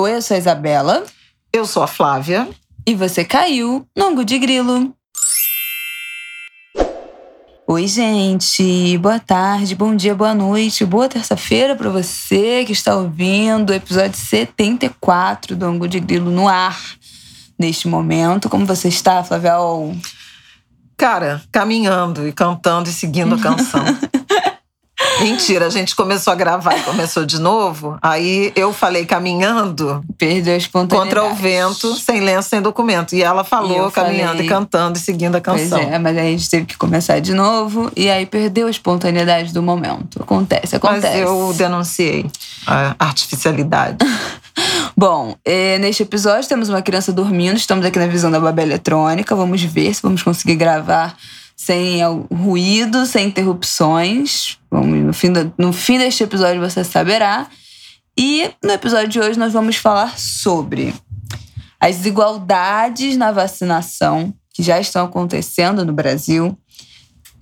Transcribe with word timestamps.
Oi, 0.00 0.14
eu 0.14 0.22
sou 0.22 0.34
a 0.34 0.38
Isabela. 0.38 1.04
Eu 1.52 1.66
sou 1.66 1.82
a 1.82 1.86
Flávia. 1.86 2.48
E 2.86 2.94
você 2.94 3.26
caiu 3.26 3.86
no 3.94 4.06
Angu 4.06 4.24
de 4.24 4.38
Grilo. 4.38 4.96
Oi, 7.66 7.86
gente. 7.86 8.96
Boa 8.96 9.20
tarde, 9.20 9.74
bom 9.74 9.94
dia, 9.94 10.14
boa 10.14 10.34
noite, 10.34 10.86
boa 10.86 11.10
terça-feira 11.10 11.76
para 11.76 11.90
você 11.90 12.64
que 12.64 12.72
está 12.72 12.96
ouvindo 12.96 13.68
o 13.68 13.74
episódio 13.74 14.16
74 14.18 15.54
do 15.54 15.66
Angu 15.66 15.86
de 15.86 16.00
Grilo 16.00 16.30
no 16.30 16.48
ar 16.48 16.80
neste 17.58 17.86
momento. 17.86 18.48
Como 18.48 18.64
você 18.64 18.88
está, 18.88 19.22
Flávia? 19.22 19.56
Cara, 20.96 21.42
caminhando 21.52 22.26
e 22.26 22.32
cantando 22.32 22.88
e 22.88 22.92
seguindo 22.92 23.34
a 23.34 23.38
canção. 23.38 23.84
Mentira, 25.20 25.66
a 25.66 25.70
gente 25.70 25.94
começou 25.94 26.32
a 26.32 26.36
gravar 26.36 26.76
e 26.76 26.80
começou 26.82 27.24
de 27.24 27.40
novo. 27.40 27.96
Aí 28.02 28.52
eu 28.56 28.72
falei 28.72 29.04
caminhando. 29.04 30.02
Perdeu 30.18 30.54
a 30.54 30.56
espontaneidade. 30.56 31.14
Contra 31.14 31.32
o 31.32 31.34
vento, 31.34 31.94
sem 31.96 32.20
lenço, 32.20 32.48
sem 32.48 32.60
documento. 32.62 33.14
E 33.14 33.22
ela 33.22 33.44
falou 33.44 33.88
e 33.88 33.92
caminhando 33.92 34.32
falei... 34.32 34.46
e 34.46 34.48
cantando 34.48 34.98
e 34.98 35.00
seguindo 35.00 35.36
a 35.36 35.40
canção. 35.40 35.78
Pois 35.78 35.92
é, 35.92 35.98
mas 35.98 36.16
aí 36.16 36.28
a 36.28 36.30
gente 36.30 36.50
teve 36.50 36.66
que 36.66 36.76
começar 36.76 37.20
de 37.20 37.34
novo. 37.34 37.90
E 37.96 38.10
aí 38.10 38.26
perdeu 38.26 38.66
a 38.66 38.70
espontaneidade 38.70 39.52
do 39.52 39.62
momento. 39.62 40.22
Acontece, 40.22 40.76
acontece. 40.76 41.06
Mas 41.06 41.28
eu 41.28 41.52
denunciei 41.54 42.26
a 42.66 42.94
artificialidade. 42.98 43.98
Bom, 44.96 45.34
é, 45.44 45.78
neste 45.78 46.02
episódio 46.02 46.48
temos 46.48 46.68
uma 46.68 46.82
criança 46.82 47.12
dormindo. 47.12 47.56
Estamos 47.56 47.84
aqui 47.84 47.98
na 47.98 48.06
visão 48.06 48.30
da 48.30 48.38
Babel 48.38 48.66
Eletrônica. 48.66 49.34
Vamos 49.34 49.62
ver 49.62 49.94
se 49.94 50.02
vamos 50.02 50.22
conseguir 50.22 50.56
gravar 50.56 51.16
sem 51.56 52.00
ruído, 52.32 53.06
sem 53.06 53.28
interrupções. 53.28 54.58
Vamos, 54.70 54.98
no, 54.98 55.12
fim 55.12 55.32
do, 55.32 55.52
no 55.58 55.72
fim 55.72 55.98
deste 55.98 56.24
episódio 56.24 56.60
você 56.60 56.84
saberá. 56.84 57.48
E 58.16 58.50
no 58.62 58.72
episódio 58.72 59.08
de 59.08 59.20
hoje 59.20 59.38
nós 59.38 59.52
vamos 59.52 59.76
falar 59.76 60.18
sobre 60.18 60.94
as 61.80 61.96
desigualdades 61.96 63.16
na 63.16 63.32
vacinação 63.32 64.32
que 64.54 64.62
já 64.62 64.78
estão 64.78 65.06
acontecendo 65.06 65.84
no 65.84 65.92
Brasil, 65.92 66.56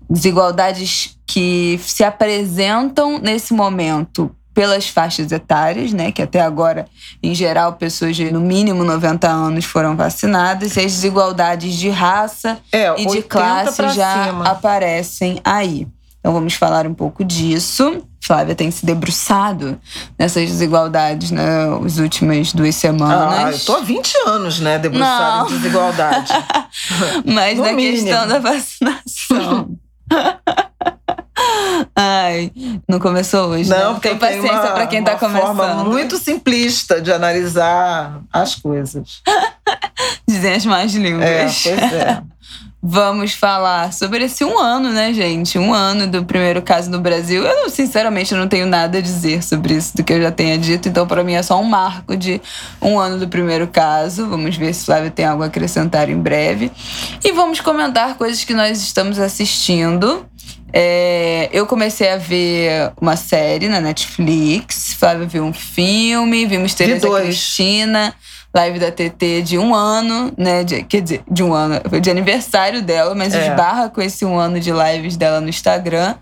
desigualdades 0.08 1.18
que 1.26 1.78
se 1.82 2.04
apresentam 2.04 3.18
nesse 3.18 3.52
momento 3.52 4.34
pelas 4.60 4.86
faixas 4.86 5.32
etárias, 5.32 5.90
né, 5.90 6.12
que 6.12 6.20
até 6.20 6.38
agora, 6.38 6.86
em 7.22 7.34
geral, 7.34 7.72
pessoas 7.72 8.14
de 8.14 8.30
no 8.30 8.40
mínimo 8.40 8.84
90 8.84 9.26
anos 9.26 9.64
foram 9.64 9.96
vacinadas, 9.96 10.76
e 10.76 10.80
as 10.80 10.92
desigualdades 10.92 11.72
de 11.76 11.88
raça 11.88 12.58
é, 12.70 12.94
e 13.00 13.06
de 13.06 13.22
classe 13.22 13.82
já 13.94 14.26
cima. 14.26 14.44
aparecem 14.44 15.40
aí. 15.42 15.88
Então 16.18 16.34
vamos 16.34 16.52
falar 16.52 16.86
um 16.86 16.92
pouco 16.92 17.24
disso. 17.24 18.04
Flávia 18.22 18.54
tem 18.54 18.70
se 18.70 18.84
debruçado 18.84 19.80
nessas 20.18 20.46
desigualdades 20.50 21.30
nas 21.30 21.96
né, 21.96 22.02
últimas 22.02 22.52
duas 22.52 22.74
semanas. 22.74 23.38
Ah, 23.38 23.50
eu 23.52 23.58
tô 23.60 23.76
há 23.76 23.80
20 23.80 24.14
anos, 24.26 24.60
né, 24.60 24.78
debruçada 24.78 25.48
em 25.48 25.56
desigualdade. 25.56 26.32
Mas 27.24 27.56
no 27.56 27.64
na 27.64 27.72
mínimo. 27.72 28.04
questão 28.04 28.28
da 28.28 28.38
vacinação. 28.38 29.70
Ai, 31.94 32.52
não 32.88 32.98
começou 32.98 33.50
hoje. 33.50 33.68
Não, 33.68 33.94
né? 33.94 34.00
tem 34.00 34.16
paciência 34.16 34.72
para 34.72 34.86
quem 34.86 35.02
tá 35.02 35.16
começando. 35.16 35.56
forma 35.56 35.84
muito 35.84 36.18
simplista 36.18 37.00
de 37.00 37.12
analisar 37.12 38.20
as 38.32 38.54
coisas. 38.54 39.22
Dizem 40.28 40.54
as 40.54 40.66
mais 40.66 40.94
línguas. 40.94 41.24
É, 41.24 41.44
pois 41.44 41.92
é. 41.92 42.22
Vamos 42.82 43.34
falar 43.34 43.92
sobre 43.92 44.24
esse 44.24 44.42
um 44.42 44.58
ano, 44.58 44.90
né, 44.90 45.12
gente? 45.12 45.58
Um 45.58 45.74
ano 45.74 46.06
do 46.06 46.24
primeiro 46.24 46.62
caso 46.62 46.90
no 46.90 46.98
Brasil. 46.98 47.44
Eu, 47.44 47.68
sinceramente, 47.68 48.34
não 48.34 48.48
tenho 48.48 48.64
nada 48.64 48.96
a 48.96 49.00
dizer 49.02 49.42
sobre 49.42 49.74
isso 49.74 49.98
do 49.98 50.02
que 50.02 50.14
eu 50.14 50.22
já 50.22 50.30
tenha 50.30 50.56
dito. 50.56 50.88
Então, 50.88 51.06
para 51.06 51.22
mim, 51.22 51.34
é 51.34 51.42
só 51.42 51.60
um 51.60 51.64
marco 51.64 52.16
de 52.16 52.40
um 52.80 52.98
ano 52.98 53.18
do 53.18 53.28
primeiro 53.28 53.66
caso. 53.68 54.26
Vamos 54.26 54.56
ver 54.56 54.72
se 54.72 54.86
Flávia 54.86 55.10
tem 55.10 55.26
algo 55.26 55.42
a 55.42 55.46
acrescentar 55.46 56.08
em 56.08 56.18
breve. 56.18 56.72
E 57.22 57.32
vamos 57.32 57.60
comentar 57.60 58.14
coisas 58.14 58.44
que 58.44 58.54
nós 58.54 58.80
estamos 58.80 59.18
assistindo. 59.18 60.24
É, 60.72 61.50
eu 61.52 61.66
comecei 61.66 62.10
a 62.10 62.16
ver 62.16 62.92
uma 62.98 63.14
série 63.14 63.68
na 63.68 63.82
Netflix. 63.82 64.94
Flávia 64.94 65.26
viu 65.26 65.44
um 65.44 65.52
filme. 65.52 66.46
Vimos 66.46 66.72
Teresa 66.72 67.10
Cristina 67.10 68.14
live 68.52 68.78
da 68.78 68.90
TT 68.90 69.42
de 69.42 69.58
um 69.58 69.74
ano, 69.74 70.32
né? 70.36 70.64
De, 70.64 70.82
quer 70.82 71.00
dizer, 71.00 71.22
de 71.30 71.42
um 71.42 71.54
ano, 71.54 71.80
foi 71.88 72.00
de 72.00 72.10
aniversário 72.10 72.82
dela, 72.82 73.14
mas 73.14 73.34
é. 73.34 73.48
esbarra 73.48 73.88
com 73.88 74.02
esse 74.02 74.24
um 74.24 74.38
ano 74.38 74.58
de 74.58 74.70
lives 74.72 75.16
dela 75.16 75.40
no 75.40 75.48
Instagram. 75.48 76.14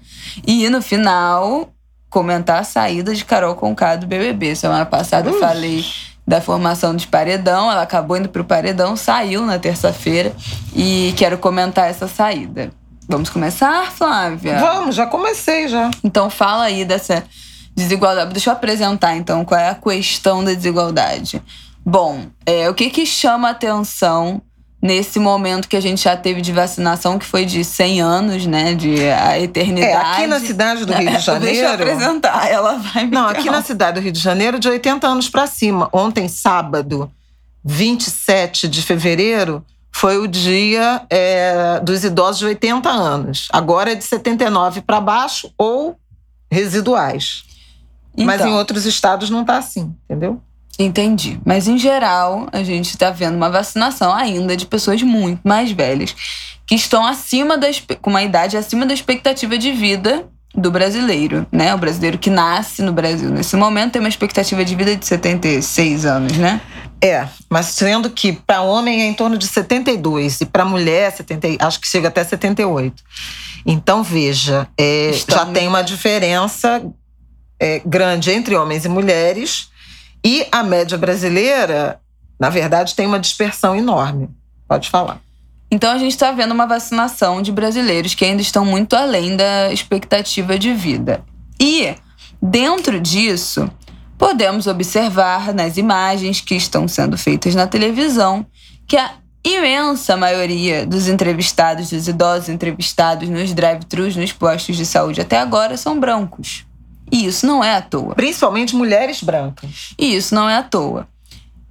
E 0.46 0.68
no 0.68 0.82
final, 0.82 1.68
comentar 2.10 2.60
a 2.60 2.64
saída 2.64 3.14
de 3.14 3.24
Carol 3.24 3.54
Conká 3.54 3.96
do 3.96 4.06
BBB. 4.06 4.54
Semana 4.54 4.86
passada 4.86 5.30
eu 5.30 5.38
falei 5.38 5.84
da 6.26 6.42
formação 6.42 6.94
de 6.94 7.06
paredão, 7.06 7.70
ela 7.70 7.80
acabou 7.80 8.14
indo 8.14 8.28
pro 8.28 8.44
paredão, 8.44 8.94
saiu 8.96 9.46
na 9.46 9.58
terça-feira 9.58 10.30
e 10.76 11.14
quero 11.16 11.38
comentar 11.38 11.88
essa 11.88 12.06
saída. 12.06 12.70
Vamos 13.08 13.30
começar, 13.30 13.90
Flávia? 13.90 14.58
Vamos, 14.58 14.94
já 14.94 15.06
comecei 15.06 15.68
já. 15.68 15.90
Então 16.04 16.28
fala 16.28 16.64
aí 16.64 16.84
dessa 16.84 17.24
desigualdade. 17.74 18.34
Deixa 18.34 18.50
eu 18.50 18.52
apresentar 18.52 19.16
então 19.16 19.42
qual 19.42 19.58
é 19.58 19.70
a 19.70 19.74
questão 19.74 20.44
da 20.44 20.52
desigualdade. 20.52 21.42
Bom, 21.88 22.26
é, 22.44 22.68
o 22.68 22.74
que, 22.74 22.90
que 22.90 23.06
chama 23.06 23.48
atenção 23.48 24.42
nesse 24.80 25.18
momento 25.18 25.66
que 25.66 25.74
a 25.74 25.80
gente 25.80 26.04
já 26.04 26.14
teve 26.14 26.42
de 26.42 26.52
vacinação, 26.52 27.18
que 27.18 27.24
foi 27.24 27.46
de 27.46 27.64
100 27.64 28.02
anos, 28.02 28.46
né? 28.46 28.74
De 28.74 29.08
a 29.08 29.40
eternidade. 29.40 29.90
É, 29.90 29.96
aqui 29.96 30.26
na 30.26 30.38
cidade 30.38 30.84
do 30.84 30.92
Rio 30.92 31.10
de 31.10 31.18
Janeiro. 31.18 31.46
Deixa 31.50 31.64
eu 31.64 31.72
apresentar, 31.72 32.46
ela 32.46 32.76
vai 32.76 33.06
me 33.06 33.12
Não, 33.12 33.26
aqui 33.26 33.48
na 33.48 33.62
cidade 33.62 33.98
do 33.98 34.04
Rio 34.04 34.12
de 34.12 34.20
Janeiro, 34.20 34.58
de 34.58 34.68
80 34.68 35.06
anos 35.06 35.30
para 35.30 35.46
cima. 35.46 35.88
Ontem, 35.90 36.28
sábado, 36.28 37.10
27 37.64 38.68
de 38.68 38.82
fevereiro, 38.82 39.64
foi 39.90 40.18
o 40.18 40.28
dia 40.28 41.06
é, 41.08 41.80
dos 41.82 42.04
idosos 42.04 42.40
de 42.40 42.44
80 42.44 42.90
anos. 42.90 43.48
Agora 43.50 43.92
é 43.92 43.94
de 43.94 44.04
79 44.04 44.82
para 44.82 45.00
baixo 45.00 45.50
ou 45.56 45.96
residuais. 46.52 47.44
Então, 48.12 48.26
Mas 48.26 48.42
em 48.42 48.44
então. 48.44 48.58
outros 48.58 48.84
estados 48.84 49.30
não 49.30 49.40
está 49.40 49.56
assim, 49.56 49.96
entendeu? 50.04 50.42
Entendi. 50.78 51.40
Mas 51.44 51.66
em 51.66 51.76
geral, 51.76 52.48
a 52.52 52.62
gente 52.62 52.90
está 52.90 53.10
vendo 53.10 53.34
uma 53.34 53.50
vacinação 53.50 54.14
ainda 54.14 54.56
de 54.56 54.64
pessoas 54.64 55.02
muito 55.02 55.40
mais 55.42 55.72
velhas 55.72 56.14
que 56.66 56.74
estão 56.74 57.04
acima 57.04 57.58
das 57.58 57.82
com 58.00 58.10
uma 58.10 58.22
idade 58.22 58.56
acima 58.56 58.86
da 58.86 58.94
expectativa 58.94 59.58
de 59.58 59.72
vida 59.72 60.26
do 60.54 60.70
brasileiro, 60.70 61.46
né? 61.50 61.74
O 61.74 61.78
brasileiro 61.78 62.18
que 62.18 62.30
nasce 62.30 62.82
no 62.82 62.92
Brasil 62.92 63.30
nesse 63.30 63.56
momento 63.56 63.92
tem 63.92 64.00
uma 64.00 64.08
expectativa 64.08 64.64
de 64.64 64.74
vida 64.74 64.94
de 64.94 65.06
76 65.06 66.04
anos, 66.04 66.36
né? 66.36 66.60
É, 67.00 67.28
mas 67.48 67.66
sendo 67.66 68.10
que 68.10 68.32
para 68.32 68.60
homem 68.62 69.02
é 69.02 69.06
em 69.06 69.14
torno 69.14 69.38
de 69.38 69.46
72 69.46 70.40
e 70.40 70.46
para 70.46 70.64
mulher 70.64 71.12
70, 71.12 71.64
acho 71.64 71.80
que 71.80 71.86
chega 71.86 72.08
até 72.08 72.24
78. 72.24 73.02
Então 73.64 74.02
veja, 74.02 74.68
é, 74.76 75.12
já 75.28 75.46
tem 75.46 75.68
uma 75.68 75.82
diferença 75.82 76.84
é, 77.60 77.80
grande 77.84 78.30
entre 78.30 78.56
homens 78.56 78.84
e 78.84 78.88
mulheres 78.88 79.70
e 80.24 80.46
a 80.50 80.62
média 80.62 80.98
brasileira, 80.98 82.00
na 82.38 82.50
verdade, 82.50 82.94
tem 82.94 83.06
uma 83.06 83.18
dispersão 83.18 83.74
enorme. 83.74 84.28
Pode 84.66 84.88
falar. 84.90 85.20
Então 85.70 85.92
a 85.92 85.98
gente 85.98 86.12
está 86.12 86.32
vendo 86.32 86.52
uma 86.52 86.66
vacinação 86.66 87.42
de 87.42 87.52
brasileiros 87.52 88.14
que 88.14 88.24
ainda 88.24 88.40
estão 88.40 88.64
muito 88.64 88.96
além 88.96 89.36
da 89.36 89.72
expectativa 89.72 90.58
de 90.58 90.72
vida. 90.72 91.22
E, 91.60 91.94
dentro 92.40 92.98
disso, 93.00 93.70
podemos 94.16 94.66
observar 94.66 95.52
nas 95.52 95.76
imagens 95.76 96.40
que 96.40 96.54
estão 96.54 96.88
sendo 96.88 97.18
feitas 97.18 97.54
na 97.54 97.66
televisão 97.66 98.46
que 98.86 98.96
a 98.96 99.12
imensa 99.44 100.16
maioria 100.16 100.86
dos 100.86 101.06
entrevistados, 101.06 101.90
dos 101.90 102.08
idosos 102.08 102.48
entrevistados 102.48 103.28
nos 103.28 103.52
drive-thrus, 103.52 104.16
nos 104.16 104.32
postos 104.32 104.76
de 104.76 104.86
saúde 104.86 105.20
até 105.20 105.38
agora, 105.38 105.76
são 105.76 105.98
brancos. 105.98 106.66
E 107.10 107.26
isso 107.26 107.46
não 107.46 107.62
é 107.62 107.74
à 107.74 107.82
toa. 107.82 108.14
Principalmente 108.14 108.74
mulheres 108.74 109.22
brancas. 109.22 109.94
E 109.98 110.14
isso 110.14 110.34
não 110.34 110.48
é 110.48 110.56
à 110.56 110.62
toa. 110.62 111.08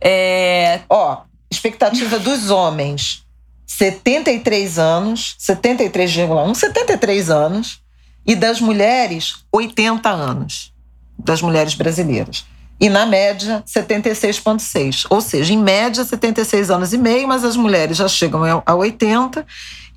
É... 0.01 0.81
Ó, 0.89 1.21
expectativa 1.49 2.19
dos 2.19 2.49
homens, 2.49 3.23
73 3.65 4.79
anos, 4.79 5.35
73,1, 5.39 6.55
73 6.55 7.29
anos. 7.29 7.81
E 8.25 8.35
das 8.35 8.59
mulheres, 8.59 9.35
80 9.51 10.09
anos. 10.09 10.73
Das 11.17 11.41
mulheres 11.41 11.75
brasileiras. 11.75 12.45
E 12.79 12.89
na 12.89 13.05
média, 13.05 13.63
76,6. 13.65 15.07
Ou 15.09 15.19
seja, 15.19 15.53
em 15.53 15.57
média, 15.57 16.03
76 16.03 16.69
anos 16.69 16.93
e 16.93 16.97
meio, 16.97 17.27
mas 17.27 17.43
as 17.43 17.55
mulheres 17.55 17.97
já 17.97 18.07
chegam 18.07 18.41
a 18.65 18.75
80 18.75 19.45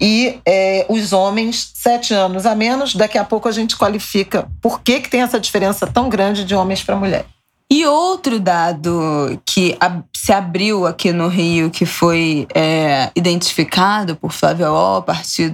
e 0.01 0.41
é, 0.47 0.87
os 0.89 1.13
homens 1.13 1.73
sete 1.75 2.15
anos 2.15 2.47
a 2.47 2.55
menos. 2.55 2.95
Daqui 2.95 3.19
a 3.19 3.25
pouco 3.25 3.49
a 3.49 3.53
gente 3.53 3.77
qualifica 3.77 4.49
por 4.63 4.81
que, 4.81 5.01
que 5.01 5.11
tem 5.11 5.21
essa 5.21 5.39
diferença 5.39 5.87
tão 5.87 6.09
grande 6.09 6.45
de 6.45 6.55
homens 6.55 6.83
para 6.83 6.97
mulher. 6.97 7.27
E 7.73 7.87
outro 7.87 8.41
dado 8.41 9.41
que 9.47 9.79
se 10.13 10.33
abriu 10.33 10.87
aqui 10.87 11.13
no 11.13 11.29
Rio, 11.29 11.71
que 11.71 11.87
foi 11.87 12.49
é, 12.53 13.11
identificado 13.15 14.17
por 14.17 14.33
Flávio 14.33 14.73
O 14.73 14.97
a 14.97 15.03
partir 15.03 15.49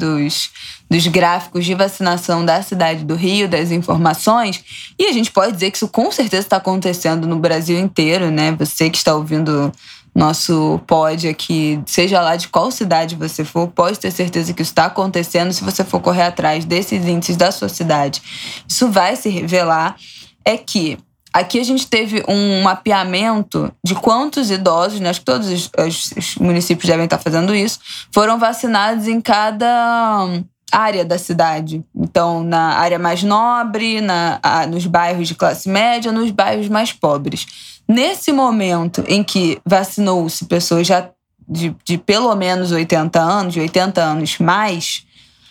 dos 0.88 1.06
gráficos 1.06 1.64
de 1.64 1.74
vacinação 1.74 2.44
da 2.44 2.62
cidade 2.62 3.04
do 3.04 3.14
Rio, 3.14 3.48
das 3.48 3.70
informações, 3.70 4.64
e 4.98 5.06
a 5.06 5.12
gente 5.12 5.30
pode 5.30 5.52
dizer 5.52 5.70
que 5.70 5.76
isso 5.76 5.88
com 5.88 6.10
certeza 6.12 6.42
está 6.42 6.56
acontecendo 6.56 7.26
no 7.26 7.38
Brasil 7.38 7.78
inteiro, 7.78 8.30
né? 8.30 8.52
Você 8.52 8.88
que 8.88 8.96
está 8.96 9.14
ouvindo 9.14 9.72
nosso 10.14 10.80
pod 10.86 11.28
aqui, 11.28 11.78
seja 11.84 12.22
lá 12.22 12.36
de 12.36 12.48
qual 12.48 12.70
cidade 12.70 13.14
você 13.14 13.44
for, 13.44 13.68
pode 13.68 13.98
ter 13.98 14.10
certeza 14.10 14.54
que 14.54 14.62
isso 14.62 14.72
está 14.72 14.86
acontecendo 14.86 15.52
se 15.52 15.62
você 15.62 15.84
for 15.84 16.00
correr 16.00 16.22
atrás 16.22 16.64
desses 16.64 17.04
índices 17.06 17.36
da 17.36 17.52
sua 17.52 17.68
cidade. 17.68 18.22
Isso 18.66 18.88
vai 18.88 19.14
se 19.14 19.28
revelar 19.28 19.94
é 20.42 20.56
que 20.56 20.96
aqui 21.30 21.60
a 21.60 21.64
gente 21.64 21.86
teve 21.86 22.24
um 22.26 22.62
mapeamento 22.62 23.70
de 23.84 23.94
quantos 23.94 24.50
idosos, 24.50 25.00
né, 25.00 25.10
acho 25.10 25.20
que 25.20 25.26
todos 25.26 25.48
os, 25.48 25.70
os 26.16 26.36
municípios 26.36 26.88
devem 26.88 27.04
estar 27.04 27.18
fazendo 27.18 27.54
isso, 27.54 27.78
foram 28.10 28.38
vacinados 28.38 29.06
em 29.06 29.20
cada 29.20 30.26
área 30.70 31.04
da 31.04 31.18
cidade. 31.18 31.84
Então, 31.94 32.42
na 32.42 32.74
área 32.78 32.98
mais 32.98 33.22
nobre, 33.22 34.00
na, 34.00 34.40
nos 34.68 34.86
bairros 34.86 35.28
de 35.28 35.34
classe 35.34 35.68
média, 35.68 36.12
nos 36.12 36.30
bairros 36.30 36.68
mais 36.68 36.92
pobres. 36.92 37.46
Nesse 37.88 38.32
momento 38.32 39.04
em 39.06 39.22
que 39.22 39.60
vacinou-se 39.64 40.44
pessoas 40.46 40.86
já 40.86 41.08
de, 41.48 41.74
de 41.84 41.96
pelo 41.96 42.34
menos 42.34 42.72
80 42.72 43.20
anos, 43.20 43.54
de 43.54 43.60
80 43.60 44.02
anos 44.02 44.38
mais, 44.38 45.06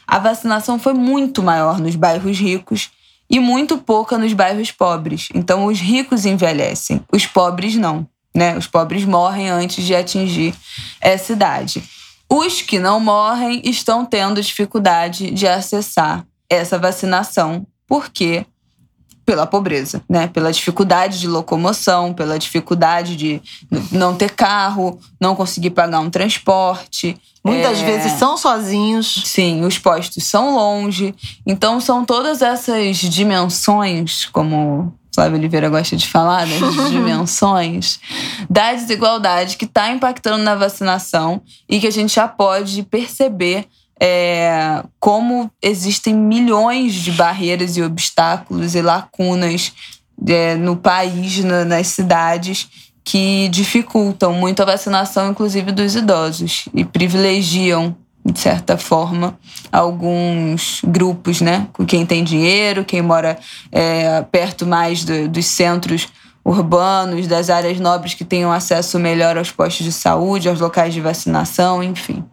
a 0.06 0.20
vacinação 0.20 0.78
foi 0.78 0.94
muito 0.94 1.42
maior 1.42 1.80
nos 1.80 1.96
bairros 1.96 2.38
ricos 2.38 2.92
e 3.30 3.40
muito 3.40 3.78
pouca 3.78 4.18
nos 4.18 4.34
bairros 4.34 4.72
pobres. 4.72 5.30
Então, 5.34 5.66
os 5.66 5.80
ricos 5.80 6.26
envelhecem, 6.26 7.02
os 7.12 7.26
pobres 7.26 7.76
não. 7.76 8.06
Né? 8.36 8.58
Os 8.58 8.68
pobres 8.68 9.06
morrem 9.06 9.50
antes 9.50 9.84
de 9.84 9.96
atingir 9.96 10.54
essa 11.00 11.32
idade. 11.32 11.82
Os 12.30 12.62
que 12.62 12.80
não 12.80 13.00
morrem 13.00 13.62
estão 13.64 14.06
tendo 14.06 14.42
dificuldade 14.42 15.32
de 15.32 15.48
acessar 15.48 16.26
essa 16.50 16.78
vacinação, 16.78 17.66
porque 17.88 18.46
pela 19.26 19.48
pobreza, 19.48 20.04
né? 20.08 20.28
Pela 20.28 20.52
dificuldade 20.52 21.20
de 21.20 21.28
locomoção, 21.28 22.14
pela 22.14 22.38
dificuldade 22.38 23.16
de 23.16 23.42
não 23.92 24.16
ter 24.16 24.30
carro, 24.32 25.00
não 25.20 25.36
conseguir 25.36 25.72
pagar 25.72 26.00
um 26.00 26.12
transporte. 26.12 27.18
Muitas 27.44 27.80
é... 27.80 27.86
vezes 27.86 28.12
são 28.14 28.38
sozinhos. 28.38 29.24
Sim, 29.26 29.66
os 29.66 29.80
postos 29.80 30.24
são 30.26 30.56
longe. 30.56 31.16
Então 31.46 31.82
são 31.82 32.06
todas 32.06 32.44
essas 32.44 32.98
dimensões, 32.98 34.26
como 34.26 34.94
Flávio 35.16 35.38
Oliveira 35.38 35.70
gosta 35.70 35.96
de 35.96 36.08
falar, 36.08 36.46
das 36.46 36.60
né? 36.60 36.90
dimensões 36.92 38.00
da 38.50 38.74
desigualdade 38.74 39.58
que 39.58 39.66
está 39.66 39.90
impactando 39.90 40.44
na 40.44 40.56
vacinação 40.56 41.42
e 41.68 41.80
que 41.80 41.88
a 41.88 41.92
gente 41.92 42.14
já 42.14 42.28
pode 42.28 42.84
perceber 42.84 43.68
é, 44.00 44.84
como 45.00 45.50
existem 45.62 46.14
milhões 46.14 46.94
de 46.94 47.12
barreiras 47.12 47.78
e 47.78 47.82
obstáculos 47.82 48.76
e 48.76 48.82
lacunas 48.82 49.74
é, 50.28 50.56
no 50.56 50.76
país, 50.76 51.44
na, 51.44 51.64
nas 51.64 51.88
cidades, 51.88 52.68
que 53.04 53.48
dificultam 53.50 54.34
muito 54.34 54.62
a 54.62 54.66
vacinação, 54.66 55.30
inclusive 55.30 55.72
dos 55.72 55.96
idosos, 55.96 56.68
e 56.74 56.84
privilegiam, 56.84 57.96
de 58.26 58.40
certa 58.40 58.76
forma, 58.76 59.38
alguns 59.72 60.82
grupos, 60.84 61.42
né? 61.42 61.68
Com 61.72 61.86
quem 61.86 62.06
tem 62.06 62.24
dinheiro, 62.24 62.84
quem 62.84 63.02
mora 63.02 63.38
é, 63.72 64.24
perto 64.24 64.66
mais 64.66 65.06
do, 65.06 65.30
dos 65.30 65.46
centros 65.46 66.08
urbanos, 66.44 67.28
das 67.28 67.52
áreas 67.52 67.80
nobres 67.80 68.16
que 68.16 68.26
tenham 68.26 68.52
acesso 68.52 68.98
melhor 68.98 69.38
aos 69.38 69.52
postos 69.52 69.86
de 69.86 69.92
saúde, 69.92 70.50
aos 70.50 70.60
locais 70.60 70.94
de 70.94 71.02
vacinação, 71.02 71.84
enfim. 71.84 72.24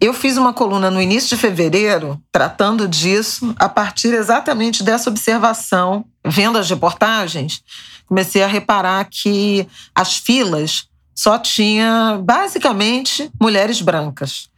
Eu 0.00 0.14
fiz 0.14 0.36
uma 0.36 0.52
coluna 0.52 0.90
no 0.90 1.02
início 1.02 1.30
de 1.30 1.36
fevereiro 1.36 2.20
tratando 2.32 2.88
disso, 2.88 3.54
a 3.58 3.68
partir 3.68 4.14
exatamente 4.14 4.82
dessa 4.82 5.10
observação. 5.10 6.04
Vendo 6.24 6.56
as 6.56 6.70
reportagens, 6.70 7.62
comecei 8.06 8.42
a 8.42 8.46
reparar 8.46 9.04
que 9.10 9.66
as 9.94 10.16
filas 10.16 10.86
só 11.14 11.36
tinha 11.38 12.18
basicamente 12.22 13.30
mulheres 13.40 13.82
brancas. 13.82 14.48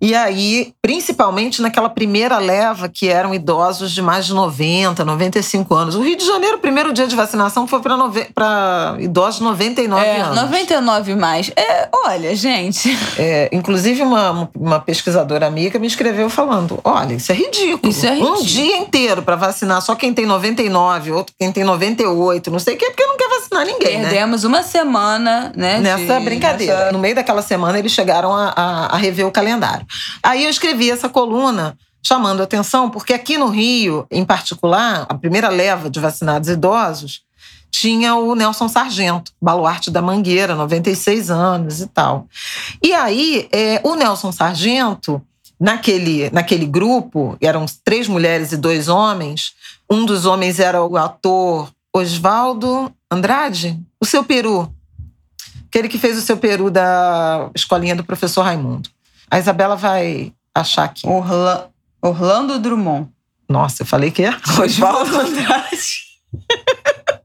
E 0.00 0.14
aí, 0.14 0.72
principalmente 0.80 1.60
naquela 1.60 1.88
primeira 1.88 2.38
leva, 2.38 2.88
que 2.88 3.08
eram 3.08 3.34
idosos 3.34 3.92
de 3.92 4.00
mais 4.00 4.24
de 4.24 4.32
90, 4.32 5.04
95 5.04 5.74
anos. 5.74 5.94
O 5.94 6.02
Rio 6.02 6.16
de 6.16 6.24
Janeiro, 6.24 6.56
o 6.56 6.60
primeiro 6.60 6.92
dia 6.92 7.06
de 7.06 7.14
vacinação 7.14 7.66
foi 7.66 7.80
para 7.80 8.96
idosos 8.98 9.36
de 9.36 9.44
99 9.44 10.04
é, 10.04 10.20
anos. 10.20 10.36
99 10.36 11.14
mais. 11.14 11.52
É, 11.54 11.88
olha, 11.92 12.34
gente. 12.34 12.96
É, 13.18 13.50
inclusive, 13.52 14.02
uma, 14.02 14.50
uma 14.56 14.80
pesquisadora 14.80 15.46
amiga 15.46 15.78
me 15.78 15.86
escreveu 15.86 16.30
falando: 16.30 16.80
olha, 16.82 17.14
isso 17.14 17.30
é 17.30 17.34
ridículo. 17.34 17.90
Isso 17.90 18.06
é 18.06 18.10
ridículo. 18.10 18.38
Um 18.38 18.42
dia 18.42 18.76
inteiro 18.78 19.22
para 19.22 19.36
vacinar 19.36 19.82
só 19.82 19.94
quem 19.94 20.14
tem 20.14 20.24
99, 20.24 21.12
outro 21.12 21.34
quem 21.38 21.52
tem 21.52 21.64
98, 21.64 22.50
não 22.50 22.58
sei 22.58 22.74
o 22.74 22.78
quê, 22.78 22.86
porque 22.86 23.04
não 23.04 23.16
quer 23.16 23.28
vacinar 23.28 23.39
ninguém. 23.64 23.98
Né? 23.98 24.04
Perdemos 24.04 24.42
né? 24.42 24.48
uma 24.48 24.62
semana, 24.62 25.52
né? 25.56 25.78
Nessa 25.78 26.18
de... 26.18 26.24
brincadeira. 26.24 26.76
Nessa... 26.76 26.92
No 26.92 26.98
meio 26.98 27.14
daquela 27.14 27.42
semana, 27.42 27.78
eles 27.78 27.92
chegaram 27.92 28.32
a, 28.32 28.52
a, 28.56 28.86
a 28.86 28.96
rever 28.96 29.26
o 29.26 29.32
calendário. 29.32 29.86
Aí 30.22 30.44
eu 30.44 30.50
escrevi 30.50 30.90
essa 30.90 31.08
coluna 31.08 31.76
chamando 32.02 32.42
atenção, 32.42 32.88
porque 32.88 33.12
aqui 33.12 33.36
no 33.36 33.48
Rio, 33.48 34.06
em 34.10 34.24
particular, 34.24 35.06
a 35.08 35.14
primeira 35.14 35.48
leva 35.48 35.90
de 35.90 36.00
vacinados 36.00 36.48
idosos 36.48 37.22
tinha 37.70 38.16
o 38.16 38.34
Nelson 38.34 38.68
Sargento, 38.68 39.32
baluarte 39.40 39.90
da 39.90 40.02
Mangueira, 40.02 40.54
96 40.54 41.30
anos 41.30 41.80
e 41.80 41.86
tal. 41.86 42.26
E 42.82 42.92
aí, 42.92 43.48
é, 43.52 43.80
o 43.84 43.94
Nelson 43.94 44.32
Sargento, 44.32 45.22
naquele, 45.58 46.30
naquele 46.30 46.66
grupo, 46.66 47.36
eram 47.40 47.64
três 47.84 48.08
mulheres 48.08 48.52
e 48.52 48.56
dois 48.56 48.88
homens, 48.88 49.54
um 49.88 50.04
dos 50.04 50.26
homens 50.26 50.58
era 50.58 50.82
o 50.84 50.96
ator 50.96 51.70
Oswaldo 51.94 52.92
Andrade, 53.10 53.78
o 54.00 54.06
seu 54.06 54.22
peru, 54.22 54.72
aquele 55.66 55.88
que 55.88 55.98
fez 55.98 56.16
o 56.16 56.20
seu 56.20 56.36
peru 56.36 56.70
da 56.70 57.50
escolinha 57.54 57.96
do 57.96 58.04
professor 58.04 58.42
Raimundo. 58.42 58.88
A 59.30 59.38
Isabela 59.38 59.76
vai 59.76 60.32
achar 60.54 60.84
aqui. 60.84 61.06
Orla... 61.06 61.70
Orlando 62.00 62.58
Drummond. 62.58 63.08
Nossa, 63.48 63.82
eu 63.82 63.86
falei 63.86 64.10
que 64.10 64.22
é? 64.22 64.30
Oswaldo 64.62 65.18
Andrade. 65.18 66.10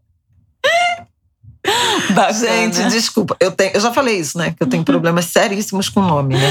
Bacana. 2.13 2.33
Gente, 2.33 2.87
desculpa. 2.89 3.35
Eu, 3.39 3.51
tenho, 3.51 3.71
eu 3.73 3.81
já 3.81 3.91
falei 3.91 4.19
isso, 4.19 4.37
né? 4.37 4.51
Que 4.51 4.63
eu 4.63 4.67
tenho 4.67 4.83
problemas 4.85 5.25
seríssimos 5.25 5.89
com 5.89 6.01
nome, 6.01 6.35
né? 6.35 6.49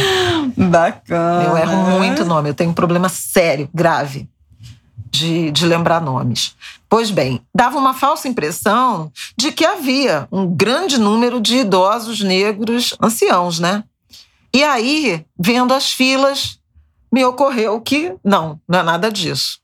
Bacana. 0.56 1.44
Eu 1.44 1.56
erro 1.56 1.98
muito 1.98 2.24
nome. 2.24 2.50
Eu 2.50 2.54
tenho 2.54 2.70
um 2.70 2.74
problema 2.74 3.08
sério, 3.08 3.68
grave, 3.72 4.28
de, 5.14 5.52
de 5.52 5.64
lembrar 5.64 6.00
nomes. 6.00 6.56
Pois 6.88 7.10
bem, 7.10 7.40
dava 7.54 7.78
uma 7.78 7.94
falsa 7.94 8.26
impressão 8.26 9.12
de 9.36 9.52
que 9.52 9.64
havia 9.64 10.26
um 10.30 10.46
grande 10.46 10.98
número 10.98 11.40
de 11.40 11.58
idosos 11.58 12.20
negros 12.20 12.96
anciãos, 13.00 13.60
né? 13.60 13.84
E 14.52 14.64
aí, 14.64 15.24
vendo 15.38 15.72
as 15.72 15.92
filas, 15.92 16.58
me 17.12 17.24
ocorreu 17.24 17.80
que 17.80 18.14
não, 18.24 18.60
não 18.68 18.80
é 18.80 18.82
nada 18.82 19.10
disso. 19.10 19.58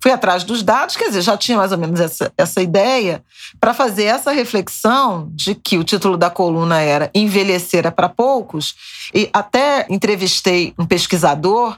Fui 0.00 0.10
atrás 0.12 0.44
dos 0.44 0.62
dados, 0.62 0.96
quer 0.96 1.08
dizer, 1.08 1.22
já 1.22 1.36
tinha 1.36 1.56
mais 1.56 1.72
ou 1.72 1.78
menos 1.78 2.00
essa, 2.00 2.32
essa 2.36 2.60
ideia, 2.60 3.24
para 3.60 3.74
fazer 3.74 4.04
essa 4.04 4.30
reflexão 4.30 5.28
de 5.32 5.54
que 5.54 5.78
o 5.78 5.84
título 5.84 6.16
da 6.16 6.30
coluna 6.30 6.80
era 6.80 7.10
Envelhecer 7.14 7.86
é 7.86 7.90
para 7.90 8.08
poucos, 8.08 8.74
e 9.14 9.30
até 9.32 9.86
entrevistei 9.88 10.74
um 10.78 10.86
pesquisador 10.86 11.76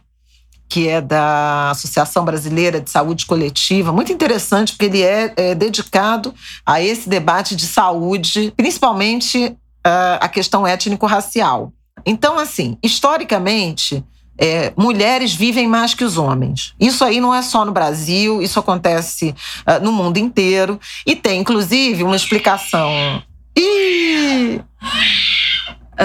que 0.68 0.86
é 0.86 1.00
da 1.00 1.70
Associação 1.70 2.24
Brasileira 2.24 2.80
de 2.80 2.90
Saúde 2.90 3.24
Coletiva, 3.24 3.92
muito 3.92 4.12
interessante, 4.12 4.72
porque 4.72 4.84
ele 4.84 5.02
é, 5.02 5.32
é 5.36 5.54
dedicado 5.54 6.34
a 6.64 6.82
esse 6.82 7.08
debate 7.08 7.56
de 7.56 7.66
saúde, 7.66 8.52
principalmente 8.56 9.46
uh, 9.46 10.18
a 10.20 10.28
questão 10.28 10.66
étnico-racial. 10.66 11.72
Então, 12.04 12.38
assim, 12.38 12.76
historicamente, 12.82 14.04
é, 14.36 14.72
mulheres 14.76 15.34
vivem 15.34 15.66
mais 15.66 15.94
que 15.94 16.04
os 16.04 16.16
homens. 16.16 16.74
Isso 16.78 17.04
aí 17.04 17.20
não 17.20 17.34
é 17.34 17.42
só 17.42 17.64
no 17.64 17.72
Brasil, 17.72 18.40
isso 18.40 18.60
acontece 18.60 19.34
uh, 19.66 19.82
no 19.82 19.90
mundo 19.90 20.18
inteiro. 20.18 20.78
E 21.06 21.16
tem, 21.16 21.40
inclusive, 21.40 22.04
uma 22.04 22.14
explicação. 22.14 23.22
Ih! 23.56 24.60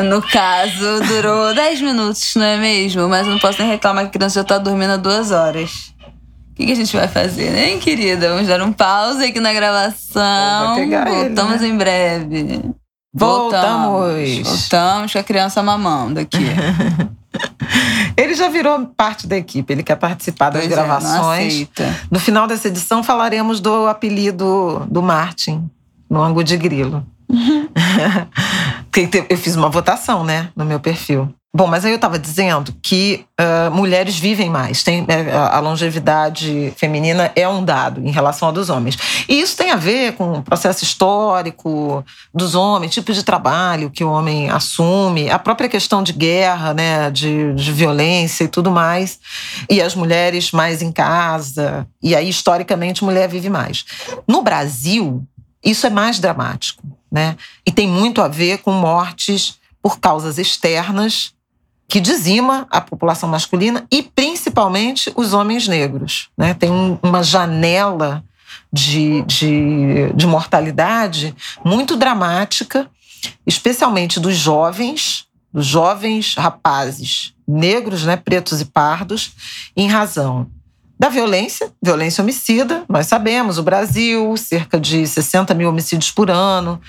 No 0.02 0.22
caso, 0.22 1.02
durou 1.08 1.54
10 1.56 1.82
minutos, 1.82 2.34
não 2.36 2.44
é 2.44 2.58
mesmo? 2.58 3.08
Mas 3.08 3.28
eu 3.28 3.34
não 3.34 3.40
posso 3.40 3.62
nem 3.62 3.70
reclamar 3.70 4.06
que 4.06 4.10
a 4.10 4.12
criança 4.12 4.36
já 4.36 4.42
está 4.42 4.58
dormindo 4.58 4.94
há 4.94 4.98
duas 4.98 5.32
horas. 5.32 5.94
O 6.52 6.56
que, 6.56 6.68
que, 6.68 6.72
a 6.72 6.76
gente 6.76 6.96
vai 6.96 7.08
fazer, 7.08 7.56
hein, 7.58 7.80
querida? 7.80 8.30
Vamos 8.30 8.48
dar 8.48 8.62
um 8.62 8.72
pause 8.72 9.24
aqui 9.24 9.40
na 9.40 9.54
gravação. 9.54 10.76
Voltamos 10.76 11.62
ele, 11.62 11.62
né? 11.62 11.68
em 11.68 11.78
breve. 11.78 12.62
Voltamos. 13.14 14.40
Voltamos 14.48 15.12
com 15.14 15.20
a 15.20 15.24
criança 15.24 15.62
mamando 15.62 16.20
aqui. 16.20 16.38
ele 18.18 18.34
já 18.34 18.50
virou 18.50 18.86
parte 18.88 19.28
da 19.28 19.38
equipe, 19.38 19.72
ele 19.72 19.84
quer 19.84 19.96
participar 19.96 20.50
das 20.50 20.64
pois 20.64 20.74
gravações. 20.74 21.68
É, 21.80 21.94
no 22.12 22.20
final 22.20 22.48
dessa 22.48 22.68
edição 22.68 23.04
falaremos 23.04 23.60
do 23.60 23.88
apelido 23.88 24.86
do 24.90 25.02
Martin, 25.02 25.70
no 26.10 26.22
ângulo 26.22 26.44
de 26.44 26.58
grilo. 26.58 27.06
Eu 29.28 29.38
fiz 29.38 29.56
uma 29.56 29.70
votação, 29.70 30.24
né, 30.24 30.50
no 30.56 30.64
meu 30.64 30.80
perfil. 30.80 31.34
Bom, 31.56 31.68
mas 31.68 31.86
aí 31.86 31.92
eu 31.92 31.98
estava 31.98 32.18
dizendo 32.18 32.74
que 32.82 33.28
uh, 33.40 33.70
mulheres 33.70 34.18
vivem 34.18 34.50
mais. 34.50 34.82
Tem, 34.82 35.06
é, 35.08 35.32
a 35.32 35.60
longevidade 35.60 36.74
feminina 36.76 37.32
é 37.36 37.48
um 37.48 37.64
dado 37.64 38.02
em 38.04 38.10
relação 38.10 38.48
a 38.48 38.52
dos 38.52 38.72
homens. 38.72 38.98
E 39.30 39.40
isso 39.40 39.56
tem 39.56 39.70
a 39.70 39.76
ver 39.76 40.14
com 40.14 40.40
o 40.40 40.42
processo 40.42 40.84
histórico 40.84 42.04
dos 42.34 42.56
homens, 42.56 42.92
tipo 42.92 43.14
de 43.14 43.22
trabalho 43.22 43.92
que 43.92 44.04
o 44.04 44.12
homem 44.12 44.50
assume, 44.50 45.30
a 45.30 45.38
própria 45.38 45.70
questão 45.70 46.02
de 46.02 46.12
guerra, 46.12 46.74
né, 46.74 47.12
de, 47.12 47.54
de 47.54 47.72
violência 47.72 48.46
e 48.46 48.48
tudo 48.48 48.72
mais. 48.72 49.20
E 49.70 49.80
as 49.80 49.94
mulheres 49.94 50.52
mais 50.52 50.82
em 50.82 50.92
casa. 50.92 51.86
E 52.02 52.16
aí, 52.16 52.30
historicamente, 52.30 53.04
mulher 53.04 53.30
vive 53.30 53.52
mais. 53.52 53.86
No 54.28 54.42
Brasil, 54.42 55.24
isso 55.64 55.86
é 55.86 55.90
mais 55.92 56.20
dramático, 56.20 56.84
né? 57.14 57.38
E 57.64 57.72
tem 57.72 57.88
muito 57.88 58.24
a 58.24 58.28
ver 58.28 58.58
com 58.58 58.72
mortes 58.72 59.60
por 59.84 60.00
causas 60.00 60.40
externas 60.40 61.32
que 61.88 62.00
dizima 62.00 62.66
a 62.72 62.82
população 62.82 63.30
masculina 63.30 63.86
e 63.92 64.02
principalmente 64.02 65.14
os 65.16 65.32
homens 65.32 65.68
negros. 65.68 66.30
Né? 66.36 66.56
Tem 66.56 66.72
um, 66.72 66.98
uma 67.04 67.22
janela 67.22 68.24
de, 68.72 69.22
de, 69.24 70.12
de 70.16 70.26
mortalidade 70.26 71.36
muito 71.64 71.96
dramática, 71.96 72.90
especialmente 73.46 74.20
dos 74.20 74.36
jovens, 74.36 75.28
dos 75.54 75.68
jovens 75.68 76.34
rapazes 76.34 77.36
negros, 77.48 78.06
né, 78.06 78.18
pretos 78.18 78.60
e 78.60 78.66
pardos, 78.66 79.34
em 79.78 79.88
razão 79.88 80.50
da 81.00 81.10
violência, 81.10 81.72
violência 81.84 82.22
homicida. 82.22 82.84
Nós 82.88 83.08
sabemos, 83.08 83.58
o 83.58 83.64
Brasil, 83.64 84.36
cerca 84.38 84.80
de 84.80 85.06
60 85.06 85.54
mil 85.54 85.70
homicídios 85.70 86.12
por 86.12 86.30
ano, 86.30 86.80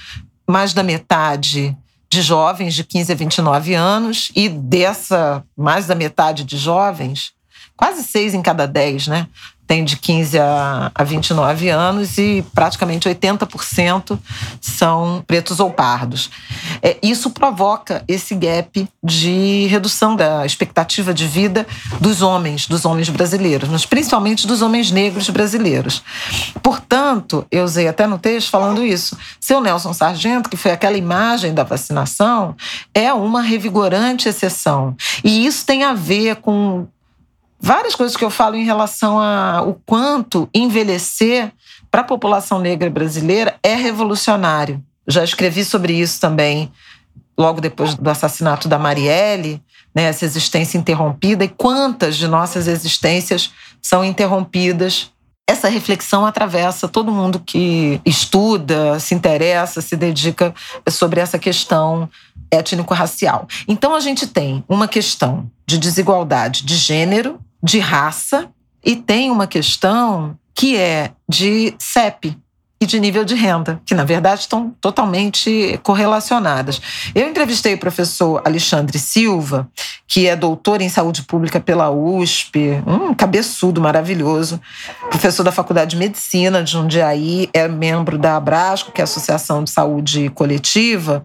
mais 0.47 0.73
da 0.73 0.83
metade 0.83 1.77
de 2.11 2.23
jovens 2.23 2.75
de 2.75 2.85
15 2.85 3.13
a 3.13 3.15
29 3.17 3.75
anos, 3.75 4.31
e 4.37 4.49
dessa, 4.49 5.45
mais 5.57 5.87
da 5.87 5.95
metade 5.95 6.45
de 6.45 6.57
jovens, 6.57 7.33
quase 7.77 8.05
seis 8.05 8.35
em 8.35 8.43
cada 8.43 8.67
dez, 8.67 9.09
né? 9.09 9.27
Tem 9.67 9.85
de 9.85 9.97
15 9.97 10.39
a, 10.39 10.91
a 10.95 11.05
29 11.05 11.69
anos 11.69 12.19
e 12.19 12.45
praticamente 12.55 13.09
80% 13.09 14.19
são 14.61 15.23
pretos 15.27 15.61
ou 15.61 15.71
pardos. 15.71 16.31
É, 16.83 16.99
isso 17.03 17.31
provoca 17.31 18.05
esse 18.07 18.35
gap 18.35 18.89
de 19.03 19.67
redução 19.67 20.15
da 20.17 20.45
expectativa 20.45 21.15
de 21.15 21.27
vida 21.27 21.67
dos 22.01 22.23
homens, 22.23 22.67
dos 22.67 22.85
homens 22.85 23.09
brasileiros, 23.09 23.69
mas 23.69 23.87
principalmente 23.87 24.47
dos 24.47 24.63
homens 24.63 24.91
negros 24.91 25.31
brasileiros. 25.31 26.03
Portanto, 26.63 27.47
eu 27.51 27.65
usei 27.65 27.89
até 27.89 28.07
no 28.07 28.19
texto 28.19 28.51
falando 28.51 28.85
isso. 28.85 29.17
Seu 29.41 29.61
Nelson 29.61 29.93
Sargento, 29.93 30.49
que 30.49 30.57
foi 30.57 30.73
aquela 30.73 30.97
imagem 30.97 31.55
da 31.55 31.65
vacinação, 31.65 32.55
é 32.93 33.13
uma 33.13 33.41
revigorante 33.43 34.29
exceção. 34.29 34.97
E 35.23 35.47
isso 35.47 35.65
tem 35.65 35.85
a 35.85 35.95
ver 35.95 36.37
com 36.37 36.87
várias 37.65 37.95
coisas 37.95 38.15
que 38.15 38.23
eu 38.23 38.29
falo 38.29 38.57
em 38.57 38.65
relação 38.65 39.19
ao 39.19 39.81
quanto 39.87 40.47
envelhecer 40.55 41.51
para 41.91 42.03
a 42.03 42.05
população 42.05 42.59
negra 42.59 42.91
brasileira 42.91 43.57
é 43.63 43.75
revolucionário. 43.75 44.85
Já 45.09 45.25
escrevi 45.25 45.65
sobre 45.65 45.95
isso 45.95 46.21
também 46.21 46.71
logo 47.39 47.63
depois 47.63 47.95
do 47.95 48.11
assassinato 48.11 48.69
da 48.69 48.79
Marielle, 48.79 49.63
né, 49.95 50.05
essa 50.05 50.27
existência 50.27 50.77
interrompida 50.77 51.43
e 51.43 51.49
quantas 51.49 52.17
de 52.17 52.29
nossas 52.29 52.69
existências 52.69 53.51
são 53.81 54.05
interrompidas. 54.05 55.11
Essa 55.49 55.69
reflexão 55.69 56.27
atravessa 56.27 56.87
todo 56.87 57.11
mundo 57.11 57.41
que 57.41 57.99
estuda, 58.05 59.01
se 59.01 59.15
interessa, 59.15 59.81
se 59.81 59.97
dedica 59.97 60.55
sobre 60.91 61.19
essa 61.19 61.39
questão 61.39 62.11
étnico-racial. 62.55 63.47
Então 63.69 63.95
a 63.95 64.01
gente 64.01 64.27
tem 64.27 64.65
uma 64.69 64.89
questão 64.89 65.51
de 65.67 65.79
desigualdade 65.79 66.65
de 66.65 66.77
gênero, 66.77 67.39
de 67.63 67.79
raça 67.79 68.49
e 68.85 68.97
tem 68.97 69.31
uma 69.31 69.47
questão 69.47 70.37
que 70.55 70.77
é 70.77 71.11
de 71.29 71.75
CEP 71.79 72.37
e 72.85 72.87
de 72.87 73.01
nível 73.01 73.25
de 73.25 73.35
renda, 73.35 73.81
que 73.85 73.95
na 73.95 74.05
verdade 74.05 74.43
estão 74.43 74.75
totalmente 74.81 75.79
correlacionadas. 75.83 76.81
Eu 77.15 77.29
entrevistei 77.29 77.75
o 77.75 77.79
professor 77.79 78.41
Alexandre 78.45 78.99
Silva, 78.99 79.69
que 80.07 80.27
é 80.27 80.37
doutor 80.37 80.81
em 80.81 80.89
saúde 80.89 81.23
pública 81.23 81.59
pela 81.59 81.91
USP, 81.91 82.83
um 82.87 83.15
cabeçudo 83.15 83.81
maravilhoso, 83.81 84.61
professor 85.09 85.43
da 85.43 85.51
Faculdade 85.51 85.93
de 85.93 85.97
Medicina 85.97 86.63
de 86.63 86.73
Jundiaí, 86.73 87.49
é 87.53 87.67
membro 87.67 88.19
da 88.19 88.37
Abrasco, 88.37 88.93
que 88.93 89.01
é 89.01 89.03
a 89.03 89.05
Associação 89.05 89.65
de 89.65 89.71
Saúde 89.71 90.29
Coletiva, 90.31 91.25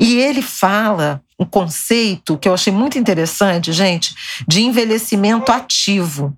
e 0.00 0.16
ele 0.16 0.42
fala 0.42 1.22
um 1.38 1.44
conceito 1.44 2.36
que 2.36 2.48
eu 2.48 2.54
achei 2.54 2.72
muito 2.72 2.98
interessante, 2.98 3.72
gente, 3.72 4.14
de 4.48 4.62
envelhecimento 4.62 5.52
ativo. 5.52 6.36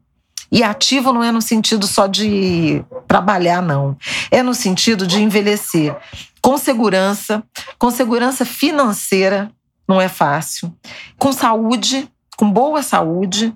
E 0.51 0.63
ativo 0.63 1.13
não 1.13 1.23
é 1.23 1.31
no 1.31 1.43
sentido 1.43 1.87
só 1.87 2.07
de 2.07 2.83
trabalhar, 3.07 3.61
não. 3.61 3.97
É 4.31 4.43
no 4.43 4.55
sentido 4.55 5.07
de 5.07 5.21
envelhecer 5.21 5.97
com 6.41 6.57
segurança, 6.57 7.43
com 7.79 7.91
segurança 7.91 8.45
financeira, 8.45 9.51
não 9.87 10.01
é 10.01 10.09
fácil, 10.09 10.73
com 11.19 11.33
saúde, 11.33 12.09
com 12.37 12.51
boa 12.51 12.83
saúde, 12.83 13.53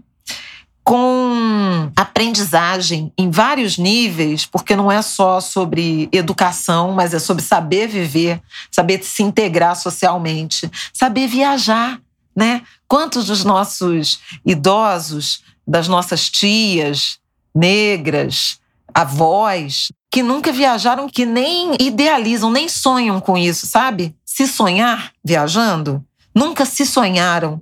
com 0.84 1.90
aprendizagem 1.94 3.12
em 3.16 3.30
vários 3.30 3.78
níveis, 3.78 4.44
porque 4.44 4.75
não 4.75 4.90
é 4.90 5.00
só 5.00 5.40
sobre 5.40 6.08
educação, 6.11 6.92
mas 6.92 7.14
é 7.14 7.18
sobre 7.18 7.42
saber 7.42 7.87
viver, 7.87 8.42
saber 8.70 9.02
se 9.04 9.22
integrar 9.22 9.76
socialmente, 9.76 10.68
saber 10.92 11.28
viajar, 11.28 12.00
né? 12.34 12.62
Quantos 12.88 13.26
dos 13.26 13.44
nossos 13.44 14.20
idosos, 14.44 15.44
das 15.66 15.88
nossas 15.88 16.28
tias 16.28 17.19
negras, 17.54 18.59
avós, 18.92 19.92
que 20.11 20.23
nunca 20.23 20.52
viajaram, 20.52 21.09
que 21.09 21.25
nem 21.25 21.75
idealizam, 21.81 22.50
nem 22.50 22.69
sonham 22.69 23.21
com 23.21 23.37
isso, 23.37 23.66
sabe? 23.66 24.14
Se 24.25 24.47
sonhar 24.47 25.12
viajando, 25.25 26.04
nunca 26.35 26.64
se 26.64 26.85
sonharam 26.85 27.61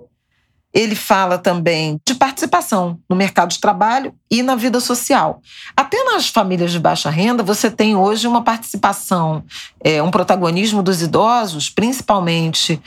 ele 0.73 0.95
fala 0.95 1.37
também 1.37 2.01
de 2.07 2.15
participação 2.15 2.99
no 3.09 3.17
mercado 3.17 3.51
de 3.51 3.59
trabalho 3.59 4.15
e 4.31 4.43
na 4.43 4.55
vida 4.55 4.79
social. 4.79 5.41
Até 5.77 6.03
nas 6.05 6.29
famílias 6.29 6.71
de 6.71 6.79
baixa 6.79 7.11
renda, 7.11 7.43
você 7.43 7.71
tem 7.71 7.97
hoje 7.97 8.29
uma 8.29 8.43
participação, 8.43 9.45
é, 9.83 10.03
um 10.03 10.11
protagonismo 10.11 10.83
dos 10.83 11.03
idosos, 11.03 11.69
principalmente 11.69 12.81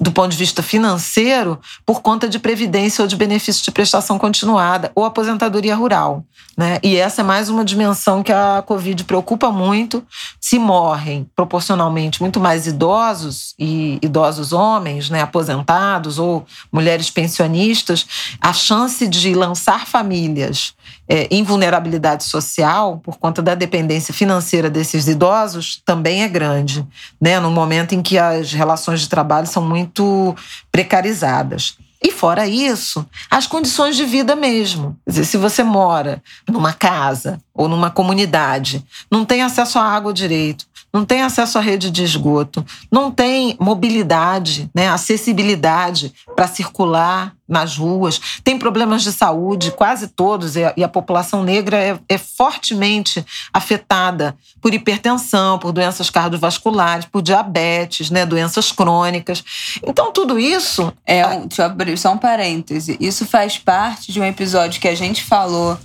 do 0.00 0.10
ponto 0.10 0.30
de 0.30 0.36
vista 0.36 0.62
financeiro, 0.62 1.60
por 1.84 2.00
conta 2.00 2.26
de 2.26 2.38
previdência 2.38 3.02
ou 3.02 3.08
de 3.08 3.16
benefício 3.16 3.62
de 3.62 3.70
prestação 3.70 4.18
continuada 4.18 4.90
ou 4.94 5.04
aposentadoria 5.04 5.76
rural. 5.76 6.24
Né? 6.56 6.78
E 6.82 6.96
essa 6.96 7.20
é 7.20 7.24
mais 7.24 7.50
uma 7.50 7.64
dimensão 7.64 8.22
que 8.22 8.32
a 8.32 8.62
Covid 8.66 9.04
preocupa 9.04 9.50
muito. 9.50 10.02
Se 10.40 10.58
morrem 10.58 11.28
proporcionalmente 11.36 12.20
muito 12.20 12.40
mais 12.40 12.66
idosos 12.66 13.54
e 13.58 13.98
idosos 14.00 14.52
homens, 14.52 15.10
né, 15.10 15.20
aposentados 15.20 16.18
ou 16.18 16.46
mulheres 16.72 17.10
pensionistas, 17.10 18.06
a 18.40 18.52
chance 18.52 19.06
de 19.06 19.34
lançar 19.34 19.86
famílias 19.86 20.74
é, 21.08 21.26
em 21.30 21.42
vulnerabilidade 21.42 22.24
social 22.24 22.98
por 22.98 23.18
conta 23.18 23.42
da 23.42 23.54
dependência 23.54 24.14
financeira 24.14 24.70
desses 24.70 25.08
idosos 25.08 25.82
também 25.84 26.22
é 26.22 26.28
grande, 26.28 26.86
né? 27.20 27.40
No 27.40 27.50
momento 27.50 27.94
em 27.94 28.02
que 28.02 28.18
as 28.18 28.52
relações 28.52 29.00
de 29.00 29.08
trabalho 29.08 29.46
são 29.46 29.62
muito 29.62 30.34
precarizadas. 30.70 31.76
E 32.02 32.10
fora 32.10 32.48
isso, 32.48 33.06
as 33.30 33.46
condições 33.46 33.94
de 33.94 34.06
vida 34.06 34.34
mesmo. 34.34 34.96
Quer 35.04 35.10
dizer, 35.10 35.24
se 35.26 35.36
você 35.36 35.62
mora 35.62 36.22
numa 36.48 36.72
casa 36.72 37.38
ou 37.52 37.68
numa 37.68 37.90
comunidade, 37.90 38.82
não 39.10 39.22
tem 39.22 39.42
acesso 39.42 39.78
à 39.78 39.82
água 39.82 40.10
direito, 40.10 40.64
não 40.92 41.04
tem 41.04 41.22
acesso 41.22 41.58
à 41.58 41.60
rede 41.60 41.90
de 41.90 42.02
esgoto, 42.02 42.64
não 42.90 43.10
tem 43.10 43.56
mobilidade, 43.60 44.68
né, 44.74 44.88
acessibilidade 44.88 46.12
para 46.34 46.48
circular 46.48 47.34
nas 47.48 47.76
ruas, 47.76 48.20
tem 48.44 48.58
problemas 48.58 49.02
de 49.02 49.12
saúde, 49.12 49.72
quase 49.72 50.06
todos, 50.08 50.54
e 50.54 50.64
a, 50.64 50.88
população 50.88 51.42
negra 51.42 51.76
é, 51.76 51.98
é, 52.08 52.16
fortemente 52.16 53.24
afetada 53.52 54.36
por 54.60 54.72
hipertensão, 54.72 55.58
por 55.58 55.72
doenças 55.72 56.10
cardiovasculares, 56.10 57.06
por 57.06 57.22
diabetes, 57.22 58.08
né, 58.08 58.24
doenças 58.24 58.70
crônicas. 58.70 59.42
Então, 59.84 60.12
tudo 60.12 60.38
isso. 60.38 60.92
É, 61.04 61.26
um, 61.26 61.46
deixa 61.46 61.62
eu 61.62 61.66
abrir 61.66 61.98
só 61.98 62.12
um 62.12 62.18
parêntese. 62.18 62.96
Isso 63.00 63.26
faz 63.26 63.58
parte 63.58 64.12
de 64.12 64.20
um 64.20 64.24
episódio 64.24 64.80
que 64.80 64.88
a 64.88 64.94
gente 64.94 65.24
falou 65.24 65.76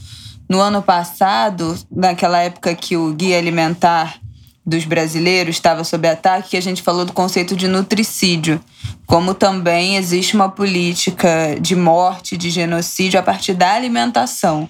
no 0.47 0.61
ano 0.61 0.83
passado, 0.83 1.75
naquela 1.91 2.39
época 2.39 2.75
que 2.75 2.95
o 2.95 3.11
Guia 3.11 3.39
Alimentar 3.39 4.19
dos 4.65 4.83
brasileiros 4.83 5.55
estava 5.55 5.83
sob 5.83 6.07
ataque, 6.07 6.51
que 6.51 6.57
a 6.57 6.61
gente 6.61 6.81
falou 6.81 7.05
do 7.05 7.13
conceito 7.13 7.55
de 7.55 7.67
nutricídio, 7.67 8.59
como 9.05 9.35
também 9.35 9.95
existe 9.95 10.35
uma 10.35 10.49
política 10.49 11.55
de 11.61 11.75
morte, 11.75 12.35
de 12.35 12.49
genocídio 12.49 13.19
a 13.19 13.23
partir 13.23 13.53
da 13.53 13.73
alimentação, 13.73 14.67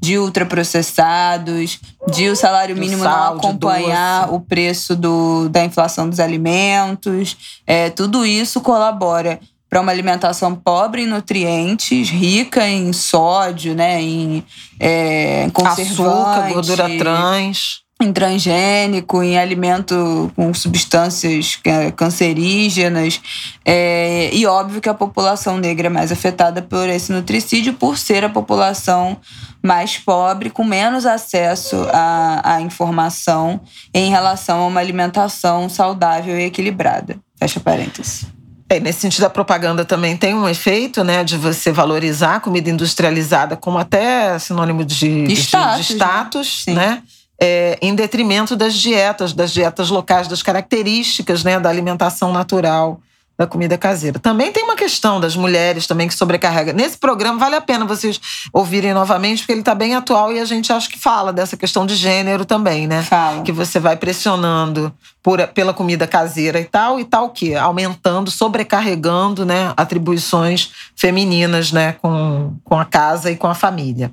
de 0.00 0.18
ultraprocessados, 0.18 1.78
de 2.08 2.28
o 2.28 2.34
salário 2.34 2.76
mínimo 2.76 3.04
sal, 3.04 3.34
não 3.34 3.38
acompanhar 3.38 4.32
o 4.32 4.40
preço 4.40 4.96
do, 4.96 5.48
da 5.48 5.64
inflação 5.64 6.08
dos 6.10 6.18
alimentos, 6.18 7.36
é, 7.64 7.88
tudo 7.88 8.26
isso 8.26 8.60
colabora 8.60 9.38
para 9.70 9.80
uma 9.80 9.92
alimentação 9.92 10.54
pobre 10.54 11.02
em 11.02 11.06
nutrientes, 11.06 12.08
rica 12.10 12.68
em 12.68 12.92
sódio, 12.92 13.74
né, 13.74 14.00
em 14.00 14.44
é, 14.78 15.48
açúcar, 15.54 16.52
gordura 16.52 16.88
trans 16.98 17.85
em 18.00 18.12
transgênico, 18.12 19.22
em 19.22 19.38
alimento 19.38 20.30
com 20.36 20.52
substâncias 20.52 21.58
é, 21.64 21.90
cancerígenas. 21.90 23.20
É, 23.64 24.30
e 24.34 24.44
óbvio 24.46 24.80
que 24.80 24.88
a 24.88 24.94
população 24.94 25.56
negra 25.56 25.86
é 25.86 25.90
mais 25.90 26.12
afetada 26.12 26.60
por 26.60 26.88
esse 26.88 27.10
nutricídio, 27.10 27.72
por 27.72 27.96
ser 27.96 28.22
a 28.24 28.28
população 28.28 29.16
mais 29.62 29.96
pobre, 29.96 30.50
com 30.50 30.62
menos 30.62 31.06
acesso 31.06 31.76
à, 31.90 32.56
à 32.56 32.60
informação 32.60 33.60
em 33.94 34.10
relação 34.10 34.60
a 34.60 34.66
uma 34.66 34.80
alimentação 34.80 35.68
saudável 35.68 36.38
e 36.38 36.44
equilibrada. 36.44 37.16
Fecha 37.38 37.60
parênteses. 37.60 38.26
É, 38.68 38.80
nesse 38.80 39.00
sentido, 39.00 39.24
a 39.24 39.30
propaganda 39.30 39.84
também 39.84 40.16
tem 40.16 40.34
um 40.34 40.48
efeito, 40.48 41.04
né, 41.04 41.22
de 41.22 41.36
você 41.36 41.70
valorizar 41.70 42.36
a 42.36 42.40
comida 42.40 42.68
industrializada 42.68 43.56
como 43.56 43.78
até 43.78 44.36
sinônimo 44.40 44.84
de, 44.84 45.32
status, 45.34 45.86
de, 45.86 45.86
de 45.86 45.94
status 45.94 46.64
né? 46.66 46.74
né? 46.74 47.02
É, 47.40 47.78
em 47.82 47.94
detrimento 47.94 48.56
das 48.56 48.74
dietas, 48.74 49.32
das 49.32 49.52
dietas 49.52 49.90
locais, 49.90 50.28
das 50.28 50.42
características 50.42 51.44
né, 51.44 51.60
da 51.60 51.68
alimentação 51.68 52.32
natural 52.32 53.00
da 53.38 53.46
comida 53.46 53.76
caseira. 53.76 54.18
Também 54.18 54.50
tem 54.50 54.64
uma 54.64 54.76
questão 54.76 55.20
das 55.20 55.36
mulheres 55.36 55.86
também 55.86 56.08
que 56.08 56.14
sobrecarrega. 56.14 56.72
Nesse 56.72 56.96
programa 56.96 57.38
vale 57.38 57.54
a 57.54 57.60
pena 57.60 57.84
vocês 57.84 58.18
ouvirem 58.52 58.94
novamente, 58.94 59.40
porque 59.40 59.52
ele 59.52 59.60
está 59.60 59.74
bem 59.74 59.94
atual 59.94 60.32
e 60.32 60.40
a 60.40 60.44
gente 60.44 60.72
acho 60.72 60.88
que 60.88 60.98
fala 60.98 61.32
dessa 61.32 61.56
questão 61.56 61.84
de 61.84 61.94
gênero 61.94 62.46
também, 62.46 62.86
né? 62.86 63.02
Fala. 63.02 63.42
Que 63.42 63.52
você 63.52 63.78
vai 63.78 63.96
pressionando 63.96 64.92
por, 65.22 65.46
pela 65.48 65.74
comida 65.74 66.06
caseira 66.06 66.58
e 66.58 66.64
tal, 66.64 66.98
e 66.98 67.04
tal 67.04 67.28
que 67.28 67.54
aumentando, 67.54 68.30
sobrecarregando, 68.30 69.44
né, 69.44 69.72
atribuições 69.76 70.70
femininas, 70.94 71.72
né, 71.72 71.96
com, 72.00 72.54
com 72.64 72.78
a 72.78 72.84
casa 72.84 73.30
e 73.30 73.36
com 73.36 73.48
a 73.48 73.54
família. 73.54 74.12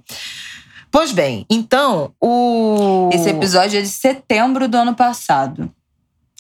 Pois 0.94 1.12
bem, 1.12 1.44
então 1.50 2.14
o. 2.22 3.10
Esse 3.12 3.28
episódio 3.28 3.80
é 3.80 3.82
de 3.82 3.88
setembro 3.88 4.68
do 4.68 4.78
ano 4.78 4.94
passado. 4.94 5.74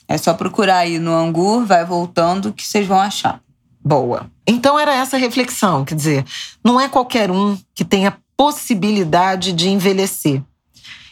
É 0.08 0.16
só 0.16 0.32
procurar 0.36 0.78
aí 0.78 1.00
no 1.00 1.12
Angur, 1.12 1.66
vai 1.66 1.84
voltando, 1.84 2.54
que 2.54 2.64
vocês 2.64 2.86
vão 2.86 3.00
achar. 3.00 3.42
Boa. 3.84 4.30
Então 4.46 4.80
era 4.80 4.94
essa 4.94 5.18
reflexão, 5.18 5.84
quer 5.84 5.96
dizer, 5.96 6.24
não 6.64 6.80
é 6.80 6.88
qualquer 6.88 7.32
um 7.32 7.58
que 7.74 7.84
tenha 7.84 8.16
possibilidade 8.38 9.54
de 9.54 9.70
envelhecer. 9.70 10.40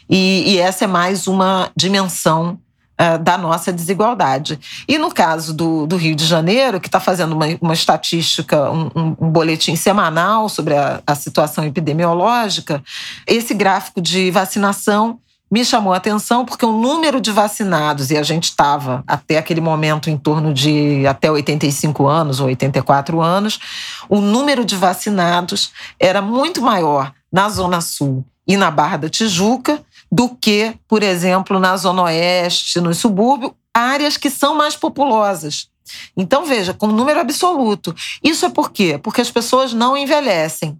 E, 0.08 0.44
e 0.46 0.58
essa 0.58 0.84
é 0.84 0.86
mais 0.86 1.26
uma 1.26 1.68
dimensão 1.74 2.60
uh, 3.02 3.18
da 3.18 3.36
nossa 3.36 3.72
desigualdade. 3.72 4.58
E 4.86 4.96
no 4.96 5.12
caso 5.12 5.52
do, 5.52 5.86
do 5.86 5.96
Rio 5.96 6.14
de 6.14 6.24
Janeiro, 6.24 6.80
que 6.80 6.88
está 6.88 7.00
fazendo 7.00 7.32
uma, 7.32 7.46
uma 7.60 7.74
estatística, 7.74 8.70
um, 8.70 8.90
um, 8.94 9.16
um, 9.20 9.30
boletim 9.30 9.74
semanal 9.74 10.48
sobre 10.48 10.76
a, 10.76 11.02
a 11.06 11.14
situação 11.14 11.64
epidemiológica, 11.64 12.82
esse 13.26 13.52
gráfico 13.54 14.00
de 14.00 14.30
vacinação 14.30 15.18
me 15.50 15.66
chamou 15.66 15.92
a 15.92 15.98
atenção 15.98 16.46
porque 16.46 16.64
o 16.64 16.72
número 16.72 17.20
de 17.20 17.30
vacinados, 17.30 18.10
e 18.10 18.16
a 18.16 18.22
gente 18.22 18.44
estava 18.44 19.04
até 19.06 19.36
aquele 19.36 19.60
momento 19.60 20.08
em 20.08 20.16
torno 20.16 20.54
de 20.54 21.06
até 21.06 21.30
85 21.30 22.06
anos 22.06 22.40
ou 22.40 22.46
84 22.46 23.20
anos, 23.20 23.60
o 24.08 24.18
número 24.18 24.64
de 24.64 24.74
vacinados 24.76 25.70
era 26.00 26.22
muito 26.22 26.62
maior 26.62 27.12
na 27.30 27.50
Zona 27.50 27.82
Sul 27.82 28.24
e 28.46 28.56
na 28.56 28.70
Barra 28.70 28.96
da 28.96 29.08
Tijuca 29.10 29.82
do 30.12 30.28
que, 30.28 30.74
por 30.86 31.02
exemplo, 31.02 31.58
na 31.58 31.74
Zona 31.74 32.02
Oeste, 32.02 32.78
no 32.82 32.92
subúrbio, 32.92 33.56
áreas 33.72 34.18
que 34.18 34.28
são 34.28 34.54
mais 34.54 34.76
populosas. 34.76 35.68
Então, 36.14 36.44
veja, 36.44 36.74
com 36.74 36.86
número 36.86 37.18
absoluto. 37.18 37.94
Isso 38.22 38.44
é 38.44 38.50
por 38.50 38.70
quê? 38.70 39.00
Porque 39.02 39.22
as 39.22 39.30
pessoas 39.30 39.72
não 39.72 39.96
envelhecem 39.96 40.78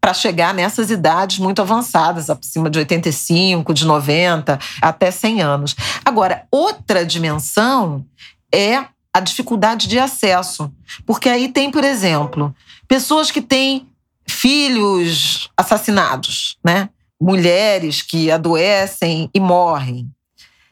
para 0.00 0.14
chegar 0.14 0.54
nessas 0.54 0.90
idades 0.90 1.38
muito 1.38 1.60
avançadas, 1.60 2.30
acima 2.30 2.70
de 2.70 2.78
85, 2.78 3.74
de 3.74 3.86
90, 3.86 4.58
até 4.80 5.10
100 5.10 5.42
anos. 5.42 5.76
Agora, 6.02 6.46
outra 6.50 7.04
dimensão 7.04 8.06
é 8.52 8.86
a 9.12 9.20
dificuldade 9.20 9.88
de 9.88 9.98
acesso. 9.98 10.72
Porque 11.04 11.28
aí 11.28 11.48
tem, 11.48 11.70
por 11.70 11.84
exemplo, 11.84 12.54
pessoas 12.88 13.30
que 13.30 13.42
têm 13.42 13.86
filhos 14.26 15.50
assassinados, 15.54 16.56
né? 16.64 16.88
Mulheres 17.20 18.02
que 18.02 18.30
adoecem 18.30 19.28
e 19.34 19.40
morrem. 19.40 20.10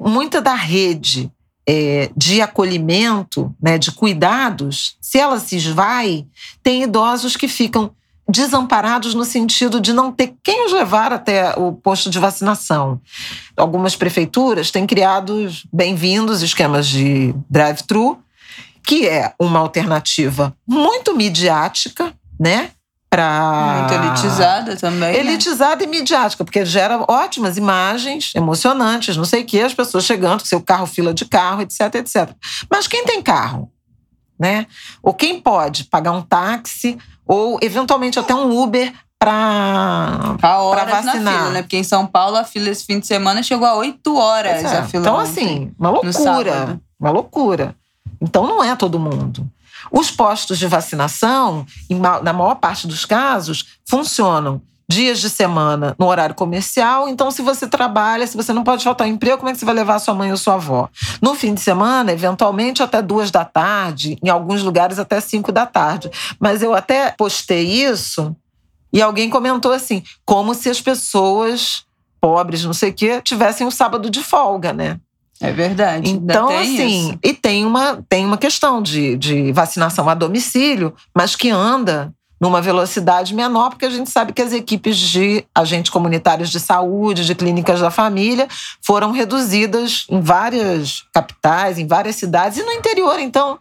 Muita 0.01 0.41
da 0.41 0.55
rede 0.55 1.31
é, 1.69 2.11
de 2.17 2.41
acolhimento, 2.41 3.55
né, 3.63 3.77
de 3.77 3.93
cuidados, 3.93 4.97
se 5.01 5.19
ela 5.19 5.39
se 5.39 5.57
esvai, 5.57 6.27
tem 6.63 6.83
idosos 6.83 7.37
que 7.37 7.47
ficam 7.47 7.93
desamparados 8.29 9.15
no 9.15 9.25
sentido 9.25 9.81
de 9.81 9.93
não 9.93 10.13
ter 10.13 10.35
quem 10.43 10.67
os 10.67 10.73
levar 10.73 11.13
até 11.13 11.55
o 11.57 11.73
posto 11.73 12.11
de 12.11 12.19
vacinação. 12.19 13.01
Algumas 13.57 13.97
prefeituras 13.97 14.71
têm 14.71 14.87
criado 14.87 15.49
bem-vindos 15.73 16.43
esquemas 16.43 16.87
de 16.87 17.35
drive-thru, 17.49 18.19
que 18.83 19.07
é 19.07 19.35
uma 19.39 19.59
alternativa 19.59 20.55
muito 20.67 21.15
midiática, 21.17 22.15
né? 22.39 22.71
Para 23.11 23.79
muito 23.81 23.95
elitizada 23.95 24.77
também. 24.77 25.13
Né? 25.13 25.19
Elitizada 25.19 25.77
né? 25.77 25.85
e 25.85 25.87
midiática, 25.87 26.45
porque 26.45 26.65
gera 26.65 27.05
ótimas 27.09 27.57
imagens 27.57 28.33
emocionantes, 28.35 29.17
não 29.17 29.25
sei 29.25 29.43
o 29.43 29.47
quê, 29.47 29.61
as 29.61 29.75
pessoas 29.75 30.05
chegando 30.05 30.47
seu 30.47 30.61
carro, 30.61 30.87
fila 30.87 31.15
de 31.15 31.25
carro, 31.25 31.63
etc, 31.63 31.95
etc. 31.95 32.31
Mas 32.71 32.87
quem 32.87 33.05
tem 33.05 33.23
carro, 33.23 33.71
né? 34.39 34.67
Ou 35.03 35.15
quem 35.15 35.41
pode 35.41 35.85
pagar 35.85 36.13
um 36.13 36.23
táxi 36.23 36.99
ou 37.27 37.59
eventualmente 37.63 38.19
até 38.19 38.35
um 38.35 38.51
Uber 38.63 38.93
para 39.19 40.37
vacinar. 40.41 41.05
Na 41.25 41.33
fila, 41.33 41.51
né? 41.51 41.63
Porque 41.63 41.77
em 41.77 41.85
São 41.85 42.07
Paulo 42.07 42.37
a 42.37 42.45
fila 42.45 42.69
esse 42.69 42.85
fim 42.85 43.01
de 43.01 43.07
semana 43.07 43.43
chegou 43.43 43.67
a 43.67 43.75
oito 43.77 44.17
horas 44.17 44.65
é. 44.65 44.79
a 44.79 44.85
fila. 44.85 45.03
Então 45.03 45.19
assim, 45.19 45.73
uma 45.79 45.91
loucura, 45.91 46.81
uma 47.01 47.11
loucura. 47.11 47.75
Então 48.21 48.47
não 48.47 48.63
é 48.63 48.75
todo 48.77 48.99
mundo. 48.99 49.49
Os 49.91 50.11
postos 50.11 50.59
de 50.59 50.67
vacinação, 50.67 51.67
na 52.23 52.33
maior 52.33 52.57
parte 52.57 52.87
dos 52.87 53.05
casos, 53.05 53.79
funcionam 53.89 54.61
dias 54.91 55.21
de 55.21 55.29
semana 55.29 55.95
no 55.99 56.07
horário 56.07 56.35
comercial. 56.35 57.09
Então, 57.09 57.31
se 57.31 57.43
você 57.43 57.69
trabalha, 57.69 58.27
se 58.27 58.37
você 58.37 58.53
não 58.55 58.65
pode 58.65 58.83
faltar 58.83 59.07
emprego, 59.07 59.37
como 59.37 59.51
é 59.51 59.53
que 59.53 59.59
você 59.59 59.67
vai 59.67 59.75
levar 59.75 59.99
sua 59.99 60.15
mãe 60.15 60.31
ou 60.31 60.37
sua 60.37 60.55
avó? 60.55 60.89
No 61.21 61.35
fim 61.35 61.53
de 61.53 61.61
semana, 61.61 62.11
eventualmente 62.11 62.83
até 62.83 63.03
duas 63.03 63.31
da 63.31 63.45
tarde, 63.45 64.19
em 64.23 64.31
alguns 64.31 64.63
lugares 64.63 64.99
até 64.99 65.21
cinco 65.21 65.53
da 65.53 65.67
tarde. 65.67 66.11
Mas 66.41 66.63
eu 66.63 66.75
até 66.75 67.11
postei 67.11 67.85
isso 67.85 68.35
e 68.91 69.03
alguém 69.03 69.29
comentou 69.29 69.73
assim, 69.73 70.03
como 70.25 70.55
se 70.55 70.71
as 70.71 70.81
pessoas 70.81 71.85
pobres, 72.19 72.65
não 72.65 72.73
sei 72.73 72.91
o 72.91 72.95
quê, 72.95 73.21
tivessem 73.21 73.67
o 73.67 73.71
sábado 73.71 74.09
de 74.09 74.23
folga, 74.23 74.73
né? 74.73 74.99
É 75.41 75.53
verdade. 75.53 76.11
Então, 76.11 76.49
assim, 76.49 77.11
isso. 77.11 77.19
e 77.23 77.33
tem 77.33 77.65
uma, 77.65 78.05
tem 78.09 78.25
uma 78.25 78.39
questão 78.39 78.83
de, 78.83 79.17
de 79.17 79.53
vacinação 79.53 80.09
a 80.09 80.15
domicílio, 80.15 80.95
mas 81.15 81.37
que 81.37 81.49
anda 81.51 82.13
numa 82.41 82.61
velocidade 82.61 83.35
menor, 83.35 83.71
porque 83.71 83.87
a 83.87 83.91
gente 83.91 84.11
sabe 84.11 84.33
que 84.33 84.43
as 84.43 84.53
equipes 84.53 84.97
de 84.97 85.45
agentes 85.55 85.91
comunitários 85.91 86.51
de 86.51 86.61
saúde, 86.61 87.25
de 87.25 87.35
clínicas 87.35 87.81
da 87.81 87.91
família, 87.91 88.47
foram 88.81 89.11
reduzidas 89.11 90.07
em 90.09 90.21
várias 90.21 91.05
capitais, 91.13 91.79
em 91.79 91.87
várias 91.87 92.17
cidades 92.17 92.59
e 92.59 92.63
no 92.63 92.73
interior. 92.73 93.19
Então, 93.19 93.59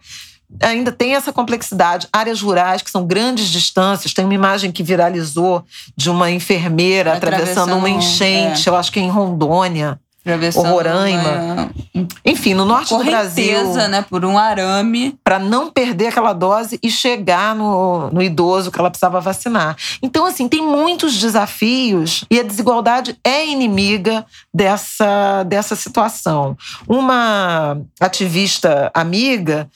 ainda 0.62 0.92
tem 0.92 1.14
essa 1.14 1.32
complexidade. 1.32 2.08
Áreas 2.12 2.40
rurais, 2.40 2.80
que 2.80 2.90
são 2.90 3.04
grandes 3.04 3.48
distâncias, 3.48 4.14
tem 4.14 4.24
uma 4.24 4.34
imagem 4.34 4.70
que 4.70 4.82
viralizou 4.82 5.64
de 5.96 6.08
uma 6.08 6.30
enfermeira 6.30 7.14
atravessando, 7.14 7.50
atravessando 7.50 7.76
uma 7.76 7.90
enchente, 7.90 8.68
é. 8.68 8.70
eu 8.70 8.76
acho 8.76 8.92
que 8.92 9.00
é 9.00 9.02
em 9.02 9.10
Rondônia 9.10 9.98
o 10.34 10.62
Roraima. 10.62 11.70
Uma... 11.94 12.08
Enfim, 12.24 12.54
no 12.54 12.64
norte 12.64 12.96
do 12.96 13.04
Brasil. 13.04 13.64
né? 13.88 14.02
Por 14.02 14.24
um 14.24 14.38
arame. 14.38 15.18
Para 15.24 15.38
não 15.38 15.70
perder 15.70 16.08
aquela 16.08 16.32
dose 16.32 16.78
e 16.82 16.90
chegar 16.90 17.54
no, 17.54 18.10
no 18.10 18.22
idoso 18.22 18.70
que 18.70 18.78
ela 18.78 18.90
precisava 18.90 19.20
vacinar. 19.20 19.76
Então, 20.02 20.26
assim, 20.26 20.48
tem 20.48 20.62
muitos 20.62 21.16
desafios 21.16 22.24
e 22.30 22.38
a 22.38 22.42
desigualdade 22.42 23.18
é 23.24 23.46
inimiga 23.46 24.24
dessa, 24.52 25.42
dessa 25.44 25.74
situação. 25.74 26.56
Uma 26.86 27.78
ativista 28.00 28.90
amiga, 28.94 29.68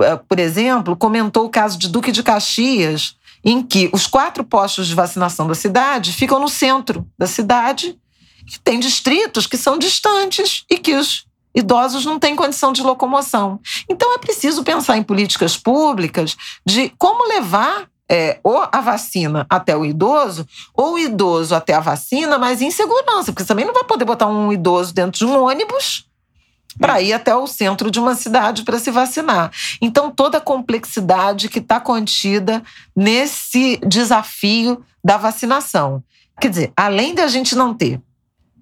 eh, 0.00 0.18
por 0.28 0.38
exemplo, 0.38 0.96
comentou 0.96 1.46
o 1.46 1.50
caso 1.50 1.78
de 1.78 1.88
Duque 1.88 2.12
de 2.12 2.22
Caxias, 2.22 3.16
em 3.44 3.62
que 3.62 3.88
os 3.92 4.06
quatro 4.06 4.44
postos 4.44 4.86
de 4.88 4.94
vacinação 4.94 5.46
da 5.46 5.54
cidade 5.54 6.12
ficam 6.12 6.40
no 6.40 6.48
centro 6.48 7.06
da 7.18 7.26
cidade 7.26 7.96
que 8.48 8.58
tem 8.60 8.80
distritos 8.80 9.46
que 9.46 9.56
são 9.56 9.78
distantes 9.78 10.64
e 10.70 10.78
que 10.78 10.94
os 10.94 11.26
idosos 11.54 12.04
não 12.04 12.18
têm 12.18 12.36
condição 12.36 12.72
de 12.72 12.82
locomoção. 12.82 13.60
Então 13.88 14.14
é 14.14 14.18
preciso 14.18 14.62
pensar 14.62 14.96
em 14.96 15.02
políticas 15.02 15.56
públicas 15.56 16.36
de 16.64 16.92
como 16.98 17.28
levar 17.28 17.88
é, 18.10 18.40
ou 18.42 18.66
a 18.72 18.80
vacina 18.80 19.46
até 19.50 19.76
o 19.76 19.84
idoso, 19.84 20.46
ou 20.72 20.94
o 20.94 20.98
idoso 20.98 21.54
até 21.54 21.74
a 21.74 21.80
vacina, 21.80 22.38
mas 22.38 22.62
em 22.62 22.70
segurança, 22.70 23.32
porque 23.32 23.42
você 23.42 23.48
também 23.48 23.66
não 23.66 23.74
vai 23.74 23.84
poder 23.84 24.06
botar 24.06 24.26
um 24.26 24.50
idoso 24.50 24.94
dentro 24.94 25.18
de 25.18 25.26
um 25.26 25.44
ônibus 25.44 26.06
para 26.78 27.02
ir 27.02 27.12
até 27.12 27.34
o 27.34 27.46
centro 27.46 27.90
de 27.90 27.98
uma 27.98 28.14
cidade 28.14 28.62
para 28.62 28.78
se 28.78 28.90
vacinar. 28.90 29.50
Então, 29.80 30.10
toda 30.10 30.38
a 30.38 30.40
complexidade 30.40 31.48
que 31.48 31.58
está 31.58 31.80
contida 31.80 32.62
nesse 32.96 33.78
desafio 33.86 34.82
da 35.04 35.16
vacinação. 35.16 36.02
Quer 36.40 36.48
dizer, 36.48 36.72
além 36.76 37.14
da 37.14 37.26
gente 37.26 37.56
não 37.56 37.74
ter 37.74 38.00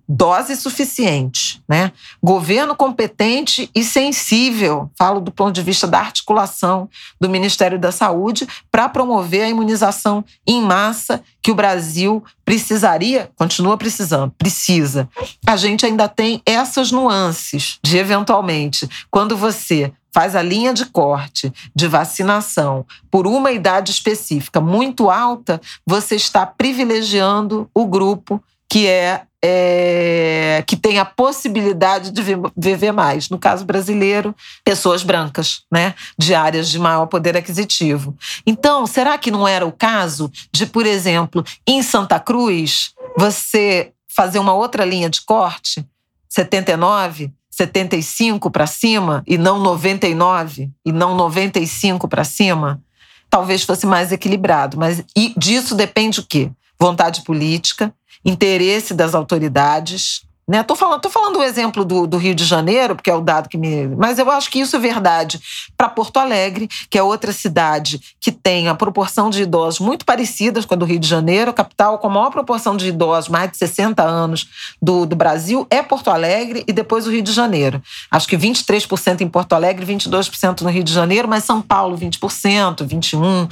dose 0.08 0.54
suficiente, 0.56 1.62
né? 1.68 1.92
Governo 2.22 2.76
competente 2.76 3.70
e 3.74 3.82
sensível, 3.82 4.90
falo 4.96 5.20
do 5.20 5.32
ponto 5.32 5.52
de 5.52 5.62
vista 5.62 5.86
da 5.86 5.98
articulação 5.98 6.88
do 7.20 7.28
Ministério 7.28 7.78
da 7.78 7.90
Saúde 7.90 8.46
para 8.70 8.88
promover 8.88 9.42
a 9.42 9.48
imunização 9.48 10.24
em 10.46 10.62
massa 10.62 11.22
que 11.42 11.50
o 11.50 11.54
Brasil 11.54 12.24
precisaria, 12.44 13.30
continua 13.36 13.76
precisando, 13.76 14.32
precisa. 14.38 15.08
A 15.46 15.56
gente 15.56 15.84
ainda 15.84 16.08
tem 16.08 16.40
essas 16.46 16.92
nuances 16.92 17.78
de 17.82 17.98
eventualmente, 17.98 18.88
quando 19.10 19.36
você 19.36 19.92
faz 20.16 20.34
a 20.34 20.40
linha 20.40 20.72
de 20.72 20.86
corte 20.86 21.52
de 21.74 21.86
vacinação 21.86 22.86
por 23.10 23.26
uma 23.26 23.52
idade 23.52 23.90
específica 23.90 24.62
muito 24.62 25.10
alta, 25.10 25.60
você 25.86 26.16
está 26.16 26.46
privilegiando 26.46 27.68
o 27.74 27.84
grupo 27.84 28.42
que 28.68 28.86
é, 28.86 29.22
é, 29.42 30.64
que 30.66 30.76
tem 30.76 30.98
a 30.98 31.04
possibilidade 31.04 32.10
de 32.10 32.22
viver 32.56 32.92
mais. 32.92 33.28
No 33.28 33.38
caso 33.38 33.64
brasileiro, 33.64 34.34
pessoas 34.64 35.02
brancas, 35.02 35.62
né, 35.70 35.94
de 36.18 36.34
áreas 36.34 36.68
de 36.68 36.78
maior 36.78 37.06
poder 37.06 37.36
aquisitivo. 37.36 38.16
Então, 38.46 38.86
será 38.86 39.16
que 39.16 39.30
não 39.30 39.46
era 39.46 39.64
o 39.64 39.72
caso 39.72 40.30
de, 40.52 40.66
por 40.66 40.84
exemplo, 40.84 41.44
em 41.66 41.82
Santa 41.82 42.18
Cruz, 42.18 42.92
você 43.16 43.92
fazer 44.08 44.38
uma 44.38 44.54
outra 44.54 44.84
linha 44.84 45.08
de 45.08 45.20
corte, 45.22 45.86
79, 46.28 47.32
75 47.50 48.50
para 48.50 48.66
cima 48.66 49.22
e 49.26 49.38
não 49.38 49.60
99 49.60 50.70
e 50.84 50.92
não 50.92 51.14
95 51.14 52.08
para 52.08 52.24
cima? 52.24 52.82
Talvez 53.30 53.62
fosse 53.62 53.86
mais 53.86 54.12
equilibrado, 54.12 54.76
mas 54.76 55.04
e 55.16 55.32
disso 55.36 55.74
depende 55.74 56.20
o 56.20 56.26
quê? 56.26 56.50
Vontade 56.78 57.22
política, 57.22 57.92
interesse 58.26 58.92
das 58.92 59.14
autoridades. 59.14 60.26
Né? 60.48 60.62
Tô 60.62 60.76
falando, 60.76 61.00
tô 61.00 61.10
falando 61.10 61.40
o 61.40 61.42
exemplo 61.42 61.84
do, 61.84 62.06
do, 62.06 62.16
Rio 62.16 62.32
de 62.32 62.44
Janeiro, 62.44 62.94
porque 62.94 63.10
é 63.10 63.14
o 63.14 63.20
dado 63.20 63.48
que 63.48 63.58
me. 63.58 63.88
Mas 63.88 64.16
eu 64.16 64.30
acho 64.30 64.48
que 64.48 64.60
isso 64.60 64.76
é 64.76 64.78
verdade 64.78 65.40
para 65.76 65.88
Porto 65.88 66.18
Alegre, 66.18 66.68
que 66.88 66.96
é 66.96 67.02
outra 67.02 67.32
cidade 67.32 68.00
que 68.20 68.30
tem 68.30 68.68
a 68.68 68.74
proporção 68.74 69.28
de 69.28 69.42
idosos 69.42 69.80
muito 69.80 70.04
parecidas 70.04 70.64
com 70.64 70.74
a 70.74 70.76
do 70.76 70.84
Rio 70.84 71.00
de 71.00 71.08
Janeiro, 71.08 71.52
capital 71.52 71.98
com 71.98 72.06
a 72.06 72.10
maior 72.10 72.30
proporção 72.30 72.76
de 72.76 72.86
idosos, 72.86 73.28
mais 73.28 73.50
de 73.50 73.56
60 73.56 74.04
anos 74.04 74.46
do, 74.80 75.04
do 75.04 75.16
Brasil, 75.16 75.66
é 75.68 75.82
Porto 75.82 76.10
Alegre 76.10 76.62
e 76.68 76.72
depois 76.72 77.08
o 77.08 77.10
Rio 77.10 77.22
de 77.22 77.32
Janeiro. 77.32 77.82
Acho 78.08 78.28
que 78.28 78.36
23% 78.36 79.22
em 79.22 79.28
Porto 79.28 79.52
Alegre, 79.52 79.84
22% 79.84 80.60
no 80.60 80.70
Rio 80.70 80.84
de 80.84 80.92
Janeiro, 80.92 81.26
mas 81.26 81.42
São 81.42 81.60
Paulo 81.60 81.98
20%, 81.98 82.86
21%. 82.86 83.50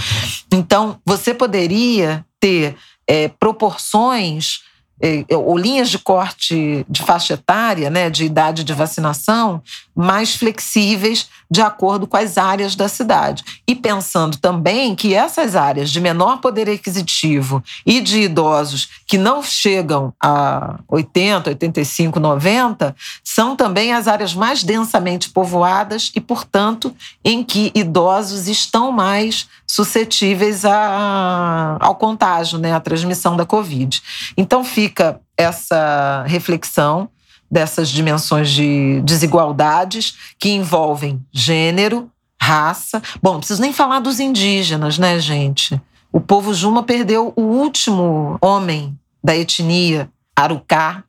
Então, 0.53 0.97
você 1.05 1.35
poderia 1.35 2.25
ter 2.39 2.77
é, 3.09 3.29
proporções 3.29 4.63
é, 5.01 5.25
é, 5.29 5.37
ou 5.37 5.59
linhas 5.59 5.91
de 5.91 5.99
corte 5.99 6.87
de 6.89 7.03
faixa 7.03 7.35
etária, 7.35 7.91
né, 7.91 8.09
de 8.09 8.25
idade 8.25 8.63
de 8.63 8.73
vacinação, 8.73 9.61
mais 9.95 10.37
flexíveis 10.37 11.29
de 11.51 11.61
acordo 11.61 12.07
com 12.07 12.17
as 12.17 12.39
áreas 12.39 12.75
da 12.75 12.89
cidade. 12.89 13.45
E 13.67 13.75
pensando 13.75 14.39
também 14.39 14.95
que 14.95 15.13
essas 15.13 15.57
áreas 15.57 15.91
de 15.91 16.01
menor 16.01 16.39
poder 16.39 16.71
aquisitivo 16.71 17.63
e 17.85 18.01
de 18.01 18.23
idosos 18.23 18.89
que 19.07 19.19
não 19.19 19.43
chegam 19.43 20.13
a 20.23 20.79
80, 20.89 21.51
85, 21.51 22.21
90, 22.21 22.97
são 23.23 23.57
também 23.57 23.93
as 23.93 24.09
áreas 24.09 24.33
mais 24.33 24.63
densamente 24.63 25.29
povoadas 25.31 26.13
e, 26.15 26.21
portanto, 26.21 26.95
em 27.25 27.43
que 27.43 27.73
idosos 27.75 28.49
estão 28.49 28.91
mais 28.91 29.49
suscetíveis 29.67 30.65
a, 30.65 31.77
ao 31.81 31.97
contágio, 31.97 32.59
né, 32.59 32.73
à 32.73 32.81
transmissão 32.81 33.37
da 33.37 33.47
Covid. 33.47 34.03
Então 34.37 34.65
fica 34.65 35.21
essa 35.37 36.25
reflexão 36.27 37.09
dessas 37.51 37.89
dimensões 37.89 38.51
de 38.51 39.01
desigualdades 39.03 40.17
que 40.39 40.51
envolvem 40.51 41.25
gênero, 41.33 42.11
raça. 42.41 43.03
Bom, 43.23 43.39
preciso 43.39 43.61
nem 43.61 43.73
falar 43.73 44.01
dos 44.01 44.21
indígenas, 44.21 44.99
né, 44.99 45.19
gente? 45.19 45.81
O 46.13 46.21
povo 46.21 46.55
Juma 46.55 46.83
perdeu 46.83 47.33
o 47.37 47.43
último 47.43 48.39
homem 48.41 48.99
da 49.23 49.37
etnia 49.37 50.11
Arucá 50.37 51.05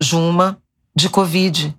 Juma 0.00 0.58
de 0.94 1.08
Covid. 1.08 1.74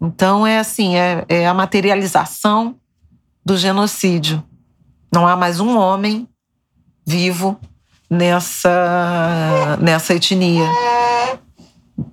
Então 0.00 0.46
é 0.46 0.58
assim, 0.58 0.96
é, 0.96 1.24
é 1.28 1.46
a 1.46 1.54
materialização 1.54 2.76
do 3.44 3.56
genocídio. 3.56 4.42
Não 5.12 5.26
há 5.26 5.34
mais 5.34 5.58
um 5.58 5.76
homem 5.76 6.28
vivo 7.04 7.58
nessa, 8.08 9.76
nessa 9.80 10.14
etnia 10.14 10.68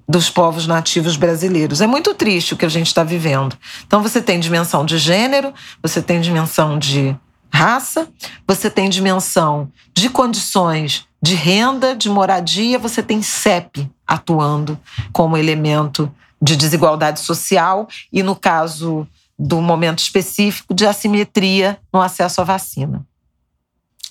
dos 0.10 0.30
povos 0.30 0.66
nativos 0.66 1.16
brasileiros. 1.16 1.80
É 1.80 1.88
muito 1.88 2.16
triste 2.16 2.54
o 2.54 2.58
que 2.58 2.66
a 2.66 2.70
gente 2.70 2.88
está 2.88 3.04
vivendo. 3.04 3.56
Então, 3.86 4.02
você 4.02 4.20
tem 4.20 4.40
dimensão 4.40 4.84
de 4.84 4.98
gênero, 4.98 5.54
você 5.82 6.02
tem 6.02 6.20
dimensão 6.20 6.80
de 6.80 7.16
raça, 7.54 8.08
você 8.48 8.70
tem 8.70 8.90
dimensão 8.90 9.72
de 9.94 10.10
condições 10.10 11.06
de 11.22 11.36
renda, 11.36 11.96
de 11.96 12.10
moradia, 12.10 12.80
você 12.80 13.04
tem 13.04 13.22
CEP 13.22 13.90
atuando 14.08 14.80
como 15.12 15.38
elemento 15.38 16.12
de 16.42 16.56
desigualdade 16.56 17.20
social 17.20 17.88
e, 18.12 18.24
no 18.24 18.36
caso 18.36 19.08
do 19.38 19.62
momento 19.62 20.00
específico, 20.00 20.73
de 20.73 20.86
assimetria 20.86 21.78
no 21.93 22.02
acesso 22.02 22.41
à 22.41 22.43
vacina. 22.43 23.06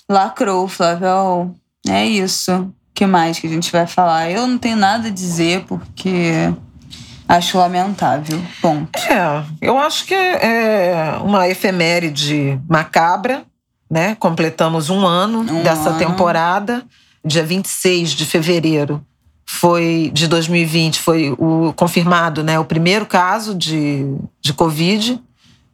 Lacrou, 0.09 0.67
Flávio. 0.67 1.53
É 1.87 2.05
isso 2.05 2.71
que 2.93 3.05
mais 3.05 3.37
que 3.37 3.45
a 3.45 3.49
gente 3.49 3.71
vai 3.71 3.85
falar? 3.85 4.31
Eu 4.31 4.47
não 4.47 4.57
tenho 4.57 4.75
nada 4.75 5.09
a 5.09 5.11
dizer 5.11 5.65
porque 5.65 6.51
acho 7.27 7.57
lamentável. 7.57 8.41
Ponto. 8.59 8.97
É, 8.97 9.43
eu 9.61 9.77
acho 9.77 10.05
que 10.05 10.15
é 10.15 11.19
uma 11.21 11.47
efeméride 11.47 12.59
macabra, 12.67 13.43
né? 13.89 14.15
Completamos 14.15 14.89
um 14.89 15.05
ano 15.05 15.41
um 15.41 15.61
dessa 15.61 15.89
ano. 15.89 15.99
temporada. 15.99 16.83
Dia 17.23 17.43
26 17.43 18.11
de 18.11 18.25
fevereiro 18.25 19.05
foi 19.49 20.11
de 20.13 20.27
2020 20.27 20.99
foi 20.99 21.33
o 21.37 21.73
confirmado, 21.73 22.43
né, 22.43 22.59
o 22.59 22.65
primeiro 22.65 23.05
caso 23.05 23.55
de, 23.55 24.05
de 24.41 24.53
Covid 24.53 25.21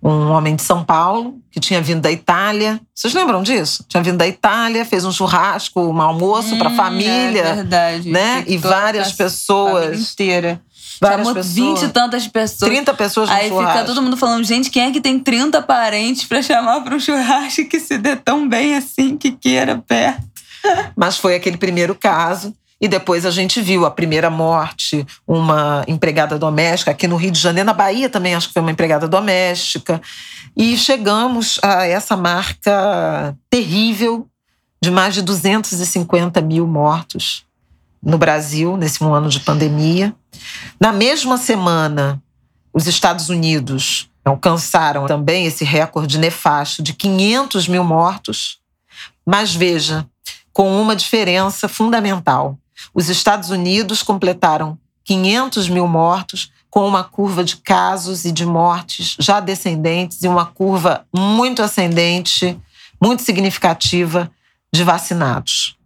um 0.03 0.31
homem 0.31 0.55
de 0.55 0.61
São 0.61 0.83
Paulo 0.83 1.39
que 1.49 1.61
tinha 1.61 1.81
vindo 1.81 2.01
da 2.01 2.11
Itália. 2.11 2.79
Vocês 2.93 3.13
lembram 3.13 3.41
disso? 3.41 3.85
Tinha 3.87 4.03
vindo 4.03 4.17
da 4.17 4.27
Itália, 4.27 4.83
fez 4.83 5.05
um 5.05 5.11
churrasco, 5.13 5.79
um 5.79 6.01
almoço 6.01 6.55
hum, 6.55 6.57
para 6.57 6.69
a 6.69 6.75
família, 6.75 7.41
é 7.41 7.55
verdade. 7.55 8.11
né? 8.11 8.43
E 8.45 8.57
várias 8.57 9.13
pessoas 9.13 10.11
inteira. 10.11 10.61
Várias 10.99 11.27
Chamou 11.27 11.33
pessoas. 11.33 11.79
20 11.79 11.83
e 11.83 11.87
tantas 11.89 12.27
pessoas. 12.27 12.69
30 12.69 12.93
pessoas 12.93 13.29
no 13.29 13.35
Aí 13.35 13.47
churrasco. 13.47 13.71
fica 13.71 13.85
todo 13.85 14.01
mundo 14.01 14.17
falando, 14.17 14.43
gente, 14.43 14.69
quem 14.69 14.83
é 14.83 14.91
que 14.91 14.99
tem 14.99 15.17
30 15.17 15.61
parentes 15.61 16.25
para 16.25 16.41
chamar 16.41 16.81
para 16.81 16.95
um 16.95 16.99
churrasco 16.99 17.65
que 17.65 17.79
se 17.79 17.97
dê 17.97 18.15
tão 18.15 18.47
bem 18.47 18.75
assim 18.75 19.15
que 19.17 19.31
queira 19.31 19.81
perto? 19.87 20.21
Mas 20.95 21.17
foi 21.17 21.35
aquele 21.35 21.57
primeiro 21.57 21.95
caso. 21.95 22.53
E 22.83 22.87
depois 22.89 23.25
a 23.25 23.31
gente 23.31 23.61
viu 23.61 23.85
a 23.85 23.91
primeira 23.91 24.29
morte, 24.29 25.07
uma 25.25 25.85
empregada 25.87 26.37
doméstica, 26.37 26.91
aqui 26.91 27.07
no 27.07 27.15
Rio 27.15 27.31
de 27.31 27.39
Janeiro, 27.39 27.65
na 27.65 27.71
Bahia 27.71 28.09
também 28.09 28.35
acho 28.35 28.49
que 28.49 28.53
foi 28.53 28.61
uma 28.61 28.71
empregada 28.71 29.07
doméstica. 29.07 30.01
E 30.53 30.75
chegamos 30.75 31.61
a 31.63 31.85
essa 31.85 32.17
marca 32.17 33.37
terrível 33.49 34.27
de 34.81 34.91
mais 34.91 35.13
de 35.13 35.21
250 35.21 36.41
mil 36.41 36.67
mortos 36.67 37.45
no 38.03 38.17
Brasil, 38.17 38.75
nesse 38.75 39.01
um 39.01 39.13
ano 39.13 39.29
de 39.29 39.39
pandemia. 39.39 40.13
Na 40.77 40.91
mesma 40.91 41.37
semana, 41.37 42.21
os 42.73 42.85
Estados 42.85 43.29
Unidos 43.29 44.09
alcançaram 44.25 45.05
também 45.05 45.45
esse 45.45 45.63
recorde 45.63 46.19
nefasto 46.19 46.83
de 46.83 46.91
500 46.91 47.65
mil 47.65 47.85
mortos. 47.85 48.59
Mas 49.25 49.55
veja, 49.55 50.05
com 50.51 50.81
uma 50.81 50.97
diferença 50.97 51.69
fundamental. 51.69 52.57
Os 52.93 53.09
Estados 53.09 53.49
Unidos 53.49 54.01
completaram 54.01 54.77
500 55.03 55.69
mil 55.69 55.87
mortos, 55.87 56.51
com 56.69 56.87
uma 56.87 57.03
curva 57.03 57.43
de 57.43 57.57
casos 57.57 58.25
e 58.25 58.31
de 58.31 58.45
mortes 58.45 59.15
já 59.19 59.39
descendentes 59.39 60.23
e 60.23 60.27
uma 60.27 60.45
curva 60.45 61.05
muito 61.13 61.61
ascendente, 61.61 62.59
muito 62.99 63.21
significativa 63.21 64.31
de 64.73 64.83
vacinados. 64.83 65.77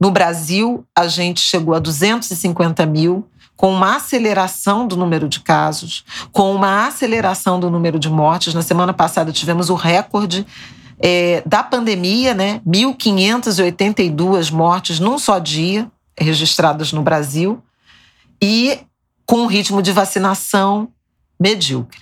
No 0.00 0.10
Brasil, 0.10 0.86
a 0.96 1.06
gente 1.06 1.40
chegou 1.40 1.74
a 1.74 1.78
250 1.78 2.86
mil, 2.86 3.28
com 3.54 3.72
uma 3.72 3.96
aceleração 3.96 4.88
do 4.88 4.96
número 4.96 5.28
de 5.28 5.40
casos, 5.40 6.04
com 6.32 6.54
uma 6.54 6.86
aceleração 6.86 7.60
do 7.60 7.70
número 7.70 7.98
de 7.98 8.08
mortes. 8.08 8.54
Na 8.54 8.62
semana 8.62 8.94
passada 8.94 9.30
tivemos 9.30 9.68
o 9.70 9.74
recorde 9.74 10.46
é, 10.98 11.42
da 11.44 11.62
pandemia, 11.62 12.32
né? 12.32 12.60
1.582 12.66 14.50
mortes 14.50 14.98
num 14.98 15.18
só 15.18 15.38
dia 15.38 15.90
registradas 16.18 16.92
no 16.92 17.02
Brasil 17.02 17.62
e 18.40 18.80
com 19.24 19.42
um 19.42 19.46
ritmo 19.46 19.80
de 19.80 19.92
vacinação 19.92 20.88
medíocre. 21.38 22.00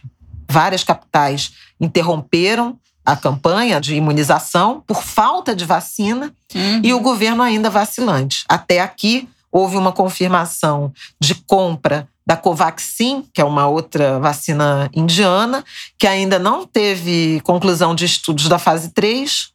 Várias 0.49 0.83
capitais 0.83 1.53
interromperam 1.81 2.79
a 3.05 3.17
campanha 3.17 3.81
de 3.81 3.95
imunização 3.95 4.83
por 4.87 5.03
falta 5.03 5.55
de 5.55 5.65
vacina 5.65 6.33
uhum. 6.55 6.81
e 6.83 6.93
o 6.93 7.01
governo 7.01 7.43
ainda 7.43 7.71
vacilante. 7.71 8.45
Até 8.49 8.81
aqui 8.81 9.29
houve 9.51 9.77
uma 9.77 9.93
confirmação 9.93 10.93
de 11.21 11.35
compra 11.35 12.09
da 12.27 12.37
Covaxin, 12.37 13.25
que 13.35 13.41
é 13.41 13.45
uma 13.45 13.67
outra 13.67 14.21
vacina 14.21 14.89
indiana, 14.95 15.65
que 15.99 16.07
ainda 16.07 16.39
não 16.39 16.65
teve 16.65 17.41
conclusão 17.43 17.95
de 17.95 18.05
estudos 18.05 18.49
da 18.49 18.59
fase 18.59 18.91
3, 18.91 19.51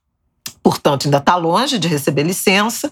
portanto, 0.62 1.06
ainda 1.06 1.20
está 1.20 1.36
longe 1.38 1.80
de 1.80 1.88
receber 1.88 2.24
licença. 2.24 2.92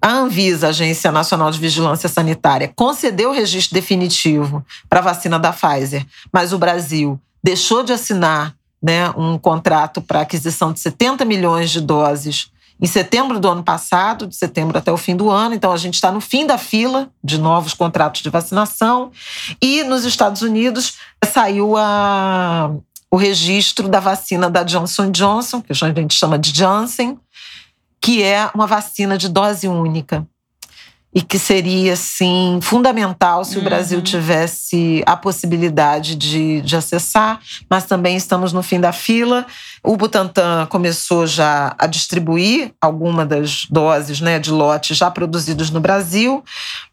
A 0.00 0.12
Anvisa, 0.12 0.68
Agência 0.68 1.10
Nacional 1.10 1.50
de 1.50 1.58
Vigilância 1.58 2.08
Sanitária, 2.08 2.72
concedeu 2.74 3.30
o 3.30 3.34
registro 3.34 3.74
definitivo 3.74 4.64
para 4.88 5.00
a 5.00 5.02
vacina 5.02 5.38
da 5.38 5.52
Pfizer, 5.52 6.06
mas 6.32 6.52
o 6.52 6.58
Brasil 6.58 7.20
deixou 7.42 7.82
de 7.82 7.92
assinar 7.92 8.54
né, 8.82 9.10
um 9.16 9.38
contrato 9.38 10.00
para 10.00 10.20
aquisição 10.20 10.72
de 10.72 10.80
70 10.80 11.24
milhões 11.24 11.70
de 11.70 11.80
doses 11.80 12.50
em 12.80 12.86
setembro 12.86 13.40
do 13.40 13.48
ano 13.48 13.62
passado, 13.62 14.26
de 14.26 14.36
setembro 14.36 14.78
até 14.78 14.92
o 14.92 14.96
fim 14.96 15.16
do 15.16 15.30
ano. 15.30 15.54
Então, 15.54 15.72
a 15.72 15.76
gente 15.76 15.94
está 15.94 16.12
no 16.12 16.20
fim 16.20 16.46
da 16.46 16.56
fila 16.56 17.10
de 17.22 17.38
novos 17.38 17.74
contratos 17.74 18.22
de 18.22 18.30
vacinação. 18.30 19.10
E 19.60 19.82
nos 19.82 20.04
Estados 20.04 20.42
Unidos 20.42 20.96
saiu 21.24 21.76
a, 21.76 22.70
o 23.10 23.16
registro 23.16 23.88
da 23.88 23.98
vacina 23.98 24.48
da 24.48 24.62
Johnson 24.62 25.10
Johnson, 25.10 25.60
que 25.60 25.72
a 25.72 25.74
gente 25.74 26.14
chama 26.14 26.38
de 26.38 26.56
Janssen, 26.56 27.18
que 28.00 28.22
é 28.22 28.50
uma 28.54 28.66
vacina 28.66 29.16
de 29.18 29.28
dose 29.28 29.68
única 29.68 30.26
e 31.14 31.22
que 31.22 31.38
seria 31.38 31.94
assim 31.94 32.58
fundamental 32.60 33.42
se 33.44 33.58
o 33.58 33.62
Brasil 33.62 33.98
uhum. 33.98 34.04
tivesse 34.04 35.02
a 35.06 35.16
possibilidade 35.16 36.14
de, 36.14 36.60
de 36.60 36.76
acessar, 36.76 37.40
mas 37.68 37.84
também 37.86 38.16
estamos 38.16 38.52
no 38.52 38.62
fim 38.62 38.78
da 38.78 38.92
fila. 38.92 39.46
O 39.82 39.96
Butantan 39.96 40.66
começou 40.66 41.26
já 41.26 41.74
a 41.78 41.86
distribuir 41.86 42.72
alguma 42.80 43.24
das 43.24 43.66
doses 43.70 44.20
né, 44.20 44.38
de 44.38 44.50
lotes 44.50 44.96
já 44.98 45.10
produzidos 45.10 45.70
no 45.70 45.80
Brasil, 45.80 46.44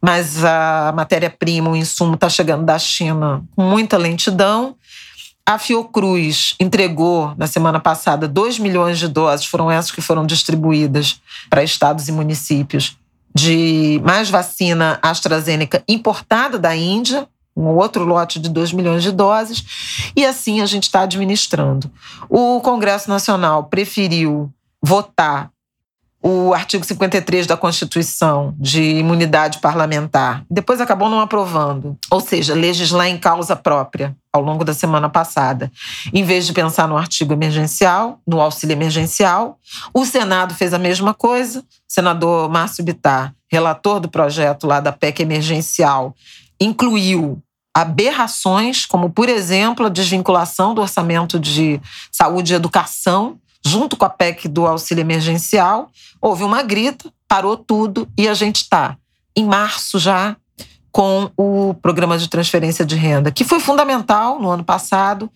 mas 0.01 0.43
a 0.45 0.93
matéria-prima, 0.95 1.69
o 1.69 1.75
insumo, 1.75 2.15
está 2.15 2.29
chegando 2.29 2.63
da 2.63 2.79
China 2.79 3.43
com 3.53 3.63
muita 3.63 3.97
lentidão. 3.97 4.75
A 5.47 5.59
Fiocruz 5.59 6.55
entregou 6.59 7.35
na 7.37 7.45
semana 7.45 7.79
passada 7.79 8.27
2 8.27 8.57
milhões 8.57 8.97
de 8.97 9.07
doses, 9.07 9.45
foram 9.45 9.69
essas 9.69 9.91
que 9.91 10.01
foram 10.01 10.25
distribuídas 10.25 11.21
para 11.51 11.63
estados 11.63 12.07
e 12.07 12.11
municípios 12.11 12.97
de 13.33 14.01
mais 14.03 14.29
vacina 14.29 14.97
AstraZeneca 15.03 15.83
importada 15.87 16.57
da 16.57 16.75
Índia, 16.75 17.27
um 17.55 17.67
outro 17.67 18.03
lote 18.03 18.39
de 18.39 18.49
2 18.49 18.73
milhões 18.73 19.03
de 19.03 19.11
doses, 19.11 20.11
e 20.15 20.25
assim 20.25 20.61
a 20.61 20.65
gente 20.65 20.83
está 20.83 21.01
administrando. 21.01 21.91
O 22.27 22.59
Congresso 22.61 23.09
Nacional 23.09 23.65
preferiu 23.65 24.51
votar 24.81 25.51
o 26.27 26.55
artigo 26.55 26.83
53 26.83 27.45
da 27.45 27.55
Constituição 27.55 28.55
de 28.57 28.81
imunidade 28.81 29.59
parlamentar. 29.59 30.43
Depois 30.49 30.81
acabou 30.81 31.07
não 31.07 31.19
aprovando, 31.19 31.95
ou 32.09 32.19
seja, 32.19 32.55
legislar 32.55 33.05
em 33.05 33.15
causa 33.19 33.55
própria 33.55 34.17
ao 34.33 34.41
longo 34.41 34.65
da 34.65 34.73
semana 34.73 35.07
passada. 35.07 35.71
Em 36.11 36.23
vez 36.23 36.47
de 36.47 36.53
pensar 36.53 36.87
no 36.87 36.97
artigo 36.97 37.31
emergencial, 37.31 38.19
no 38.25 38.41
auxílio 38.41 38.73
emergencial, 38.73 39.59
o 39.93 40.03
Senado 40.03 40.55
fez 40.55 40.73
a 40.73 40.79
mesma 40.79 41.13
coisa. 41.13 41.59
O 41.59 41.63
senador 41.87 42.49
Márcio 42.49 42.83
Bittar, 42.83 43.31
relator 43.47 43.99
do 43.99 44.09
projeto 44.09 44.65
lá 44.65 44.79
da 44.79 44.91
PEC 44.91 45.21
emergencial, 45.21 46.15
incluiu 46.59 47.39
aberrações, 47.71 48.83
como, 48.83 49.11
por 49.11 49.29
exemplo, 49.29 49.85
a 49.85 49.89
desvinculação 49.89 50.73
do 50.73 50.81
orçamento 50.81 51.39
de 51.39 51.79
saúde 52.11 52.53
e 52.53 52.55
educação 52.55 53.37
junto 53.65 53.97
com 53.97 54.05
a 54.05 54.09
PEC 54.09 54.47
do 54.47 54.67
auxílio 54.67 55.01
emergencial, 55.01 55.89
houve 56.21 56.43
uma 56.43 56.61
grita, 56.61 57.11
parou 57.27 57.57
tudo 57.57 58.07
e 58.17 58.27
a 58.27 58.33
gente 58.33 58.57
está 58.57 58.95
em 59.35 59.43
março 59.43 59.97
já 59.97 60.37
com 60.91 61.29
o 61.35 61.73
programa 61.81 62.17
de 62.17 62.29
transferência 62.29 62.85
de 62.85 62.95
renda, 62.95 63.31
que 63.31 63.43
foi 63.43 63.59
fundamental 63.59 64.39
no 64.39 64.49
ano 64.49 64.63
passado, 64.63 65.29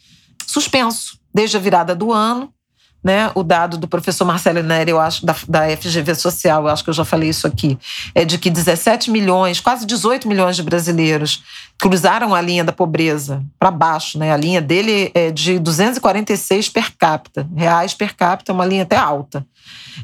suspenso 0.47 1.19
desde 1.33 1.57
a 1.57 1.59
virada 1.59 1.95
do 1.95 2.13
ano 2.13 2.53
né, 3.03 3.31
o 3.33 3.43
dado 3.43 3.77
do 3.77 3.87
professor 3.87 4.25
Marcelo 4.25 4.61
Neri, 4.61 4.91
eu 4.91 4.99
acho, 4.99 5.25
da, 5.25 5.35
da 5.47 5.77
FGV 5.77 6.15
Social, 6.15 6.63
eu 6.63 6.69
acho 6.69 6.83
que 6.83 6.89
eu 6.89 6.93
já 6.93 7.05
falei 7.05 7.29
isso 7.29 7.47
aqui, 7.47 7.77
é 8.13 8.25
de 8.25 8.37
que 8.37 8.49
17 8.49 9.09
milhões, 9.09 9.59
quase 9.59 9.85
18 9.85 10.27
milhões 10.27 10.55
de 10.55 10.63
brasileiros 10.63 11.43
cruzaram 11.77 12.35
a 12.35 12.41
linha 12.41 12.63
da 12.63 12.73
pobreza 12.73 13.41
para 13.57 13.71
baixo, 13.71 14.19
né? 14.19 14.33
A 14.33 14.37
linha 14.37 14.61
dele 14.61 15.11
é 15.13 15.31
de 15.31 15.57
246 15.59 16.67
per 16.67 16.91
capita, 16.97 17.47
reais 17.55 17.93
per 17.93 18.15
capita, 18.15 18.51
é 18.51 18.53
uma 18.53 18.65
linha 18.65 18.83
até 18.83 18.97
alta. 18.97 19.45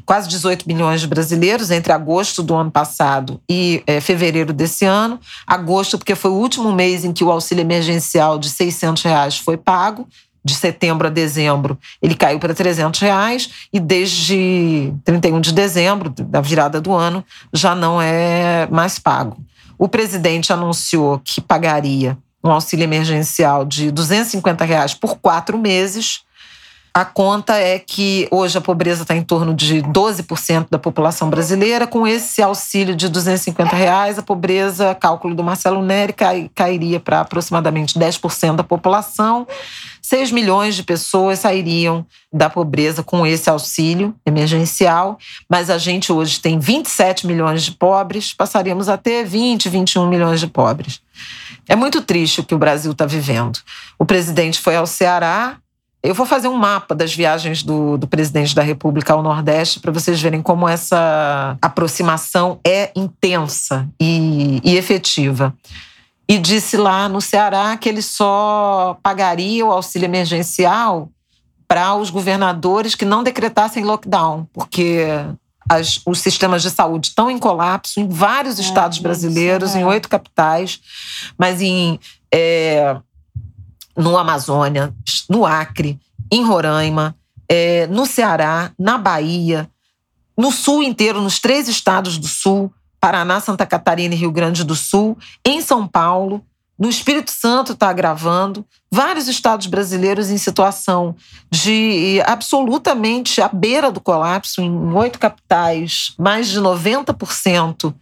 Quase 0.04 0.28
18 0.28 0.66
milhões 0.66 1.00
de 1.00 1.06
brasileiros 1.06 1.70
entre 1.70 1.92
agosto 1.92 2.42
do 2.42 2.54
ano 2.54 2.70
passado 2.70 3.40
e 3.48 3.82
é, 3.86 4.00
fevereiro 4.00 4.52
desse 4.52 4.84
ano. 4.84 5.20
Agosto, 5.46 5.98
porque 5.98 6.14
foi 6.14 6.30
o 6.30 6.34
último 6.34 6.72
mês 6.72 7.04
em 7.04 7.12
que 7.12 7.24
o 7.24 7.30
auxílio 7.30 7.62
emergencial 7.62 8.38
de 8.38 8.48
600 8.48 9.02
reais 9.02 9.38
foi 9.38 9.56
pago, 9.56 10.08
de 10.46 10.54
setembro 10.54 11.08
a 11.08 11.10
dezembro, 11.10 11.76
ele 12.00 12.14
caiu 12.14 12.38
para 12.38 12.54
300 12.54 13.00
reais 13.00 13.50
e 13.72 13.80
desde 13.80 14.94
31 15.04 15.40
de 15.40 15.52
dezembro, 15.52 16.08
da 16.08 16.40
virada 16.40 16.80
do 16.80 16.94
ano, 16.94 17.24
já 17.52 17.74
não 17.74 18.00
é 18.00 18.68
mais 18.70 18.96
pago. 18.96 19.36
O 19.76 19.88
presidente 19.88 20.52
anunciou 20.52 21.20
que 21.24 21.40
pagaria 21.40 22.16
um 22.44 22.50
auxílio 22.52 22.84
emergencial 22.84 23.64
de 23.64 23.90
250 23.90 24.64
reais 24.64 24.94
por 24.94 25.18
quatro 25.18 25.58
meses 25.58 26.20
a 26.96 27.04
conta 27.04 27.58
é 27.58 27.78
que 27.78 28.26
hoje 28.30 28.56
a 28.56 28.60
pobreza 28.62 29.02
está 29.02 29.14
em 29.14 29.22
torno 29.22 29.52
de 29.52 29.82
12% 29.82 30.68
da 30.70 30.78
população 30.78 31.28
brasileira. 31.28 31.86
Com 31.86 32.06
esse 32.06 32.40
auxílio 32.40 32.96
de 32.96 33.10
250 33.10 33.76
reais, 33.76 34.18
a 34.18 34.22
pobreza, 34.22 34.94
cálculo 34.94 35.34
do 35.34 35.44
Marcelo 35.44 35.82
Neri, 35.82 36.14
cai, 36.14 36.50
cairia 36.54 36.98
para 36.98 37.20
aproximadamente 37.20 37.98
10% 37.98 38.56
da 38.56 38.64
população. 38.64 39.46
6 40.00 40.32
milhões 40.32 40.74
de 40.74 40.84
pessoas 40.84 41.40
sairiam 41.40 42.06
da 42.32 42.48
pobreza 42.48 43.02
com 43.02 43.26
esse 43.26 43.50
auxílio 43.50 44.14
emergencial, 44.24 45.18
mas 45.50 45.68
a 45.68 45.76
gente 45.76 46.10
hoje 46.10 46.40
tem 46.40 46.58
27 46.58 47.26
milhões 47.26 47.62
de 47.62 47.72
pobres, 47.72 48.32
passaríamos 48.32 48.88
a 48.88 48.96
ter 48.96 49.22
20, 49.22 49.68
21 49.68 50.08
milhões 50.08 50.40
de 50.40 50.46
pobres. 50.46 51.02
É 51.68 51.76
muito 51.76 52.00
triste 52.00 52.40
o 52.40 52.44
que 52.44 52.54
o 52.54 52.58
Brasil 52.58 52.92
está 52.92 53.04
vivendo. 53.04 53.58
O 53.98 54.06
presidente 54.06 54.58
foi 54.60 54.76
ao 54.76 54.86
Ceará, 54.86 55.58
eu 56.06 56.14
vou 56.14 56.24
fazer 56.24 56.48
um 56.48 56.56
mapa 56.56 56.94
das 56.94 57.14
viagens 57.14 57.62
do, 57.62 57.98
do 57.98 58.06
presidente 58.06 58.54
da 58.54 58.62
República 58.62 59.12
ao 59.12 59.22
Nordeste 59.22 59.80
para 59.80 59.90
vocês 59.90 60.20
verem 60.20 60.40
como 60.40 60.68
essa 60.68 61.58
aproximação 61.60 62.60
é 62.64 62.92
intensa 62.94 63.88
e, 64.00 64.60
e 64.62 64.76
efetiva. 64.76 65.52
E 66.28 66.38
disse 66.38 66.76
lá 66.76 67.08
no 67.08 67.20
Ceará 67.20 67.76
que 67.76 67.88
ele 67.88 68.02
só 68.02 68.98
pagaria 69.02 69.66
o 69.66 69.72
auxílio 69.72 70.06
emergencial 70.06 71.08
para 71.66 71.94
os 71.96 72.10
governadores 72.10 72.94
que 72.94 73.04
não 73.04 73.24
decretassem 73.24 73.84
lockdown, 73.84 74.46
porque 74.52 75.06
as, 75.68 76.00
os 76.06 76.20
sistemas 76.20 76.62
de 76.62 76.70
saúde 76.70 77.08
estão 77.08 77.28
em 77.28 77.38
colapso 77.38 77.98
em 77.98 78.08
vários 78.08 78.58
é, 78.58 78.62
estados 78.62 78.98
brasileiros, 78.98 79.74
é. 79.74 79.80
em 79.80 79.84
oito 79.84 80.08
capitais, 80.08 80.80
mas 81.36 81.60
em 81.60 81.98
é, 82.32 82.96
no 83.96 84.16
Amazônia, 84.16 84.94
no 85.28 85.46
Acre, 85.46 85.98
em 86.30 86.44
Roraima, 86.44 87.16
é, 87.48 87.86
no 87.86 88.04
Ceará, 88.04 88.72
na 88.78 88.98
Bahia, 88.98 89.70
no 90.36 90.52
Sul 90.52 90.82
inteiro, 90.82 91.20
nos 91.20 91.38
três 91.38 91.68
estados 91.68 92.18
do 92.18 92.26
Sul, 92.26 92.72
Paraná, 93.00 93.40
Santa 93.40 93.64
Catarina 93.64 94.14
e 94.14 94.18
Rio 94.18 94.32
Grande 94.32 94.64
do 94.64 94.74
Sul, 94.74 95.16
em 95.44 95.60
São 95.60 95.86
Paulo, 95.86 96.44
no 96.78 96.90
Espírito 96.90 97.30
Santo 97.30 97.72
está 97.72 97.88
agravando, 97.88 98.64
vários 98.90 99.28
estados 99.28 99.66
brasileiros 99.66 100.28
em 100.28 100.36
situação 100.36 101.16
de 101.50 102.20
absolutamente 102.26 103.40
à 103.40 103.48
beira 103.48 103.90
do 103.90 104.00
colapso, 104.00 104.60
em 104.60 104.92
oito 104.92 105.18
capitais, 105.18 106.14
mais 106.18 106.48
de 106.48 106.60
90% 106.60 107.94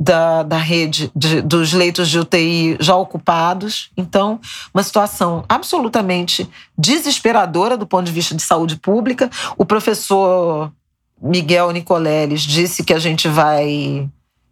da, 0.00 0.42
da 0.42 0.56
rede 0.56 1.12
de, 1.14 1.42
dos 1.42 1.74
leitos 1.74 2.08
de 2.08 2.18
UTI 2.18 2.78
já 2.80 2.96
ocupados. 2.96 3.90
Então, 3.94 4.40
uma 4.72 4.82
situação 4.82 5.44
absolutamente 5.46 6.48
desesperadora 6.76 7.76
do 7.76 7.86
ponto 7.86 8.06
de 8.06 8.12
vista 8.12 8.34
de 8.34 8.40
saúde 8.40 8.76
pública. 8.76 9.28
O 9.58 9.66
professor 9.66 10.72
Miguel 11.20 11.70
Nicoleles 11.70 12.40
disse 12.40 12.82
que 12.82 12.94
a 12.94 12.98
gente 12.98 13.28
vai 13.28 14.08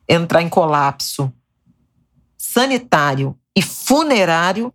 entrar 0.07 0.43
em 0.43 0.51
colapso 0.51 1.33
sanitário 2.37 3.35
e 3.57 3.63
funerário. 3.63 4.73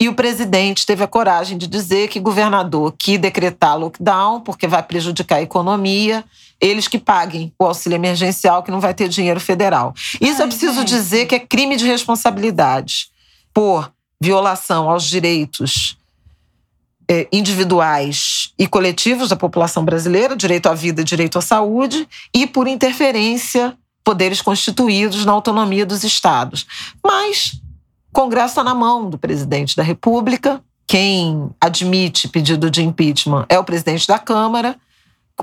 E 0.00 0.08
o 0.08 0.14
presidente 0.14 0.86
teve 0.86 1.04
a 1.04 1.06
coragem 1.06 1.58
de 1.58 1.66
dizer 1.66 2.08
que 2.08 2.18
governador 2.18 2.94
que 2.98 3.18
decretar 3.18 3.78
lockdown, 3.78 4.40
porque 4.40 4.66
vai 4.66 4.82
prejudicar 4.82 5.36
a 5.36 5.42
economia, 5.42 6.24
eles 6.58 6.88
que 6.88 6.98
paguem 6.98 7.52
o 7.58 7.66
auxílio 7.66 7.96
emergencial, 7.96 8.62
que 8.62 8.70
não 8.70 8.80
vai 8.80 8.94
ter 8.94 9.08
dinheiro 9.08 9.38
federal. 9.38 9.92
Isso 10.18 10.40
Ai, 10.40 10.44
eu 10.44 10.48
preciso 10.48 10.80
gente. 10.80 10.88
dizer 10.88 11.26
que 11.26 11.34
é 11.34 11.38
crime 11.38 11.76
de 11.76 11.86
responsabilidade 11.86 13.08
por 13.52 13.92
violação 14.18 14.88
aos 14.88 15.04
direitos 15.04 15.98
é, 17.06 17.28
individuais 17.30 18.54
e 18.58 18.66
coletivos 18.66 19.28
da 19.28 19.36
população 19.36 19.84
brasileira, 19.84 20.34
direito 20.34 20.66
à 20.68 20.74
vida, 20.74 21.04
direito 21.04 21.38
à 21.38 21.42
saúde, 21.42 22.08
e 22.32 22.46
por 22.46 22.66
interferência 22.66 23.76
poderes 24.02 24.40
constituídos 24.40 25.26
na 25.26 25.32
autonomia 25.32 25.84
dos 25.84 26.04
estados. 26.04 26.66
Mas 27.04 27.59
Congresso 28.12 28.48
está 28.48 28.64
na 28.64 28.74
mão 28.74 29.08
do 29.08 29.18
presidente 29.18 29.76
da 29.76 29.82
República. 29.82 30.60
Quem 30.86 31.50
admite 31.60 32.28
pedido 32.28 32.70
de 32.70 32.82
impeachment 32.82 33.46
é 33.48 33.58
o 33.58 33.64
presidente 33.64 34.06
da 34.06 34.18
Câmara, 34.18 34.76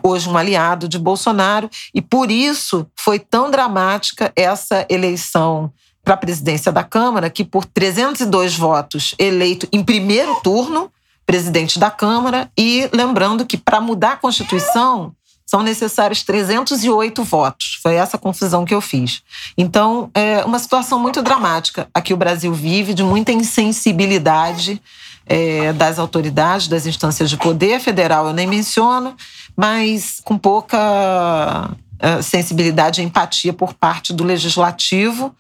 hoje 0.04 0.30
um 0.30 0.38
aliado 0.38 0.88
de 0.88 1.00
Bolsonaro, 1.00 1.70
e 1.94 2.02
por 2.02 2.30
isso 2.30 2.86
foi 2.96 3.18
tão 3.18 3.50
dramática 3.50 4.32
essa 4.36 4.86
eleição 4.90 5.72
para 6.04 6.14
a 6.14 6.18
presidência 6.18 6.72
da 6.72 6.84
Câmara, 6.84 7.30
que 7.30 7.44
por 7.44 7.66
302 7.66 8.56
votos 8.56 9.16
eleito 9.18 9.68
em 9.72 9.84
primeiro 9.84 10.36
turno, 10.42 10.92
presidente 11.26 11.80
da 11.80 11.92
Câmara, 11.92 12.52
e 12.58 12.90
lembrando 12.94 13.46
que 13.46 13.58
para 13.58 13.82
mudar 13.82 14.14
a 14.14 14.18
Constituição 14.18 15.14
são 15.48 15.64
necessários 15.64 16.24
308 16.24 17.24
votos. 17.24 17.80
Foi 17.82 17.96
essa 17.96 18.18
confusão 18.18 18.66
que 18.66 18.76
eu 18.76 18.82
fiz. 18.82 19.24
Então, 19.58 20.12
é 20.14 20.44
uma 20.44 20.60
situação 20.60 21.00
muito 21.00 21.22
dramática 21.22 21.88
a 21.94 22.02
que 22.02 22.14
o 22.14 22.18
Brasil 22.18 22.54
vive, 22.54 22.94
de 22.94 23.02
muita 23.02 23.32
insensibilidade 23.32 24.82
é, 25.26 25.72
das 25.72 25.98
autoridades, 26.00 26.68
das 26.68 26.86
instâncias 26.86 27.30
de 27.30 27.38
poder 27.38 27.80
federal, 27.80 28.28
eu 28.28 28.34
nem 28.34 28.46
menciono, 28.46 29.16
mas 29.56 30.22
com 30.24 30.38
pouca 30.38 31.72
é, 31.98 32.22
sensibilidade 32.22 33.02
e 33.02 33.06
empatia 33.06 33.54
por 33.54 33.74
parte 33.74 34.12
do 34.12 34.26
legislativo. 34.26 35.34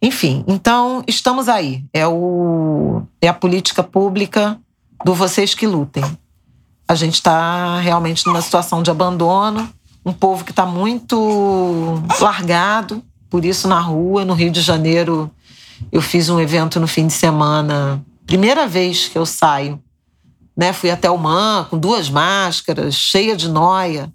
Enfim, 0.00 0.44
então 0.46 1.02
estamos 1.06 1.48
aí. 1.48 1.82
É, 1.92 2.06
o, 2.06 3.02
é 3.20 3.28
a 3.28 3.34
política 3.34 3.82
pública 3.82 4.58
do 5.04 5.14
vocês 5.14 5.54
que 5.54 5.66
lutem. 5.66 6.04
A 6.88 6.94
gente 6.94 7.14
está 7.14 7.78
realmente 7.80 8.26
numa 8.26 8.40
situação 8.40 8.82
de 8.82 8.90
abandono, 8.90 9.68
um 10.04 10.12
povo 10.12 10.42
que 10.42 10.52
está 10.52 10.64
muito 10.64 12.02
largado, 12.18 13.02
por 13.28 13.44
isso 13.44 13.68
na 13.68 13.78
rua, 13.78 14.24
no 14.24 14.32
Rio 14.32 14.50
de 14.50 14.62
Janeiro, 14.62 15.30
eu 15.92 16.00
fiz 16.00 16.30
um 16.30 16.40
evento 16.40 16.80
no 16.80 16.88
fim 16.88 17.06
de 17.06 17.12
semana, 17.12 18.02
primeira 18.26 18.66
vez 18.66 19.06
que 19.06 19.18
eu 19.18 19.26
saio, 19.26 19.80
né? 20.56 20.72
Fui 20.72 20.90
até 20.90 21.10
o 21.10 21.18
MAN 21.18 21.66
com 21.70 21.78
duas 21.78 22.08
máscaras, 22.08 22.94
cheia 22.94 23.36
de 23.36 23.48
noia. 23.48 24.12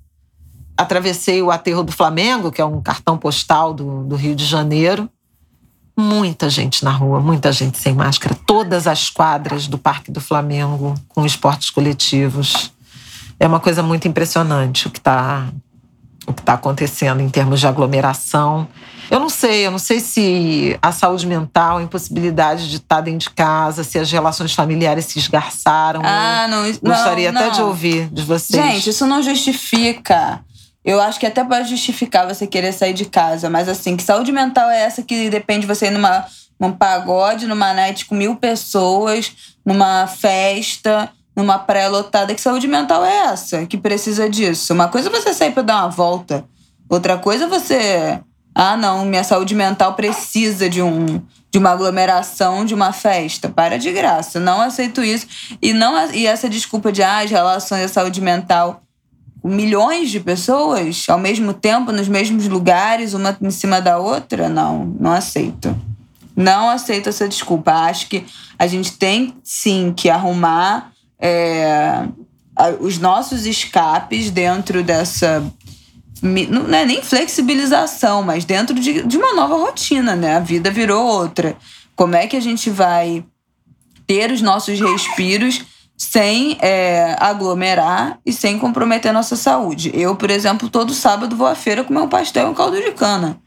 Atravessei 0.76 1.42
o 1.42 1.52
aterro 1.52 1.84
do 1.84 1.92
Flamengo, 1.92 2.52
que 2.52 2.60
é 2.60 2.66
um 2.66 2.82
cartão 2.82 3.18
postal 3.18 3.74
do, 3.74 4.04
do 4.04 4.16
Rio 4.16 4.36
de 4.36 4.46
Janeiro, 4.46 5.10
muita 5.96 6.50
gente 6.50 6.84
na 6.84 6.92
rua, 6.92 7.20
muita 7.20 7.52
gente 7.52 7.78
sem 7.78 7.94
máscara, 7.94 8.36
todas 8.46 8.88
as 8.88 9.10
quadras 9.10 9.68
do 9.68 9.78
Parque 9.78 10.12
do 10.12 10.20
Flamengo 10.20 10.96
com 11.08 11.26
esportes 11.26 11.70
coletivos. 11.70 12.72
É 13.40 13.48
uma 13.48 13.60
coisa 13.60 13.84
muito 13.84 14.08
impressionante 14.08 14.88
o 14.88 14.92
que 14.92 15.00
está 15.00 15.48
o 16.26 16.34
que 16.34 16.42
está 16.42 16.54
acontecendo 16.54 17.20
em 17.20 17.30
termos 17.30 17.60
de 17.60 17.68
aglomeração. 17.68 18.68
Eu 19.12 19.20
não 19.20 19.30
sei, 19.30 19.68
eu 19.68 19.72
não 19.72 19.78
sei 19.78 20.00
se 20.00 20.78
a 20.82 20.92
saúde 20.92 21.28
mental, 21.28 21.78
a 21.78 21.84
impossibilidade 21.84 22.70
de 22.70 22.78
estar 22.78 23.02
dentro 23.02 23.28
de 23.28 23.30
casa, 23.32 23.84
se 23.84 24.00
as 24.00 24.10
relações 24.10 24.54
familiares 24.54 25.06
se 25.06 25.20
esgarçaram. 25.20 26.02
Ah, 26.04 26.48
não, 26.48 26.64
Gostaria 26.82 27.32
não, 27.32 27.42
até 27.42 27.50
não. 27.50 27.56
de 27.56 27.62
ouvir 27.62 28.08
de 28.08 28.24
vocês. 28.24 28.64
Gente, 28.64 28.90
isso 28.90 29.06
não 29.06 29.22
justifica 29.22 30.40
eu 30.84 31.00
acho 31.00 31.20
que 31.20 31.26
até 31.26 31.44
pode 31.44 31.70
justificar 31.70 32.28
você 32.28 32.46
querer 32.46 32.74
sair 32.74 32.94
de 32.94 33.06
casa, 33.06 33.50
mas 33.50 33.70
assim, 33.70 33.96
que 33.96 34.04
saúde 34.04 34.32
mental 34.32 34.70
é 34.70 34.82
essa 34.82 35.02
que 35.02 35.30
depende 35.30 35.62
de 35.62 35.68
você 35.68 35.88
ir 35.88 35.92
numa, 35.92 36.26
num 36.60 36.72
pagode, 36.72 37.48
numa 37.48 37.74
night 37.74 38.06
com 38.06 38.16
mil 38.16 38.36
pessoas, 38.36 39.56
numa 39.66 40.08
festa, 40.08 41.10
numa 41.36 41.58
praia 41.58 41.88
lotada? 41.88 42.36
Que 42.36 42.42
saúde 42.42 42.68
mental 42.68 43.06
é 43.06 43.28
essa 43.28 43.66
que 43.66 43.78
precisa 43.78 44.30
disso? 44.30 44.74
Uma 44.74 44.90
coisa 44.90 45.10
é 45.10 45.12
você 45.12 45.34
sair 45.34 45.52
para 45.52 45.64
dar 45.64 45.84
uma 45.84 45.90
volta, 45.90 46.44
outra 46.90 47.18
coisa 47.18 47.46
é 47.46 47.48
você. 47.48 48.20
Ah, 48.54 48.78
não, 48.78 49.06
minha 49.06 49.24
saúde 49.24 49.56
mental 49.56 49.96
precisa 49.96 50.70
de 50.70 50.82
um 50.82 51.22
de 51.54 51.60
uma 51.60 51.70
aglomeração, 51.70 52.66
de 52.66 52.74
uma 52.74 52.92
festa. 52.92 53.48
Para 53.48 53.78
de 53.78 53.92
graça. 53.92 54.40
Não 54.40 54.60
aceito 54.60 55.04
isso. 55.04 55.28
E, 55.62 55.72
não, 55.72 56.12
e 56.12 56.26
essa 56.26 56.50
desculpa 56.50 56.92
de 56.92 57.04
ah, 57.04 57.20
as 57.20 57.30
relações 57.30 57.84
da 57.84 57.88
saúde 57.88 58.20
mental 58.20 58.83
milhões 59.44 60.10
de 60.10 60.20
pessoas 60.20 61.06
ao 61.10 61.20
mesmo 61.20 61.54
tempo, 61.54 61.92
nos 61.92 62.08
mesmos 62.08 62.48
lugares, 62.48 63.14
uma 63.14 63.38
em 63.42 63.52
cima 63.52 63.82
da 63.82 63.98
outra, 63.98 64.48
não, 64.48 64.86
não 65.00 65.12
aceito. 65.12 65.76
Não 66.36 66.70
aceito 66.70 67.10
essa 67.10 67.28
desculpa. 67.28 67.72
Acho 67.72 68.08
que 68.08 68.26
a 68.58 68.66
gente 68.66 68.94
tem 68.94 69.36
sim 69.44 69.94
que 69.96 70.10
arrumar 70.10 70.92
é, 71.20 72.08
os 72.80 72.98
nossos 72.98 73.46
escapes 73.46 74.32
dentro 74.32 74.84
dessa. 74.84 75.44
Não 76.22 76.74
é 76.74 76.86
nem 76.86 77.02
flexibilização, 77.04 78.24
mas 78.24 78.46
dentro 78.46 78.74
de, 78.80 79.04
de 79.04 79.18
uma 79.18 79.34
nova 79.34 79.56
rotina, 79.58 80.16
né? 80.16 80.38
A 80.38 80.40
vida 80.40 80.72
virou 80.72 81.06
outra. 81.06 81.56
Como 81.96 82.16
é 82.16 82.26
que 82.28 82.38
a 82.38 82.42
gente 82.42 82.70
vai 82.70 83.24
ter 84.08 84.32
os 84.32 84.42
nossos 84.42 84.80
respiros 84.80 85.62
sem 86.04 86.58
é, 86.60 87.16
aglomerar 87.18 88.20
e 88.26 88.34
sem 88.34 88.60
comprometer 88.60 89.10
a 89.10 89.14
nossa 89.14 89.38
saúde. 89.38 89.90
Eu, 89.94 90.16
por 90.16 90.30
exemplo, 90.30 90.70
todo 90.70 90.94
sábado 90.94 91.36
vou 91.36 91.48
à 91.48 91.56
feira 91.56 91.84
comer 91.84 92.02
um 92.02 92.10
pastel 92.10 92.48
e 92.48 92.50
um 92.50 92.54
caldo 92.54 92.76
de 92.76 92.92
cana. 92.92 93.38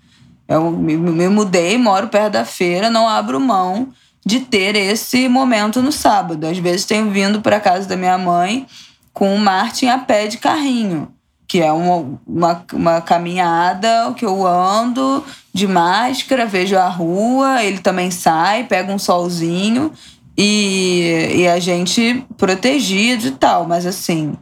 Eu 0.49 0.71
me, 0.71 0.97
me 0.97 1.29
mudei, 1.29 1.77
moro 1.77 2.09
perto 2.09 2.33
da 2.33 2.45
feira, 2.47 2.88
não 2.88 3.07
abro 3.07 3.38
mão 3.38 3.88
de 4.25 4.40
ter 4.40 4.75
esse 4.75 5.29
momento 5.29 5.83
no 5.83 5.92
sábado. 5.92 6.47
Às 6.47 6.59
vezes 6.59 6.87
tenho 6.87 7.11
vindo 7.11 7.42
para 7.42 7.61
casa 7.61 7.87
da 7.87 7.97
minha 7.97 8.16
mãe 8.16 8.66
com 9.12 9.35
o 9.35 9.38
Martin 9.38 9.88
a 9.88 9.99
pé 9.99 10.27
de 10.27 10.38
carrinho, 10.38 11.12
que 11.47 11.61
é 11.61 11.71
uma, 11.71 12.19
uma, 12.27 12.64
uma 12.73 13.01
caminhada 13.03 14.14
que 14.16 14.25
eu 14.25 14.47
ando 14.47 15.23
de 15.53 15.66
máscara, 15.66 16.47
vejo 16.47 16.77
a 16.77 16.88
rua, 16.88 17.62
ele 17.62 17.79
também 17.79 18.11
sai, 18.11 18.64
pega 18.64 18.92
um 18.92 18.99
solzinho 18.99 19.92
e, 20.37 21.33
e 21.35 21.49
a 21.49 21.59
gente 21.59 22.25
protegido 22.37 23.27
e 23.27 23.31
tal, 23.31 23.66
mas 23.66 23.87
assim, 23.87 24.35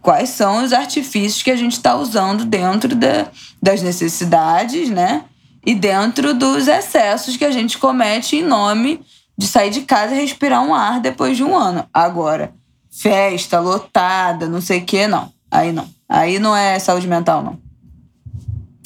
quais 0.00 0.30
são 0.30 0.64
os 0.64 0.72
artifícios 0.72 1.42
que 1.42 1.50
a 1.50 1.56
gente 1.56 1.72
está 1.72 1.96
usando 1.96 2.44
dentro 2.44 2.94
da, 2.94 3.28
das 3.62 3.82
necessidades, 3.82 4.88
né? 4.88 5.24
E 5.64 5.74
dentro 5.74 6.32
dos 6.32 6.68
excessos 6.68 7.36
que 7.36 7.44
a 7.44 7.50
gente 7.50 7.76
comete 7.76 8.36
em 8.36 8.42
nome 8.42 9.00
de 9.36 9.46
sair 9.46 9.70
de 9.70 9.82
casa 9.82 10.14
e 10.14 10.20
respirar 10.20 10.62
um 10.62 10.74
ar 10.74 11.00
depois 11.00 11.36
de 11.36 11.44
um 11.44 11.56
ano. 11.56 11.84
Agora, 11.92 12.54
festa 12.90 13.60
lotada, 13.60 14.48
não 14.48 14.60
sei 14.60 14.80
o 14.80 14.84
quê, 14.84 15.06
não. 15.06 15.30
Aí 15.50 15.72
não. 15.72 15.88
Aí 16.08 16.38
não 16.38 16.56
é 16.56 16.78
saúde 16.78 17.06
mental, 17.06 17.42
não. 17.42 17.58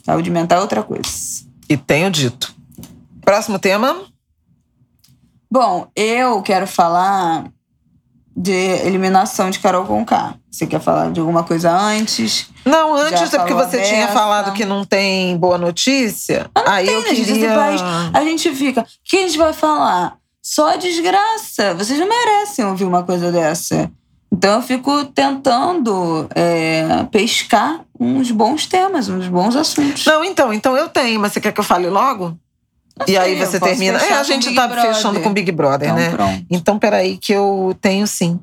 Saúde 0.05 0.31
mental 0.31 0.59
é 0.59 0.63
outra 0.63 0.83
coisa. 0.83 1.09
E 1.69 1.77
tenho 1.77 2.11
dito. 2.11 2.55
Próximo 3.21 3.59
tema. 3.59 4.10
Bom, 5.51 5.89
eu 5.97 6.41
quero 6.43 6.67
falar 6.67 7.45
de 8.37 8.53
eliminação 8.53 9.51
de 9.51 9.59
Carol 9.59 9.85
Conká. 9.85 10.35
Você 10.51 10.67
quer 10.67 10.81
falar 10.81 11.11
de 11.11 11.21
alguma 11.21 11.43
coisa 11.43 11.71
antes? 11.71 12.49
Não, 12.65 12.95
antes 12.95 13.35
é 13.35 13.39
porque 13.39 13.53
você 13.53 13.79
dessa. 13.79 13.91
tinha 13.91 14.09
falado 14.09 14.53
que 14.53 14.65
não 14.65 14.85
tem 14.85 15.37
boa 15.37 15.59
notícia. 15.59 16.49
Aí 16.55 16.87
eu 16.87 17.03
Tem, 17.03 17.11
né, 17.11 17.17
gente? 17.17 17.31
Esse 17.31 17.41
queria. 17.41 17.55
país, 17.55 17.81
a 18.15 18.23
gente 18.23 18.55
fica. 18.55 18.83
O 18.83 18.85
que 19.05 19.17
a 19.17 19.21
gente 19.23 19.39
vai 19.39 19.53
falar? 19.53 20.17
Só 20.43 20.77
desgraça. 20.77 21.75
Vocês 21.75 21.99
não 21.99 22.09
merecem 22.09 22.65
ouvir 22.65 22.85
uma 22.85 23.03
coisa 23.03 23.31
dessa. 23.33 23.91
Então 24.33 24.55
eu 24.55 24.63
fico 24.63 25.05
tentando 25.07 26.29
é, 26.35 27.05
pescar 27.11 27.81
uns 27.99 28.31
bons 28.31 28.67
temas, 28.67 29.09
uns 29.09 29.27
bons 29.27 29.57
assuntos. 29.57 30.07
Não, 30.07 30.25
então, 30.25 30.55
então 30.55 30.77
eu 30.77 30.89
tenho, 30.89 31.19
mas 31.19 31.33
você 31.33 31.41
quer 31.41 31.53
que 31.53 31.61
eu 31.61 31.65
fale 31.65 31.89
logo? 31.91 32.39
E 33.07 33.17
aí 33.17 33.37
você 33.39 33.59
termina. 33.59 33.99
É, 33.99 34.13
a 34.15 34.23
gente 34.23 34.55
tá 34.55 34.67
Brother. 34.69 34.95
fechando 34.95 35.21
com 35.21 35.33
Big 35.33 35.51
Brother, 35.53 35.89
Então, 35.89 35.97
né? 35.99 36.11
pronto. 36.11 36.47
Então, 36.51 36.79
peraí, 36.79 37.17
que 37.17 37.33
eu 37.33 37.77
tenho 37.81 38.07
sim. 38.07 38.39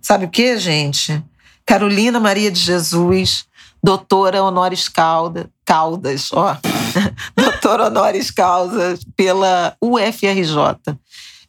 Sabe 0.00 0.24
o 0.24 0.28
que, 0.28 0.56
gente? 0.58 1.22
Carolina 1.66 2.18
Maria 2.18 2.50
de 2.50 2.60
Jesus, 2.60 3.44
doutora 3.82 4.42
honoris 4.42 4.88
cauda, 4.88 5.48
Caldas, 5.64 6.30
ó. 6.32 6.56
doutora 7.36 7.86
honoris 7.86 8.30
causa 8.30 8.98
pela 9.16 9.76
UFRJ. 9.80 10.96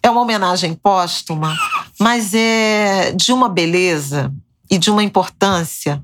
É 0.04 0.10
uma 0.10 0.22
homenagem 0.22 0.74
póstuma, 0.74 1.56
mas 2.00 2.34
é 2.34 3.12
de 3.16 3.32
uma 3.32 3.48
beleza 3.50 4.32
e 4.70 4.78
de 4.78 4.90
uma 4.92 5.04
importância 5.04 6.02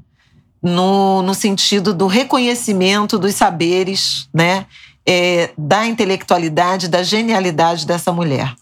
no, 0.62 1.22
no 1.22 1.34
sentido 1.34 1.94
do 1.94 2.08
reconhecimento 2.08 3.18
dos 3.20 3.36
saberes, 3.36 4.28
né? 4.34 4.66
É, 5.08 5.52
da 5.58 5.88
intelectualidade, 5.88 6.90
da 6.90 7.02
genialidade 7.02 7.88
dessa 7.88 8.12
mulher. 8.12 8.54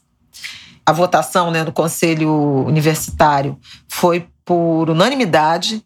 A 0.86 0.91
votação 0.93 1.50
né, 1.50 1.64
no 1.64 1.72
Conselho 1.72 2.64
Universitário 2.68 3.58
foi 3.88 4.28
por 4.46 4.91
unanimidade. 4.91 5.84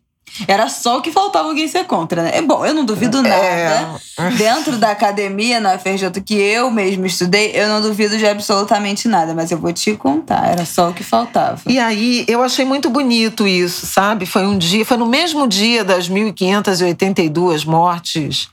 Era 0.47 0.69
só 0.69 0.97
o 0.97 1.01
que 1.01 1.11
faltava 1.11 1.47
alguém 1.47 1.67
ser 1.67 1.85
contra, 1.85 2.21
né? 2.21 2.31
É 2.35 2.41
bom, 2.41 2.63
eu 2.63 2.73
não 2.73 2.85
duvido 2.85 3.21
nada. 3.23 3.35
É. 3.35 4.29
Dentro 4.37 4.77
da 4.77 4.91
academia, 4.91 5.59
na 5.59 5.79
FRJ, 5.79 6.21
que 6.23 6.35
eu 6.35 6.69
mesmo 6.69 7.05
estudei, 7.05 7.51
eu 7.55 7.67
não 7.67 7.81
duvido 7.81 8.15
de 8.15 8.27
absolutamente 8.27 9.07
nada, 9.07 9.33
mas 9.33 9.49
eu 9.49 9.57
vou 9.57 9.73
te 9.73 9.95
contar, 9.95 10.49
era 10.51 10.65
só 10.65 10.89
o 10.89 10.93
que 10.93 11.03
faltava. 11.03 11.61
E 11.65 11.79
aí, 11.79 12.25
eu 12.27 12.43
achei 12.43 12.63
muito 12.63 12.91
bonito 12.91 13.47
isso, 13.47 13.87
sabe? 13.87 14.27
Foi 14.27 14.45
um 14.45 14.57
dia, 14.57 14.85
foi 14.85 14.97
no 14.97 15.07
mesmo 15.07 15.47
dia 15.47 15.83
das 15.83 16.07
1.582 16.07 17.65
mortes, 17.65 18.49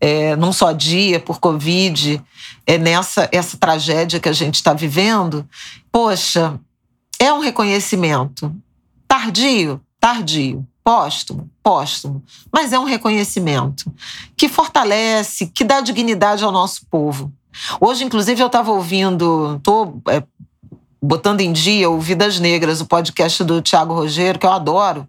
é, 0.00 0.34
num 0.36 0.52
só 0.52 0.72
dia 0.72 1.20
por 1.20 1.38
Covid, 1.38 2.22
é 2.66 2.78
nessa 2.78 3.28
essa 3.30 3.56
tragédia 3.56 4.18
que 4.18 4.28
a 4.28 4.32
gente 4.32 4.54
está 4.54 4.72
vivendo. 4.72 5.46
Poxa, 5.92 6.58
é 7.18 7.32
um 7.32 7.40
reconhecimento. 7.40 8.54
Tardio? 9.06 9.80
Tardio. 10.00 10.66
Póstumo? 10.82 11.50
Póstumo. 11.62 12.22
Mas 12.50 12.72
é 12.72 12.78
um 12.78 12.84
reconhecimento 12.84 13.92
que 14.36 14.48
fortalece, 14.48 15.46
que 15.46 15.62
dá 15.62 15.80
dignidade 15.80 16.42
ao 16.42 16.50
nosso 16.50 16.86
povo. 16.90 17.30
Hoje, 17.80 18.04
inclusive, 18.04 18.42
eu 18.42 18.46
estava 18.46 18.72
ouvindo, 18.72 19.56
estou 19.56 20.00
é, 20.08 20.22
botando 21.02 21.42
em 21.42 21.52
dia 21.52 21.90
o 21.90 22.00
Vidas 22.00 22.40
Negras, 22.40 22.80
o 22.80 22.86
podcast 22.86 23.44
do 23.44 23.60
Tiago 23.60 23.94
Rogério, 23.94 24.40
que 24.40 24.46
eu 24.46 24.52
adoro. 24.52 25.06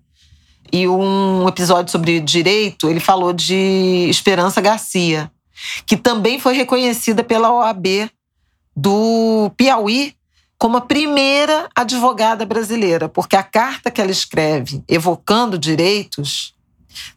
E 0.72 0.88
um 0.88 1.47
episódio 1.47 1.91
sobre 1.91 2.19
direito, 2.19 2.89
ele 2.89 2.99
falou 2.99 3.34
de 3.34 4.07
Esperança 4.09 4.61
Garcia, 4.61 5.32
que 5.86 5.97
também 5.97 6.39
foi 6.39 6.55
reconhecida 6.55 7.24
pela 7.24 7.51
OAB 7.51 8.09
do 8.76 9.51
Piauí 9.57 10.15
como 10.57 10.78
a 10.78 10.82
primeira 10.82 11.67
advogada 11.76 12.45
brasileira, 12.45 13.09
porque 13.09 13.36
a 13.36 13.43
carta 13.43 13.89
que 13.89 13.99
ela 13.99 14.11
escreve 14.11 14.84
evocando 14.88 15.57
direitos 15.57 16.53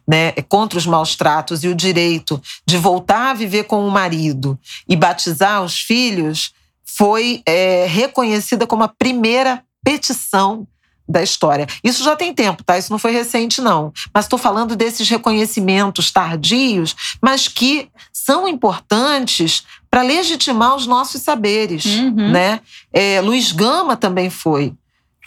né, 0.07 0.31
contra 0.49 0.79
os 0.79 0.85
maus 0.85 1.15
tratos 1.15 1.63
e 1.63 1.67
o 1.67 1.75
direito 1.75 2.41
de 2.65 2.77
voltar 2.77 3.31
a 3.31 3.33
viver 3.33 3.65
com 3.65 3.87
o 3.87 3.91
marido 3.91 4.57
e 4.87 4.95
batizar 4.95 5.63
os 5.63 5.79
filhos 5.79 6.53
foi 6.83 7.41
é, 7.45 7.85
reconhecida 7.87 8.65
como 8.65 8.83
a 8.83 8.87
primeira 8.87 9.63
petição 9.83 10.67
da 11.07 11.21
história. 11.21 11.67
Isso 11.83 12.03
já 12.03 12.15
tem 12.15 12.33
tempo, 12.33 12.63
tá? 12.63 12.77
Isso 12.77 12.91
não 12.91 12.97
foi 12.99 13.11
recente, 13.11 13.61
não. 13.61 13.93
Mas 14.13 14.25
estou 14.25 14.39
falando 14.39 14.75
desses 14.75 15.07
reconhecimentos 15.09 16.11
tardios, 16.11 16.95
mas 17.21 17.47
que 17.47 17.89
são 18.11 18.47
importantes 18.47 19.63
para 19.89 20.01
legitimar 20.01 20.75
os 20.75 20.87
nossos 20.87 21.21
saberes, 21.21 21.85
Uhum. 21.85 22.31
né? 22.31 22.59
É, 22.91 23.21
Luiz 23.21 23.51
Gama 23.51 23.95
também 23.95 24.29
foi 24.29 24.73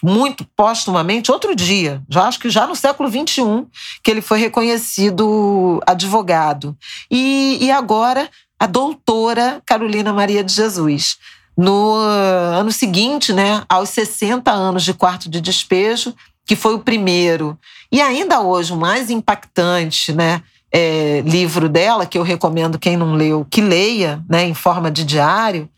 muito 0.02 0.44
postumamente, 0.56 1.32
outro 1.32 1.56
dia, 1.56 2.02
já 2.08 2.24
acho 2.28 2.38
que 2.38 2.48
já 2.50 2.66
no 2.66 2.76
século 2.76 3.08
XXI, 3.08 3.66
que 4.02 4.10
ele 4.10 4.20
foi 4.20 4.38
reconhecido 4.38 5.80
advogado. 5.86 6.76
E, 7.10 7.58
e 7.60 7.70
agora 7.70 8.28
a 8.60 8.66
doutora 8.66 9.60
Carolina 9.66 10.12
Maria 10.12 10.42
de 10.44 10.52
Jesus. 10.52 11.18
No 11.58 11.96
uh, 11.96 12.54
ano 12.60 12.70
seguinte, 12.70 13.32
né, 13.32 13.64
aos 13.68 13.88
60 13.88 14.48
anos 14.48 14.84
de 14.84 14.94
quarto 14.94 15.28
de 15.28 15.40
despejo, 15.40 16.14
que 16.46 16.54
foi 16.54 16.72
o 16.74 16.78
primeiro, 16.78 17.58
e 17.90 18.00
ainda 18.00 18.40
hoje 18.40 18.72
o 18.72 18.76
mais 18.76 19.10
impactante, 19.10 20.12
né, 20.12 20.40
é, 20.70 21.20
livro 21.26 21.68
dela, 21.68 22.06
que 22.06 22.16
eu 22.16 22.22
recomendo 22.22 22.78
quem 22.78 22.96
não 22.96 23.12
leu, 23.12 23.44
que 23.50 23.60
leia, 23.60 24.24
né, 24.30 24.44
em 24.44 24.54
forma 24.54 24.88
de 24.88 25.02
diário, 25.02 25.68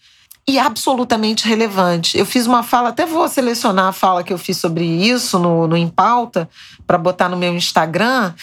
e 0.47 0.59
absolutamente 0.59 1.49
relevante. 1.49 2.19
Eu 2.19 2.27
fiz 2.27 2.47
uma 2.47 2.63
fala, 2.63 2.91
até 2.91 3.07
vou 3.07 3.27
selecionar 3.27 3.87
a 3.87 3.93
fala 3.93 4.23
que 4.23 4.35
eu 4.35 4.39
fiz 4.39 4.59
sobre 4.59 4.85
isso 4.85 5.39
no, 5.39 5.67
no 5.67 5.79
Em 5.79 5.89
Pauta, 5.89 6.47
para 6.87 6.99
botar 6.99 7.31
no 7.31 7.39
meu 7.39 7.57
Instagram, 7.57 8.35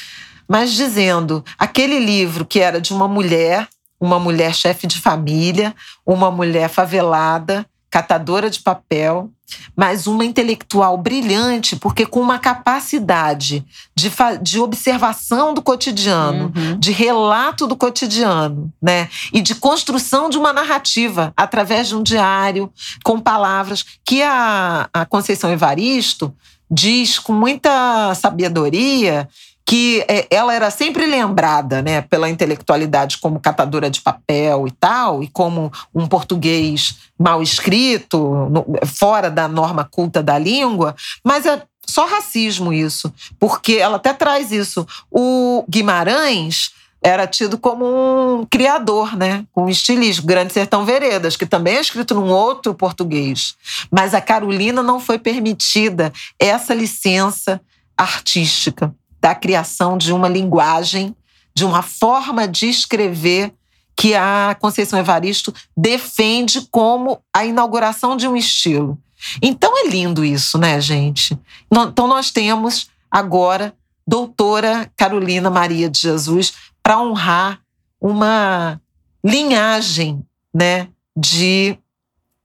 mas 0.48 0.74
dizendo 0.74 1.46
aquele 1.56 2.00
livro 2.00 2.46
que 2.46 2.60
era 2.60 2.82
de 2.82 2.94
uma 2.94 3.08
mulher, 3.08 3.68
uma 4.00 4.20
mulher 4.20 4.54
chefe 4.54 4.88
de 4.88 5.00
família, 5.00 5.76
uma 6.06 6.30
mulher 6.32 6.70
favelada, 6.70 7.66
catadora 7.90 8.50
de 8.50 8.60
papel, 8.60 9.30
mas 9.76 10.08
uma 10.08 10.26
intelectual 10.26 10.98
brilhante, 10.98 11.78
porque 11.78 12.06
com 12.06 12.20
uma 12.20 12.38
capacidade 12.38 13.66
de, 13.96 14.12
de 14.42 14.60
observação 14.60 15.54
do 15.54 15.62
cotidiano, 15.62 16.52
Uhum. 16.56 16.78
de 16.78 16.92
relato 16.92 17.66
do 17.66 17.76
cotidiano, 17.76 18.72
né? 18.82 19.10
E 19.34 19.42
de 19.42 19.56
construção 19.56 20.30
de 20.30 20.38
uma 20.38 20.52
narrativa 20.52 21.34
através 21.36 21.88
de 21.88 21.96
um 21.96 22.04
diário, 22.04 22.70
com 23.04 23.20
palavras, 23.22 23.86
que 24.06 24.22
a, 24.22 24.90
a 24.94 25.06
Conceição 25.06 25.50
Evaristo 25.50 26.34
diz 26.70 27.18
com 27.18 27.32
muita 27.32 28.14
sabedoria 28.16 29.30
que 29.68 30.06
é, 30.08 30.26
ela 30.32 30.54
era 30.54 30.72
sempre 30.72 31.06
lembrada, 31.06 31.82
né, 31.82 32.02
pela 32.02 32.30
intelectualidade 32.30 33.18
como 33.18 33.38
catadora 33.38 33.90
de 33.90 34.00
papel 34.00 34.66
e 34.66 34.72
tal, 34.72 35.22
e 35.22 35.28
como 35.28 35.70
um 35.94 36.08
português 36.08 37.00
mal 37.20 37.44
escrito, 37.44 38.50
fora 38.86 39.30
da 39.30 39.46
norma 39.46 39.84
culta 39.84 40.24
da 40.24 40.40
língua, 40.40 40.96
mas 41.22 41.46
é 41.46 41.62
só 41.86 42.06
racismo 42.06 42.72
isso, 42.72 43.14
porque 43.38 43.74
ela 43.74 43.98
até 43.98 44.14
traz 44.14 44.54
isso. 44.54 44.88
O 45.12 45.66
Guimarães 45.70 46.72
era 47.02 47.28
tido 47.28 47.58
como 47.58 47.86
um 47.86 48.46
criador, 48.46 49.18
né? 49.18 49.46
Um 49.56 49.68
estilista, 49.68 50.26
Grande 50.26 50.54
Sertão 50.54 50.86
Veredas, 50.86 51.36
que 51.36 51.46
também 51.46 51.76
é 51.76 51.82
escrito 51.82 52.16
num 52.16 52.30
outro 52.30 52.74
português. 52.74 53.56
Mas 53.92 54.14
a 54.14 54.22
Carolina 54.22 54.82
não 54.82 55.00
foi 55.00 55.20
permitida 55.20 56.12
essa 56.40 56.74
licença 56.74 57.62
artística 57.98 58.94
da 59.28 59.36
criação 59.36 59.98
de 59.98 60.14
uma 60.14 60.30
linguagem, 60.30 61.14
de 61.54 61.66
uma 61.66 61.82
forma 61.82 62.48
de 62.48 62.70
escrever 62.70 63.54
que 63.94 64.16
a 64.16 64.56
Conceição 64.58 64.98
Evaristo 64.98 65.54
defende 65.76 66.66
como 66.72 67.20
a 67.36 67.44
inauguração 67.44 68.16
de 68.16 68.26
um 68.26 68.38
estilo. 68.38 68.98
Então 69.42 69.78
é 69.78 69.90
lindo 69.90 70.24
isso, 70.24 70.58
né, 70.58 70.80
gente? 70.80 71.38
Então 71.70 72.08
nós 72.08 72.32
temos 72.32 72.90
agora 73.12 73.76
doutora 74.08 74.90
Carolina 74.96 75.50
Maria 75.50 75.90
de 75.90 76.00
Jesus 76.00 76.54
para 76.82 77.02
honrar 77.02 77.60
uma 78.00 78.80
linhagem, 79.22 80.26
né, 80.54 80.88
de 81.18 81.78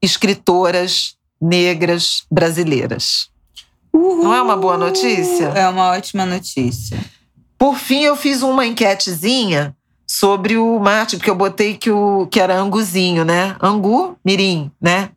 escritoras 0.02 1.16
negras 1.40 2.24
brasileiras. 2.28 3.30
Não 3.92 4.32
é 4.32 4.40
uma 4.40 4.56
boa 4.56 4.76
notícia? 4.78 5.46
É 5.54 5.68
uma 5.68 5.90
ótima 5.90 6.24
notícia. 6.24 6.98
Por 7.58 7.76
fim, 7.76 8.00
eu 8.02 8.16
fiz 8.16 8.42
uma 8.42 8.66
enquetezinha 8.66 9.74
sobre 10.06 10.56
o 10.56 10.78
Marte, 10.78 11.16
porque 11.16 11.30
eu 11.30 11.34
botei 11.34 11.74
que, 11.76 11.90
o, 11.90 12.26
que 12.30 12.40
era 12.40 12.56
anguzinho, 12.58 13.24
né? 13.24 13.54
Angu 13.62 14.16
Mirim, 14.24 14.70
né? 14.80 15.10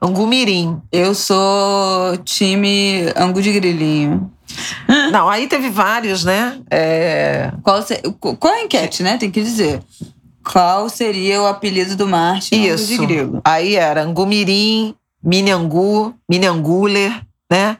Angu 0.00 0.26
Mirim. 0.26 0.80
Eu 0.92 1.14
sou 1.14 2.16
time 2.24 3.06
angu 3.16 3.40
de 3.42 3.52
grilinho. 3.52 4.30
Não, 5.10 5.28
aí 5.28 5.46
teve 5.48 5.68
vários, 5.70 6.24
né? 6.24 6.60
É, 6.70 7.50
Qual, 7.62 7.82
se- 7.82 8.00
qual 8.20 8.54
é 8.54 8.60
a 8.60 8.64
enquete, 8.64 9.02
né? 9.02 9.16
Tem 9.16 9.30
que 9.30 9.42
dizer. 9.42 9.80
Qual 10.44 10.88
seria 10.90 11.40
o 11.40 11.46
apelido 11.46 11.96
do 11.96 12.06
Marte 12.06 12.54
Isso. 12.54 12.86
de 12.86 12.98
grilo? 12.98 13.40
Aí 13.42 13.76
era 13.76 14.02
Angu 14.02 14.26
Mirim, 14.26 14.94
Mini 15.22 15.50
Angu, 15.50 16.14
Mini 16.30 16.46
Anguler, 16.46 17.22
né? 17.50 17.78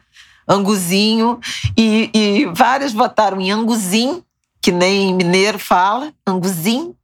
Anguzinho. 0.49 1.39
E, 1.77 2.11
e 2.13 2.47
vários 2.55 2.93
votaram 2.93 3.41
em 3.41 3.51
Anguzinho, 3.51 4.25
que 4.61 4.73
nem 4.73 5.15
mineiro 5.15 5.59
fala, 5.59 6.13
Anguzinho. 6.27 6.95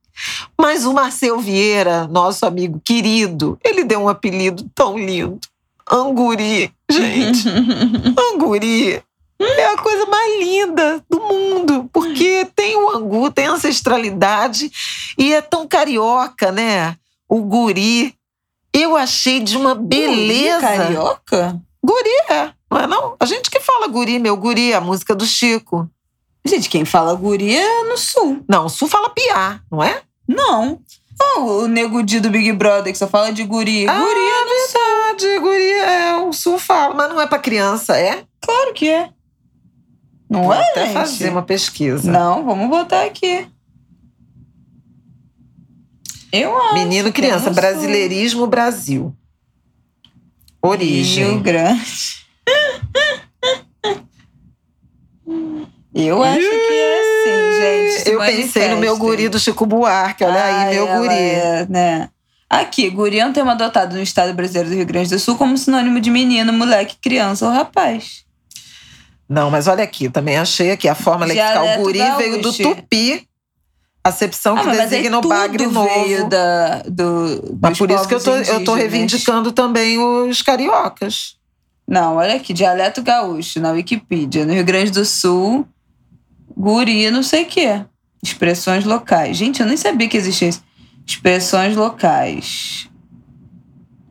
Mas 0.59 0.84
o 0.84 0.93
Marcel 0.93 1.38
Vieira, 1.38 2.07
nosso 2.07 2.45
amigo 2.45 2.80
querido, 2.84 3.59
ele 3.64 3.84
deu 3.84 4.01
um 4.01 4.09
apelido 4.09 4.68
tão 4.74 4.99
lindo. 4.99 5.41
Anguri, 5.91 6.72
gente. 6.91 7.49
Anguri 8.32 9.03
é 9.41 9.66
a 9.66 9.76
coisa 9.78 10.07
mais 10.07 10.38
linda 10.38 11.05
do 11.09 11.20
mundo, 11.20 11.88
porque 11.93 12.47
tem 12.55 12.76
o 12.76 12.91
angu, 12.91 13.30
tem 13.30 13.47
ancestralidade 13.47 14.70
e 15.18 15.32
é 15.32 15.41
tão 15.41 15.66
carioca, 15.66 16.53
né? 16.53 16.97
O 17.28 17.41
guri. 17.43 18.14
Eu 18.72 18.97
achei 18.97 19.41
de 19.41 19.57
uma 19.57 19.74
beleza. 19.74 20.61
Guri 20.61 20.78
Carioca? 20.78 21.61
Guri 21.82 22.11
é, 22.28 22.51
não 22.71 22.79
é 22.79 22.87
não? 22.87 23.16
A 23.18 23.25
gente 23.25 23.51
que 23.51 23.61
fala 23.61 23.89
guri, 23.89 24.18
meu 24.18 24.37
guri, 24.37 24.73
a 24.73 24.81
música 24.81 25.14
do 25.14 25.27
Chico. 25.27 25.91
Gente, 26.45 26.68
quem 26.68 26.85
fala 26.85 27.14
guri 27.14 27.57
é 27.57 27.85
no 27.85 27.99
sul. 27.99 28.45
Não, 28.49 28.66
o 28.66 28.71
Sul 28.71 28.89
fala 28.89 29.11
piá, 29.11 29.61
não 29.71 29.83
é? 29.83 30.03
Não. 30.27 30.81
Oh, 31.37 31.64
o 31.64 31.68
nego 31.68 32.03
Di 32.03 32.18
do 32.18 32.31
Big 32.31 32.51
Brother 32.53 32.93
que 32.93 32.99
só 32.99 33.07
fala 33.07 33.31
de 33.31 33.45
guri. 33.45 33.87
Ah, 33.87 33.99
guri 33.99 34.21
é 34.21 34.45
no 34.45 35.18
verdade, 35.18 35.39
guri 35.41 35.73
é, 35.73 36.16
o 36.16 36.33
Sul 36.33 36.59
fala, 36.59 36.95
mas 36.95 37.09
não 37.11 37.21
é 37.21 37.27
pra 37.27 37.39
criança, 37.39 37.97
é? 37.99 38.25
Claro 38.41 38.73
que 38.73 38.89
é. 38.89 39.11
Não 40.31 40.45
Vou 40.45 40.55
é, 40.55 40.71
até 40.71 40.85
gente? 40.85 40.95
fazer 40.95 41.31
uma 41.31 41.43
pesquisa. 41.43 42.11
Não, 42.11 42.45
vamos 42.45 42.71
botar 42.71 43.05
aqui. 43.05 43.47
Eu 46.33 46.57
acho. 46.57 46.75
Menino 46.75 47.12
criança, 47.12 47.51
é 47.51 47.53
sul. 47.53 47.55
brasileirismo 47.55 48.47
Brasil. 48.47 49.14
Origem. 50.62 51.33
Rio 51.33 51.41
Grande. 51.41 52.20
Eu 55.95 56.22
acho 56.22 56.39
que 56.39 56.72
é 56.72 57.01
assim, 57.01 57.97
gente. 57.97 58.11
Eu 58.11 58.20
se 58.20 58.26
pensei 58.26 58.68
no 58.68 58.76
meu 58.76 58.97
guri 58.97 59.28
do 59.28 59.41
Chico 59.41 59.66
Buarque, 59.66 60.24
olha 60.24 60.45
aí, 60.45 60.55
Ai, 60.55 60.74
meu 60.74 60.87
guri. 60.87 61.14
é, 61.14 61.66
né? 61.68 62.09
Aqui, 62.49 62.91
guri 62.91 63.20
é 63.20 63.26
um 63.26 63.33
termo 63.33 63.51
adotado 63.51 63.95
no 63.95 64.03
estado 64.03 64.33
brasileiro 64.35 64.68
do 64.68 64.74
Rio 64.74 64.87
Grande 64.87 65.11
do 65.11 65.18
Sul 65.18 65.37
como 65.37 65.57
sinônimo 65.57 66.01
de 66.01 66.11
menino, 66.11 66.53
moleque, 66.53 66.97
criança 67.01 67.47
ou 67.47 67.53
rapaz. 67.53 68.24
Não, 69.28 69.51
mas 69.51 69.68
olha 69.68 69.85
aqui, 69.85 70.09
também 70.09 70.37
achei 70.37 70.72
aqui 70.72 70.89
a 70.89 70.95
forma 70.95 71.24
lexical 71.24 71.62
Dialeto 71.62 71.83
guri 71.83 71.99
veio 72.16 72.43
do 72.43 72.53
gaúcho. 72.53 72.62
tupi, 72.62 73.28
acepção 74.03 74.57
que 74.57 74.62
Ah, 74.62 74.64
mas 74.66 74.78
aí 74.81 74.89
designa 74.89 75.18
o 75.18 75.20
bagre 75.20 75.66
veio 75.66 75.72
novo. 75.72 76.28
Da, 76.28 76.83
do, 76.83 77.59
Mas 77.62 77.78
por 77.78 77.89
isso 77.91 78.09
que 78.09 78.14
eu 78.14 78.20
tô, 78.20 78.35
eu 78.35 78.64
tô 78.64 78.74
reivindicando 78.74 79.53
também 79.53 79.99
os 79.99 80.43
cariocas. 80.43 81.37
Não, 81.91 82.14
olha 82.16 82.36
aqui, 82.36 82.53
dialeto 82.53 83.03
gaúcho 83.03 83.59
na 83.61 83.72
Wikipedia. 83.72 84.47
No 84.47 84.53
Rio 84.53 84.64
Grande 84.64 84.93
do 84.93 85.05
Sul, 85.05 85.66
guri, 86.57 87.11
não 87.11 87.22
sei 87.22 87.43
o 87.43 87.47
quê. 87.47 87.84
Expressões 88.22 88.84
locais. 88.84 89.36
Gente, 89.36 89.61
eu 89.61 89.66
nem 89.66 89.76
sabia 89.76 90.09
que 90.09 90.16
existia 90.16 90.49
isso. 90.49 90.62
Expressões 91.05 91.74
locais. 91.76 92.88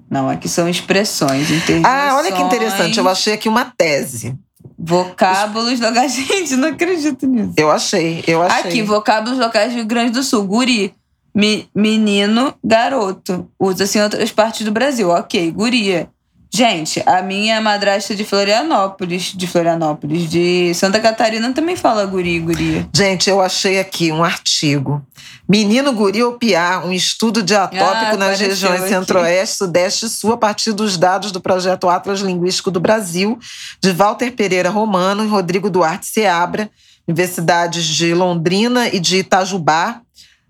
Não, 0.09 0.27
aqui 0.27 0.49
são 0.49 0.67
expressões, 0.67 1.49
interjeições. 1.51 1.85
Ah, 1.85 2.15
olha 2.17 2.31
que 2.31 2.41
interessante, 2.41 2.97
eu 2.97 3.07
achei 3.07 3.33
aqui 3.33 3.47
uma 3.47 3.65
tese. 3.65 4.35
Vocábulos 4.77 5.79
locais. 5.79 6.13
Gente, 6.17 6.55
não 6.55 6.69
acredito 6.69 7.25
nisso. 7.27 7.53
Eu 7.55 7.69
achei, 7.71 8.23
eu 8.27 8.41
achei. 8.41 8.59
Aqui, 8.71 8.81
vocábulos 8.81 9.37
locais 9.39 9.71
do 9.71 9.75
Rio 9.77 9.85
Grande 9.85 10.11
do 10.11 10.23
Sul. 10.23 10.43
Guri, 10.45 10.93
mi- 11.33 11.69
menino, 11.75 12.53
garoto. 12.63 13.47
Usa-se 13.59 13.99
em 13.99 14.01
outras 14.01 14.31
partes 14.31 14.65
do 14.65 14.71
Brasil. 14.71 15.09
Ok, 15.09 15.51
guria. 15.51 16.09
Gente, 16.51 17.01
a 17.05 17.21
minha 17.21 17.61
madrasta 17.61 18.15
de 18.15 18.25
Florianópolis, 18.25 19.33
de 19.35 19.45
Florianópolis, 19.45 20.27
de 20.27 20.73
Santa 20.73 20.99
Catarina 20.99 21.53
também 21.53 21.75
fala 21.75 22.05
guri, 22.05 22.39
guria. 22.39 22.89
Gente, 22.93 23.29
eu 23.29 23.39
achei 23.39 23.79
aqui 23.79 24.11
um 24.11 24.23
artigo. 24.23 25.05
Menino 25.47 25.93
Guri 25.93 26.23
ou 26.23 26.33
Piá, 26.33 26.81
um 26.83 26.91
estudo 26.91 27.41
diatópico 27.43 28.13
Ah, 28.13 28.17
nas 28.17 28.39
regiões. 28.39 28.81
Centro-Oeste, 28.81 29.57
Sudeste 29.57 30.05
e 30.05 30.09
Sul, 30.09 30.33
a 30.33 30.37
partir 30.37 30.73
dos 30.73 30.97
dados 30.97 31.31
do 31.31 31.39
projeto 31.39 31.87
Atlas 31.87 32.19
Linguístico 32.19 32.71
do 32.71 32.79
Brasil, 32.79 33.37
de 33.81 33.91
Walter 33.91 34.31
Pereira 34.31 34.69
Romano 34.69 35.23
e 35.23 35.27
Rodrigo 35.27 35.69
Duarte 35.69 36.07
Seabra, 36.07 36.69
universidades 37.07 37.85
de 37.85 38.13
Londrina 38.13 38.87
e 38.89 38.99
de 38.99 39.17
Itajubá, 39.17 40.01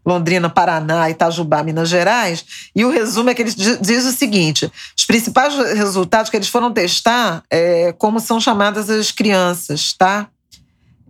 Londrina, 0.06 0.50
Paraná, 0.50 1.10
Itajubá, 1.10 1.64
Minas 1.64 1.90
Gerais. 1.90 2.46
E 2.76 2.84
o 2.86 2.90
resumo 2.92 3.30
é 3.30 3.34
que 3.34 3.42
ele 3.42 3.52
di- 3.54 3.78
diz 3.82 4.06
o 4.06 4.12
seguinte: 4.12 4.72
os 4.98 5.06
principais 5.06 5.56
resultados 5.76 6.30
que 6.30 6.38
eles 6.38 6.48
foram 6.50 6.72
testar 6.72 7.44
é 7.50 7.94
como 7.98 8.20
são 8.20 8.40
chamadas 8.40 8.90
as 8.90 9.12
crianças, 9.12 9.94
tá? 9.94 10.28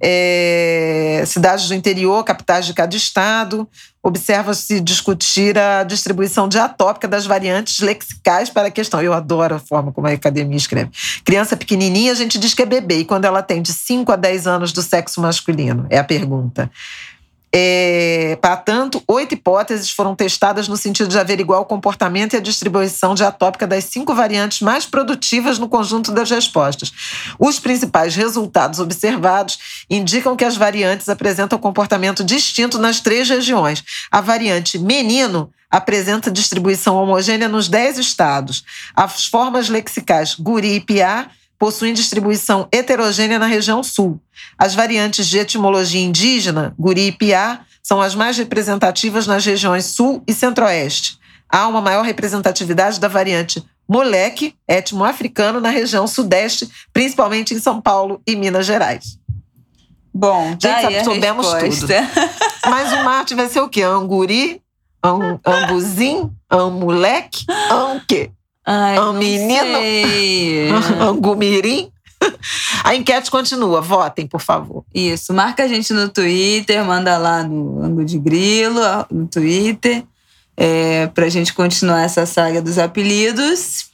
É, 0.02 1.24
cidades 1.28 1.68
do 1.68 1.74
interior, 1.76 2.24
capitais 2.24 2.66
de 2.66 2.74
cada 2.74 2.96
estado. 2.96 3.68
Observa-se 4.02 4.80
discutir 4.80 5.58
a 5.58 5.84
distribuição 5.84 6.48
diatópica 6.48 7.06
das 7.06 7.26
variantes 7.26 7.82
lexicais 7.82 8.50
para 8.50 8.70
a 8.70 8.72
questão. 8.72 9.02
Eu 9.02 9.14
adoro 9.14 9.56
a 9.56 9.60
forma 9.60 9.92
como 9.92 10.08
a 10.08 10.12
academia 10.12 10.56
escreve. 10.56 10.90
Criança 11.26 11.58
pequenininha, 11.58 12.14
a 12.14 12.16
gente 12.16 12.40
diz 12.40 12.54
que 12.54 12.62
é 12.62 12.66
bebê. 12.66 13.00
E 13.00 13.06
quando 13.06 13.26
ela 13.26 13.42
tem 13.44 13.62
de 13.62 13.74
5 13.74 14.10
a 14.14 14.16
10 14.16 14.48
anos 14.48 14.72
do 14.72 14.82
sexo 14.82 15.20
masculino? 15.20 15.86
É 15.90 15.98
a 15.98 16.04
pergunta. 16.04 16.72
É, 17.52 18.38
para 18.42 18.58
tanto, 18.58 19.02
oito 19.08 19.34
hipóteses 19.34 19.90
foram 19.90 20.16
testadas 20.16 20.68
no 20.68 20.78
sentido 20.78 21.10
de 21.10 21.18
averiguar 21.18 21.60
o 21.60 21.66
comportamento 21.66 22.34
e 22.34 22.38
a 22.38 22.42
distribuição 22.42 23.16
diatópica 23.16 23.66
das 23.66 23.86
cinco 23.86 24.14
variantes 24.14 24.62
mais 24.62 24.86
produtivas 24.86 25.58
no 25.58 25.68
conjunto 25.68 26.12
das 26.12 26.30
respostas. 26.30 26.92
Os 27.40 27.60
principais 27.60 28.16
resultados 28.16 28.80
observados 28.80 29.86
indicam 29.90 30.36
que 30.36 30.46
as 30.46 30.56
variantes 30.56 31.10
apresentam 31.10 31.58
comportamento 31.58 32.24
distinto 32.24 32.78
nas 32.78 33.00
três 33.00 33.28
regiões. 33.28 33.84
A 34.12 34.22
variante 34.22 34.78
menino 34.78 35.52
apresenta 35.72 36.32
distribuição 36.32 36.96
homogênea 36.96 37.48
nos 37.48 37.68
dez 37.68 37.98
estados. 37.98 38.64
As 38.96 39.26
formas 39.26 39.70
lexicais 39.70 40.36
guri 40.36 40.76
e 40.76 40.82
piá 40.82 41.30
possuem 41.60 41.94
distribuição 41.94 42.68
heterogênea 42.72 43.38
na 43.38 43.46
região 43.46 43.84
sul. 43.84 44.20
As 44.58 44.74
variantes 44.74 45.28
de 45.28 45.38
etimologia 45.38 46.02
indígena, 46.02 46.74
guri 46.80 47.08
e 47.08 47.12
piá, 47.12 47.60
são 47.84 48.02
as 48.02 48.16
mais 48.16 48.38
representativas 48.38 49.28
nas 49.28 49.46
regiões 49.46 49.86
sul 49.86 50.24
e 50.26 50.34
centro-oeste. 50.34 51.20
Há 51.50 51.68
uma 51.68 51.82
maior 51.82 52.06
representatividade 52.06 53.00
da 53.00 53.08
variante 53.08 53.64
moleque, 53.88 54.54
etmo-africano, 54.68 55.60
na 55.60 55.70
região 55.70 56.08
sudeste, 56.08 56.70
principalmente 56.94 57.56
em 57.56 57.60
São 57.60 57.82
Paulo 57.82 58.22
e 58.26 58.36
Minas 58.36 58.68
Gerais. 58.68 59.18
Bom, 60.14 60.56
tá 60.56 60.78
aí 60.78 60.98
a 60.98 61.04
soubemos 61.04 61.52
resposta. 61.54 61.88
Mas 62.70 62.92
o 62.94 63.04
Marte 63.04 63.34
vai 63.34 63.50
ser 63.50 63.62
o 63.62 63.70
quê? 63.70 63.82
Anguri? 63.82 64.62
Am, 65.02 65.40
ambuzinho? 65.46 66.36
Amuleque? 66.50 67.46
Am 67.70 68.00
quê? 68.08 68.32
Ai, 68.72 68.96
não 68.96 69.14
menino. 69.14 69.78
Angumirim? 71.02 71.90
A 72.84 72.96
enquete 72.96 73.32
continua. 73.32 73.82
Votem, 73.82 74.28
por 74.28 74.42
favor. 74.42 74.84
Isso, 74.94 75.34
marca 75.34 75.64
a 75.64 75.68
gente 75.68 75.94
no 75.94 76.10
Twitter, 76.10 76.84
manda 76.84 77.18
lá 77.18 77.44
no 77.44 77.82
Ângulo 77.82 78.06
de 78.06 78.20
Grilo, 78.20 78.82
no 79.10 79.26
Twitter, 79.28 80.04
é, 80.58 81.08
pra 81.08 81.30
gente 81.30 81.54
continuar 81.54 82.02
essa 82.04 82.26
saga 82.26 82.62
dos 82.62 82.78
apelidos. 82.78 83.88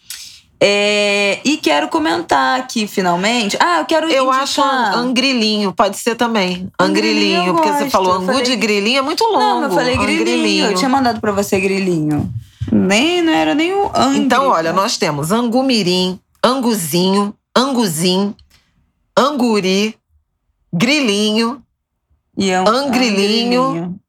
É, 0.59 1.39
e 1.43 1.57
quero 1.57 1.89
comentar 1.89 2.59
aqui, 2.59 2.87
finalmente. 2.87 3.57
Ah, 3.59 3.79
eu 3.79 3.85
quero 3.85 4.09
Eu 4.09 4.23
indicar. 4.25 4.41
acho 4.43 4.61
angrilinho, 4.97 5.73
pode 5.73 5.97
ser 5.97 6.15
também. 6.15 6.67
Angrilinho 6.79 7.41
Angrilinho, 7.41 7.53
porque 7.53 7.71
você 7.71 7.89
falou 7.89 8.13
angu 8.13 8.25
falei- 8.27 8.43
de 8.43 8.55
grilinho, 8.55 8.99
é 8.99 9.01
muito 9.01 9.23
longo. 9.25 9.37
Não, 9.37 9.63
eu 9.63 9.71
falei 9.71 9.97
grilinho. 9.97 10.65
Eu 10.67 10.73
tinha 10.73 10.89
mandado 10.89 11.19
pra 11.19 11.31
você 11.31 11.59
grilinho. 11.59 12.33
Nem, 12.71 13.21
não 13.21 13.33
era 13.33 13.53
nem 13.53 13.73
o 13.73 13.91
angri. 13.95 14.19
Então, 14.19 14.47
olha, 14.47 14.73
nós 14.73 14.97
temos 14.97 15.31
angumirim, 15.31 16.19
anguzinho, 16.43 17.33
anguzim, 17.55 18.35
anguri, 19.17 19.95
grilinho, 20.73 21.61
e 22.37 22.49
é 22.49 22.61
um, 22.61 22.67
angrilinho. 22.67 23.63
angrilinho. 23.63 23.99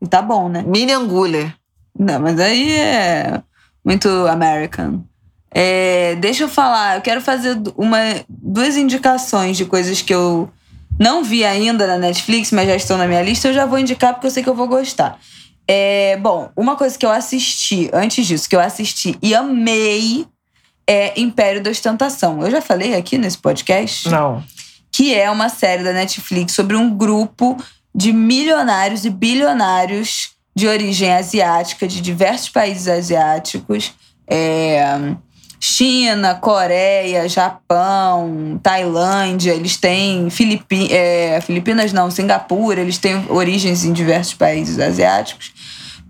E 0.00 0.06
tá 0.06 0.22
bom, 0.22 0.48
né? 0.48 0.64
mini 0.66 0.92
anguler. 0.92 1.54
Não, 1.98 2.20
mas 2.20 2.38
aí 2.38 2.72
é 2.72 3.42
muito 3.84 4.08
American. 4.28 5.04
É, 5.50 6.14
deixa 6.16 6.44
eu 6.44 6.48
falar, 6.48 6.96
eu 6.96 7.02
quero 7.02 7.20
fazer 7.20 7.60
uma, 7.76 7.98
duas 8.28 8.76
indicações 8.76 9.56
de 9.56 9.64
coisas 9.64 10.00
que 10.00 10.14
eu 10.14 10.48
não 10.98 11.24
vi 11.24 11.44
ainda 11.44 11.86
na 11.86 11.98
Netflix, 11.98 12.52
mas 12.52 12.68
já 12.68 12.76
estão 12.76 12.96
na 12.96 13.06
minha 13.06 13.22
lista. 13.22 13.48
Eu 13.48 13.54
já 13.54 13.66
vou 13.66 13.78
indicar 13.78 14.14
porque 14.14 14.26
eu 14.26 14.30
sei 14.30 14.42
que 14.42 14.48
eu 14.48 14.54
vou 14.54 14.68
gostar. 14.68 15.18
É, 15.72 16.16
bom, 16.16 16.50
uma 16.56 16.74
coisa 16.74 16.98
que 16.98 17.06
eu 17.06 17.12
assisti, 17.12 17.88
antes 17.92 18.26
disso, 18.26 18.48
que 18.48 18.56
eu 18.56 18.60
assisti 18.60 19.16
e 19.22 19.32
amei 19.36 20.26
é 20.84 21.20
Império 21.20 21.62
da 21.62 21.70
Ostentação. 21.70 22.42
Eu 22.42 22.50
já 22.50 22.60
falei 22.60 22.96
aqui 22.96 23.16
nesse 23.16 23.38
podcast 23.38 24.08
Não. 24.08 24.42
que 24.90 25.14
é 25.14 25.30
uma 25.30 25.48
série 25.48 25.84
da 25.84 25.92
Netflix 25.92 26.54
sobre 26.54 26.76
um 26.76 26.92
grupo 26.92 27.56
de 27.94 28.12
milionários 28.12 29.04
e 29.04 29.10
bilionários 29.10 30.30
de 30.56 30.66
origem 30.66 31.12
asiática, 31.12 31.86
de 31.86 32.00
diversos 32.00 32.48
países 32.48 32.88
asiáticos. 32.88 33.92
É, 34.26 34.82
China, 35.62 36.34
Coreia, 36.34 37.28
Japão, 37.28 38.58
Tailândia, 38.62 39.52
eles 39.52 39.76
têm 39.76 40.30
Filipi 40.30 40.90
é, 40.90 41.38
Filipinas 41.42 41.92
não, 41.92 42.10
Singapura, 42.10 42.80
eles 42.80 42.96
têm 42.96 43.26
origens 43.28 43.84
em 43.84 43.92
diversos 43.92 44.32
países 44.32 44.78
asiáticos. 44.78 45.52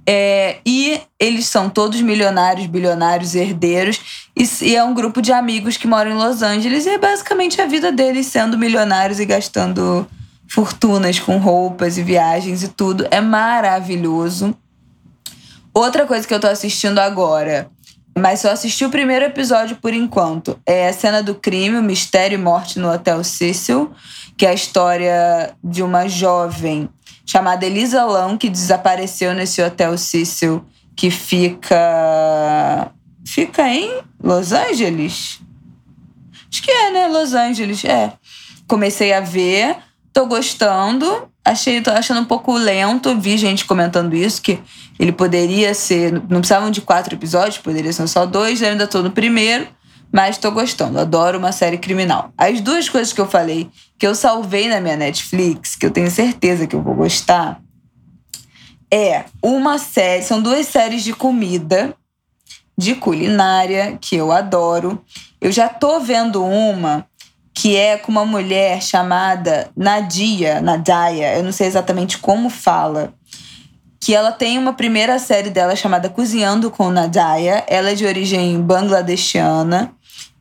É, 0.06 0.58
e 0.64 1.00
eles 1.18 1.46
são 1.46 1.68
todos 1.68 2.00
milionários, 2.00 2.66
bilionários, 2.66 3.34
herdeiros. 3.34 4.28
E, 4.36 4.48
e 4.62 4.76
é 4.76 4.82
um 4.82 4.94
grupo 4.94 5.20
de 5.20 5.32
amigos 5.32 5.76
que 5.76 5.86
moram 5.86 6.12
em 6.12 6.14
Los 6.14 6.42
Angeles. 6.42 6.86
E 6.86 6.90
é 6.90 6.98
basicamente 6.98 7.60
a 7.60 7.66
vida 7.66 7.92
deles 7.92 8.26
sendo 8.26 8.56
milionários 8.56 9.20
e 9.20 9.26
gastando 9.26 10.06
fortunas 10.48 11.20
com 11.20 11.38
roupas 11.38 11.96
e 11.98 12.02
viagens 12.02 12.62
e 12.62 12.68
tudo. 12.68 13.06
É 13.10 13.20
maravilhoso. 13.20 14.56
Outra 15.72 16.04
coisa 16.06 16.26
que 16.26 16.34
eu 16.34 16.40
tô 16.40 16.48
assistindo 16.48 16.98
agora, 16.98 17.70
mas 18.18 18.40
só 18.40 18.50
assisti 18.50 18.84
o 18.84 18.90
primeiro 18.90 19.24
episódio 19.24 19.76
por 19.76 19.92
enquanto, 19.92 20.58
é 20.66 20.88
a 20.88 20.92
cena 20.92 21.22
do 21.22 21.34
crime, 21.34 21.78
o 21.78 21.82
mistério 21.82 22.38
e 22.38 22.42
morte 22.42 22.78
no 22.78 22.90
Hotel 22.90 23.22
Cecil, 23.22 23.90
que 24.36 24.44
é 24.44 24.50
a 24.50 24.54
história 24.54 25.54
de 25.62 25.82
uma 25.82 26.08
jovem 26.08 26.88
chamada 27.24 27.64
Elisa 27.64 28.04
Lam, 28.04 28.36
que 28.36 28.48
desapareceu 28.48 29.32
nesse 29.34 29.62
Hotel 29.62 29.96
Cecil, 29.96 30.64
que 30.96 31.10
fica. 31.10 32.90
Fica 33.24 33.68
em 33.68 34.02
Los 34.22 34.52
Angeles? 34.52 35.40
Acho 36.50 36.62
que 36.62 36.70
é, 36.70 36.90
né? 36.90 37.06
Los 37.06 37.32
Angeles, 37.32 37.84
é. 37.84 38.12
Comecei 38.66 39.12
a 39.12 39.20
ver, 39.20 39.76
tô 40.12 40.26
gostando. 40.26 41.29
Achei, 41.44 41.80
tô 41.80 41.90
achando 41.90 42.20
um 42.20 42.24
pouco 42.24 42.52
lento. 42.52 43.18
Vi 43.18 43.38
gente 43.38 43.64
comentando 43.64 44.14
isso, 44.14 44.42
que 44.42 44.60
ele 44.98 45.12
poderia 45.12 45.74
ser. 45.74 46.12
Não 46.12 46.40
precisavam 46.40 46.70
de 46.70 46.80
quatro 46.80 47.14
episódios, 47.14 47.58
poderia 47.58 47.92
ser 47.92 48.06
só 48.08 48.26
dois. 48.26 48.60
Eu 48.60 48.68
ainda 48.68 48.86
tô 48.86 49.02
no 49.02 49.10
primeiro, 49.10 49.66
mas 50.12 50.38
tô 50.38 50.50
gostando. 50.50 50.98
Adoro 50.98 51.38
uma 51.38 51.52
série 51.52 51.78
criminal. 51.78 52.32
As 52.36 52.60
duas 52.60 52.88
coisas 52.88 53.12
que 53.12 53.20
eu 53.20 53.28
falei 53.28 53.70
que 53.98 54.06
eu 54.06 54.14
salvei 54.14 54.68
na 54.68 54.80
minha 54.80 54.96
Netflix, 54.96 55.76
que 55.76 55.84
eu 55.84 55.90
tenho 55.90 56.10
certeza 56.10 56.66
que 56.66 56.74
eu 56.74 56.82
vou 56.82 56.94
gostar, 56.94 57.60
é 58.92 59.24
uma 59.42 59.78
série, 59.78 60.22
são 60.22 60.42
duas 60.42 60.66
séries 60.66 61.04
de 61.04 61.12
comida, 61.12 61.94
de 62.76 62.94
culinária, 62.94 63.98
que 64.00 64.16
eu 64.16 64.32
adoro. 64.32 65.04
Eu 65.40 65.52
já 65.52 65.68
tô 65.68 66.00
vendo 66.00 66.42
uma 66.44 67.06
que 67.60 67.76
é 67.76 67.98
com 67.98 68.10
uma 68.10 68.24
mulher 68.24 68.82
chamada 68.82 69.68
Nadia, 69.76 70.62
Nadia, 70.62 71.36
eu 71.36 71.42
não 71.42 71.52
sei 71.52 71.66
exatamente 71.66 72.16
como 72.16 72.48
fala, 72.48 73.12
que 74.00 74.14
ela 74.14 74.32
tem 74.32 74.56
uma 74.56 74.72
primeira 74.72 75.18
série 75.18 75.50
dela 75.50 75.76
chamada 75.76 76.08
Cozinhando 76.08 76.70
com 76.70 76.88
Nadia. 76.88 77.62
Ela 77.66 77.90
é 77.90 77.94
de 77.94 78.06
origem 78.06 78.58
bangladeshiana, 78.62 79.92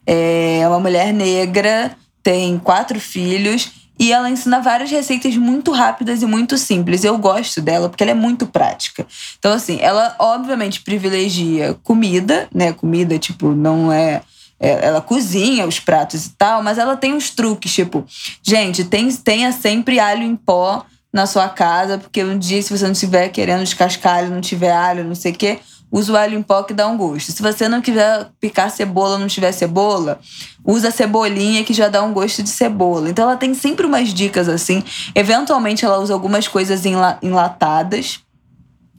é 0.07 0.63
uma 0.65 0.80
mulher 0.80 1.11
negra, 1.11 1.93
tem 2.24 2.57
quatro 2.57 2.97
filhos 3.01 3.70
e 3.99 4.13
ela 4.13 4.30
ensina 4.30 4.61
várias 4.61 4.89
receitas 4.89 5.36
muito 5.36 5.74
rápidas 5.74 6.22
e 6.22 6.26
muito 6.26 6.57
simples. 6.57 7.03
Eu 7.03 7.17
gosto 7.17 7.59
dela 7.59 7.89
porque 7.89 8.01
ela 8.01 8.11
é 8.11 8.15
muito 8.15 8.47
prática. 8.47 9.05
Então, 9.38 9.51
assim, 9.51 9.78
ela 9.82 10.15
obviamente 10.20 10.80
privilegia 10.84 11.78
comida, 11.84 12.47
né? 12.55 12.72
Comida, 12.72 13.20
tipo, 13.20 13.49
não 13.49 13.91
é. 13.91 14.22
É 14.60 14.86
ela 14.86 15.01
cozinha 15.01 15.66
os 15.66 15.80
pratos 15.80 16.26
e 16.26 16.30
tal, 16.32 16.62
mas 16.62 16.78
ela 16.78 16.97
tem 16.97 17.14
uns 17.14 17.30
truques, 17.30 17.74
tipo, 17.74 18.05
gente, 18.43 18.84
tem, 18.84 19.10
tenha 19.16 19.51
sempre 19.51 19.99
alho 19.99 20.24
em 20.24 20.36
pó 20.36 20.86
na 21.12 21.26
sua 21.26 21.49
casa, 21.49 21.97
porque 21.97 22.24
um 22.24 22.38
dia, 22.38 22.62
se 22.62 22.76
você 22.76 22.86
não 22.86 22.91
estiver 22.91 23.30
querendo 23.30 23.64
descascar 23.64 24.18
alho, 24.18 24.30
não 24.30 24.41
tiver 24.41 24.72
alho, 24.72 25.03
não 25.03 25.16
sei 25.16 25.32
o 25.32 25.36
quê, 25.36 25.60
usa 25.91 26.14
o 26.14 26.18
alho 26.18 26.38
em 26.38 26.41
pó 26.41 26.62
que 26.64 26.74
dá 26.74 26.88
um 26.88 26.97
gosto. 26.97 27.32
Se 27.32 27.41
você 27.41 27.68
não 27.68 27.82
quiser 27.82 28.30
picar 28.39 28.70
cebola, 28.70 29.18
não 29.18 29.28
tiver 29.28 29.51
cebola, 29.51 30.20
usa 30.64 30.91
cebolinha 30.91 31.64
que 31.64 31.74
já 31.74 31.88
dá 31.88 32.03
um 32.03 32.14
gosto 32.14 32.43
de 32.43 32.49
cebola. 32.49 33.10
Então 33.10 33.26
ela 33.26 33.38
tem 33.38 33.53
sempre 33.53 33.86
umas 33.86 34.14
dicas 34.14 34.47
assim. 34.47 34.84
Eventualmente 35.16 35.84
ela 35.84 35.97
usa 35.99 36.14
algumas 36.14 36.47
coisas 36.47 36.84
enlatadas 37.22 38.20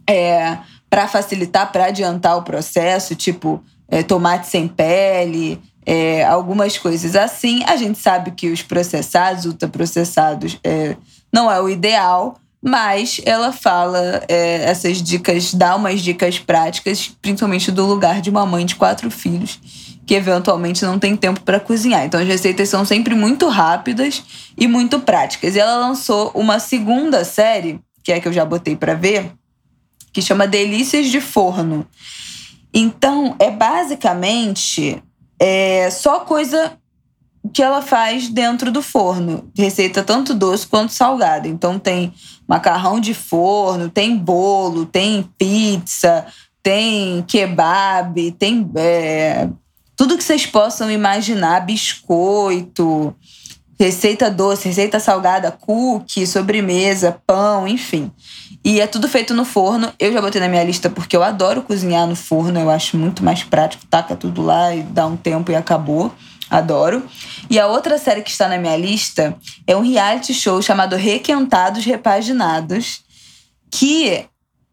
é, 0.09 0.59
para 0.89 1.07
facilitar, 1.07 1.71
para 1.71 1.87
adiantar 1.87 2.37
o 2.37 2.43
processo, 2.43 3.15
tipo 3.15 3.63
é, 3.91 4.03
tomate 4.03 4.47
sem 4.47 4.69
pele. 4.69 5.61
É, 5.85 6.25
algumas 6.25 6.79
coisas 6.79 7.17
assim. 7.17 7.65
A 7.65 7.77
gente 7.77 7.99
sabe 7.99 8.31
que 8.31 8.49
os 8.49 8.63
processados, 8.63 9.47
ultraprocessados, 9.47 10.59
é, 10.63 10.97
não 11.33 11.51
é 11.51 11.61
o 11.61 11.69
ideal, 11.69 12.37
mas 12.63 13.21
ela 13.25 13.53
fala 13.53 14.23
é, 14.29 14.65
essas 14.65 15.03
dicas, 15.03 15.55
dá 15.55 15.75
umas 15.75 16.01
dicas 16.01 16.39
práticas, 16.39 17.11
principalmente 17.21 17.73
do 17.73 17.87
lugar 17.87 18.21
de 18.21 18.29
uma 18.29 18.45
mãe 18.45 18.67
de 18.67 18.77
quatro 18.77 19.11
filhos, 19.11 19.59
que 20.07 20.15
eventualmente 20.15 20.85
não 20.85 20.99
tem 20.99 21.17
tempo 21.17 21.41
para 21.41 21.59
cozinhar. 21.59 22.05
Então 22.05 22.21
as 22.21 22.27
receitas 22.27 22.69
são 22.69 22.85
sempre 22.85 23.15
muito 23.15 23.49
rápidas 23.49 24.23
e 24.57 24.69
muito 24.69 25.01
práticas. 25.01 25.57
E 25.57 25.59
ela 25.59 25.79
lançou 25.79 26.31
uma 26.35 26.59
segunda 26.59 27.25
série, 27.25 27.81
que 28.05 28.13
é 28.13 28.21
que 28.21 28.29
eu 28.29 28.33
já 28.33 28.45
botei 28.45 28.77
para 28.77 28.95
ver, 28.95 29.33
que 30.13 30.21
chama 30.21 30.47
Delícias 30.47 31.07
de 31.07 31.21
Forno. 31.21 31.87
Então 32.73 33.37
é 33.39 33.51
basicamente 33.51 35.03
é, 35.39 35.91
só 35.91 36.21
coisa 36.21 36.79
que 37.53 37.63
ela 37.63 37.83
faz 37.83 38.29
dentro 38.29 38.71
do 38.71 38.83
forno. 38.83 39.51
Receita 39.57 40.03
tanto 40.03 40.35
doce 40.35 40.67
quanto 40.67 40.93
salgada. 40.93 41.49
Então 41.49 41.79
tem 41.79 42.13
macarrão 42.47 43.01
de 43.01 43.15
forno, 43.15 43.89
tem 43.89 44.17
bolo, 44.17 44.85
tem 44.85 45.29
pizza, 45.39 46.27
tem 46.63 47.23
kebab, 47.23 48.33
tem 48.33 48.71
é, 48.77 49.49
tudo 49.97 50.17
que 50.17 50.25
vocês 50.25 50.47
possam 50.47 50.91
imaginar, 50.91 51.61
biscoito, 51.61 53.15
receita 53.79 54.31
doce, 54.31 54.69
receita 54.69 55.01
salgada, 55.01 55.51
cookie, 55.51 56.27
sobremesa, 56.27 57.21
pão, 57.27 57.67
enfim. 57.67 58.13
E 58.65 58.81
é 58.81 58.87
tudo 58.87 59.09
feito 59.09 59.33
no 59.33 59.45
forno. 59.45 59.93
Eu 59.99 60.13
já 60.13 60.21
botei 60.21 60.41
na 60.41 60.49
minha 60.49 60.63
lista 60.63 60.91
porque 60.91 61.17
eu 61.17 61.23
adoro 61.23 61.63
cozinhar 61.63 62.07
no 62.07 62.15
forno, 62.15 62.59
eu 62.61 62.71
acho 62.71 62.97
muito 62.97 63.25
mais 63.25 63.43
prático, 63.43 63.87
taca 63.87 64.15
tudo 64.15 64.43
lá 64.43 64.75
e 64.75 64.83
dá 64.83 65.07
um 65.07 65.17
tempo 65.17 65.51
e 65.51 65.55
acabou. 65.55 66.13
Adoro. 66.51 67.05
E 67.49 67.61
a 67.61 67.69
outra 67.69 67.97
série 67.97 68.23
que 68.23 68.31
está 68.31 68.49
na 68.49 68.59
minha 68.59 68.77
lista 68.77 69.37
é 69.67 69.77
um 69.77 69.83
reality 69.83 70.35
show 70.35 70.61
chamado 70.61 70.97
Requentados 70.97 71.85
Repaginados, 71.85 73.03
que 73.71 74.27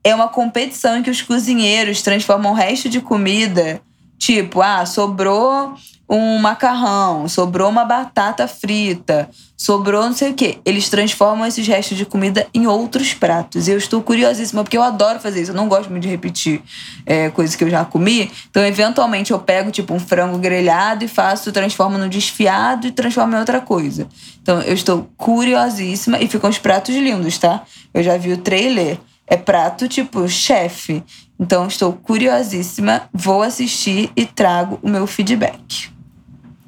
é 0.03 0.15
uma 0.15 0.27
competição 0.27 0.97
em 0.97 1.03
que 1.03 1.11
os 1.11 1.21
cozinheiros 1.21 2.01
transformam 2.01 2.51
o 2.51 2.55
resto 2.55 2.89
de 2.89 2.99
comida, 2.99 3.79
tipo, 4.17 4.61
ah, 4.61 4.85
sobrou 4.87 5.75
um 6.09 6.37
macarrão, 6.37 7.27
sobrou 7.27 7.69
uma 7.69 7.83
batata 7.83 8.47
frita, 8.47 9.29
sobrou 9.57 10.05
não 10.05 10.13
sei 10.13 10.31
o 10.31 10.33
quê. 10.33 10.59
Eles 10.63 10.89
transformam 10.89 11.45
esses 11.45 11.67
restos 11.67 11.97
de 11.97 12.05
comida 12.05 12.47
em 12.53 12.65
outros 12.65 13.13
pratos. 13.13 13.67
E 13.67 13.71
eu 13.71 13.77
estou 13.77 14.01
curiosíssima, 14.01 14.63
porque 14.63 14.77
eu 14.77 14.83
adoro 14.83 15.19
fazer 15.19 15.41
isso. 15.41 15.51
Eu 15.51 15.55
não 15.55 15.67
gosto 15.67 15.89
muito 15.89 16.03
de 16.03 16.09
repetir 16.09 16.61
é, 17.05 17.29
coisas 17.29 17.57
que 17.57 17.63
eu 17.63 17.69
já 17.69 17.83
comi. 17.83 18.31
Então, 18.49 18.65
eventualmente, 18.65 19.31
eu 19.31 19.39
pego, 19.39 19.69
tipo, 19.69 19.93
um 19.93 19.99
frango 19.99 20.37
grelhado 20.37 21.03
e 21.03 21.09
faço, 21.09 21.51
transformo 21.51 21.97
no 21.97 22.07
desfiado 22.07 22.87
e 22.87 22.91
transformo 22.91 23.35
em 23.35 23.39
outra 23.39 23.59
coisa. 23.59 24.07
Então, 24.41 24.61
eu 24.61 24.73
estou 24.73 25.09
curiosíssima 25.17 26.19
e 26.19 26.27
ficam 26.27 26.49
os 26.49 26.57
pratos 26.57 26.95
lindos, 26.95 27.37
tá? 27.37 27.63
Eu 27.93 28.01
já 28.01 28.15
vi 28.17 28.31
o 28.31 28.37
trailer. 28.37 28.97
É 29.29 29.35
prato, 29.35 29.89
tipo, 29.89 30.25
chefe. 30.29 31.03
Então, 31.37 31.67
estou 31.67 31.91
curiosíssima, 31.91 33.09
vou 33.13 33.43
assistir 33.43 34.09
e 34.15 34.25
trago 34.25 34.79
o 34.81 34.89
meu 34.89 35.05
feedback. 35.05 35.96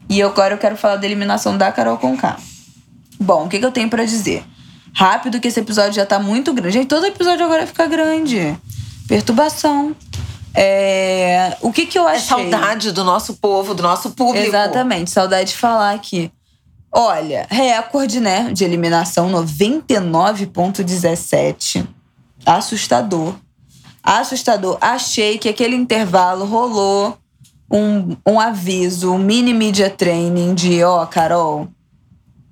E 0.09 0.23
agora 0.23 0.55
eu 0.55 0.57
quero 0.57 0.75
falar 0.75 0.95
da 0.95 1.05
eliminação 1.05 1.55
da 1.55 1.71
Carol 1.71 1.97
Conká. 1.97 2.37
Bom, 3.19 3.45
o 3.45 3.49
que, 3.49 3.59
que 3.59 3.65
eu 3.65 3.71
tenho 3.71 3.89
para 3.89 4.05
dizer? 4.05 4.43
Rápido 4.93 5.39
que 5.39 5.47
esse 5.47 5.59
episódio 5.59 5.93
já 5.93 6.05
tá 6.05 6.19
muito 6.19 6.51
grande. 6.51 6.73
Gente, 6.73 6.87
todo 6.87 7.05
episódio 7.05 7.45
agora 7.45 7.67
fica 7.67 7.85
grande. 7.85 8.57
Perturbação. 9.07 9.95
É... 10.55 11.55
O 11.61 11.71
que, 11.71 11.85
que 11.85 11.99
eu 11.99 12.09
é 12.09 12.15
achei? 12.15 12.23
É 12.23 12.49
saudade 12.49 12.91
do 12.91 13.03
nosso 13.03 13.35
povo, 13.35 13.75
do 13.75 13.83
nosso 13.83 14.09
público. 14.11 14.47
Exatamente, 14.47 15.11
saudade 15.11 15.51
de 15.51 15.57
falar 15.57 15.93
aqui. 15.93 16.31
Olha, 16.91 17.45
recorde, 17.49 18.19
né, 18.19 18.51
de 18.51 18.63
eliminação 18.63 19.31
99.17. 19.31 21.87
Assustador. 22.43 23.35
Assustador. 24.01 24.79
Achei 24.81 25.37
que 25.37 25.49
aquele 25.49 25.75
intervalo 25.75 26.45
rolou 26.45 27.15
um, 27.71 28.15
um 28.25 28.39
aviso, 28.39 29.13
um 29.13 29.17
mini 29.17 29.53
media 29.53 29.89
training 29.89 30.55
de, 30.55 30.83
ó, 30.83 31.03
oh, 31.03 31.07
Carol, 31.07 31.67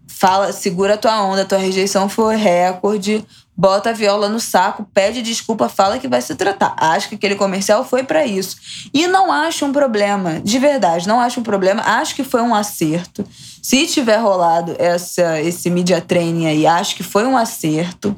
fala, 0.08 0.52
segura 0.52 0.98
tua 0.98 1.22
onda, 1.24 1.46
tua 1.46 1.58
rejeição 1.58 2.10
foi 2.10 2.36
recorde, 2.36 3.26
bota 3.56 3.90
a 3.90 3.94
viola 3.94 4.30
no 4.30 4.40
saco, 4.40 4.88
pede 4.94 5.22
desculpa, 5.22 5.68
fala 5.68 5.98
que 5.98 6.08
vai 6.08 6.22
se 6.22 6.36
tratar. 6.36 6.76
Acho 6.78 7.10
que 7.10 7.16
aquele 7.16 7.36
comercial 7.36 7.84
foi 7.84 8.04
para 8.04 8.26
isso. 8.26 8.56
E 8.94 9.08
não 9.08 9.32
acho 9.32 9.66
um 9.66 9.72
problema, 9.72 10.40
de 10.40 10.60
verdade, 10.60 11.08
não 11.08 11.20
acho 11.20 11.40
um 11.40 11.44
problema, 11.44 11.82
acho 11.82 12.16
que 12.16 12.24
foi 12.24 12.42
um 12.42 12.54
acerto. 12.54 13.26
Se 13.62 13.88
tiver 13.88 14.18
rolado 14.18 14.76
essa, 14.78 15.42
esse 15.42 15.70
media 15.70 16.00
training 16.00 16.46
aí, 16.46 16.68
acho 16.68 16.96
que 16.96 17.04
foi 17.04 17.26
um 17.26 17.36
acerto, 17.36 18.16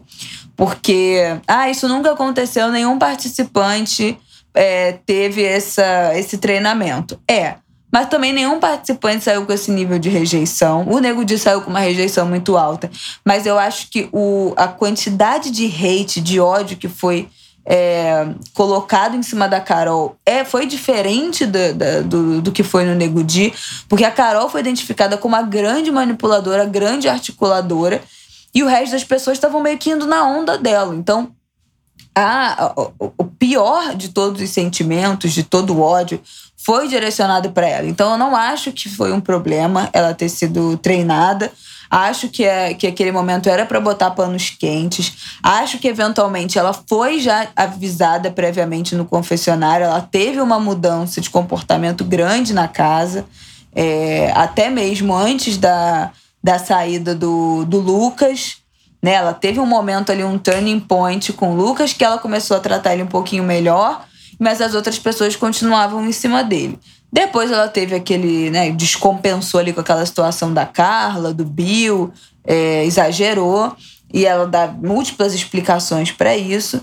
porque, 0.56 1.40
ah, 1.48 1.70
isso 1.70 1.88
nunca 1.88 2.12
aconteceu, 2.12 2.70
nenhum 2.70 3.00
participante 3.00 4.18
é, 4.54 4.94
teve 5.06 5.44
essa, 5.44 6.18
esse 6.18 6.38
treinamento. 6.38 7.20
É. 7.30 7.56
Mas 7.92 8.08
também 8.08 8.32
nenhum 8.32 8.60
participante 8.60 9.24
saiu 9.24 9.46
com 9.46 9.52
esse 9.52 9.72
nível 9.72 9.98
de 9.98 10.10
rejeição. 10.10 10.86
O 10.88 11.00
Nego 11.00 11.26
Di 11.26 11.40
saiu 11.40 11.62
com 11.62 11.72
uma 11.72 11.80
rejeição 11.80 12.28
muito 12.28 12.56
alta. 12.56 12.90
Mas 13.26 13.46
eu 13.46 13.58
acho 13.58 13.90
que 13.90 14.08
o, 14.12 14.54
a 14.56 14.68
quantidade 14.68 15.50
de 15.50 15.66
hate, 15.66 16.22
de 16.22 16.40
ódio 16.40 16.78
que 16.78 16.88
foi 16.88 17.28
é, 17.66 18.28
colocado 18.54 19.16
em 19.16 19.24
cima 19.24 19.48
da 19.48 19.60
Carol 19.60 20.16
é, 20.26 20.46
foi 20.46 20.66
diferente 20.66 21.46
do, 21.46 21.60
do, 22.06 22.42
do 22.42 22.52
que 22.52 22.64
foi 22.64 22.86
no 22.86 22.94
Nego 22.94 23.24
Di. 23.24 23.52
Porque 23.88 24.06
a 24.06 24.12
Carol 24.12 24.50
foi 24.50 24.62
identificada 24.62 25.18
como 25.18 25.36
a 25.36 25.42
grande 25.42 25.92
manipuladora, 25.92 26.64
a 26.64 26.68
grande 26.68 27.10
articuladora. 27.10 28.02
E 28.54 28.64
o 28.64 28.68
resto 28.68 28.92
das 28.92 29.04
pessoas 29.04 29.38
estavam 29.38 29.62
meio 29.62 29.78
que 29.80 29.90
indo 29.90 30.06
na 30.06 30.28
onda 30.28 30.60
dela. 30.60 30.96
Então, 30.96 31.32
a, 32.24 32.74
o, 32.76 33.12
o 33.18 33.24
pior 33.26 33.96
de 33.96 34.10
todos 34.10 34.42
os 34.42 34.50
sentimentos, 34.50 35.32
de 35.32 35.44
todo 35.44 35.74
o 35.74 35.82
ódio, 35.82 36.22
foi 36.58 36.88
direcionado 36.88 37.52
para 37.52 37.68
ela. 37.68 37.88
Então 37.88 38.12
eu 38.12 38.18
não 38.18 38.36
acho 38.36 38.72
que 38.72 38.90
foi 38.90 39.12
um 39.14 39.22
problema 39.22 39.90
ela 39.94 40.14
ter 40.14 40.30
sido 40.30 40.78
treinada. 40.78 41.52
Acho 41.90 42.30
que, 42.30 42.44
é, 42.44 42.74
que 42.76 42.86
aquele 42.86 43.12
momento 43.12 43.50
era 43.50 43.66
para 43.66 43.80
botar 43.80 44.12
panos 44.12 44.52
quentes. 44.52 45.38
Acho 45.42 45.80
que 45.80 45.88
eventualmente 45.88 46.60
ela 46.60 46.72
foi 46.72 47.20
já 47.20 47.48
avisada 47.56 48.30
previamente 48.30 48.94
no 48.94 49.06
confessionário. 49.06 49.86
Ela 49.86 50.02
teve 50.02 50.40
uma 50.40 50.60
mudança 50.60 51.20
de 51.20 51.30
comportamento 51.30 52.04
grande 52.04 52.54
na 52.54 52.68
casa, 52.68 53.26
é, 53.74 54.32
até 54.36 54.70
mesmo 54.70 55.16
antes 55.16 55.58
da, 55.58 56.12
da 56.44 56.60
saída 56.60 57.16
do, 57.16 57.66
do 57.66 57.80
Lucas. 57.80 58.58
Né? 59.02 59.14
Ela 59.14 59.34
teve 59.34 59.60
um 59.60 59.66
momento 59.66 60.12
ali, 60.12 60.24
um 60.24 60.38
turning 60.38 60.80
point 60.80 61.32
com 61.34 61.54
o 61.54 61.56
Lucas, 61.56 61.94
que 61.94 62.04
ela 62.04 62.18
começou 62.18 62.58
a 62.58 62.60
tratar 62.60 62.94
ele 62.94 63.04
um 63.04 63.08
pouquinho 63.08 63.44
melhor. 63.44 64.06
mas 64.40 64.62
as 64.62 64.74
outras 64.74 64.98
pessoas 64.98 65.36
continuavam 65.36 66.06
em 66.08 66.14
cima 66.14 66.44
dele. 66.46 66.80
Depois 67.12 67.52
ela 67.52 67.68
teve 67.68 67.96
aquele, 67.96 68.50
né, 68.50 68.72
descompensou 68.72 69.60
ali 69.60 69.74
com 69.74 69.82
aquela 69.82 70.06
situação 70.06 70.54
da 70.54 70.66
Carla, 70.66 71.34
do 71.34 71.44
Bill, 71.44 72.14
é, 72.46 72.86
exagerou 72.86 73.76
e 74.14 74.26
ela 74.26 74.48
dá 74.48 74.68
múltiplas 74.68 75.34
explicações 75.34 76.12
para 76.12 76.36
isso, 76.38 76.82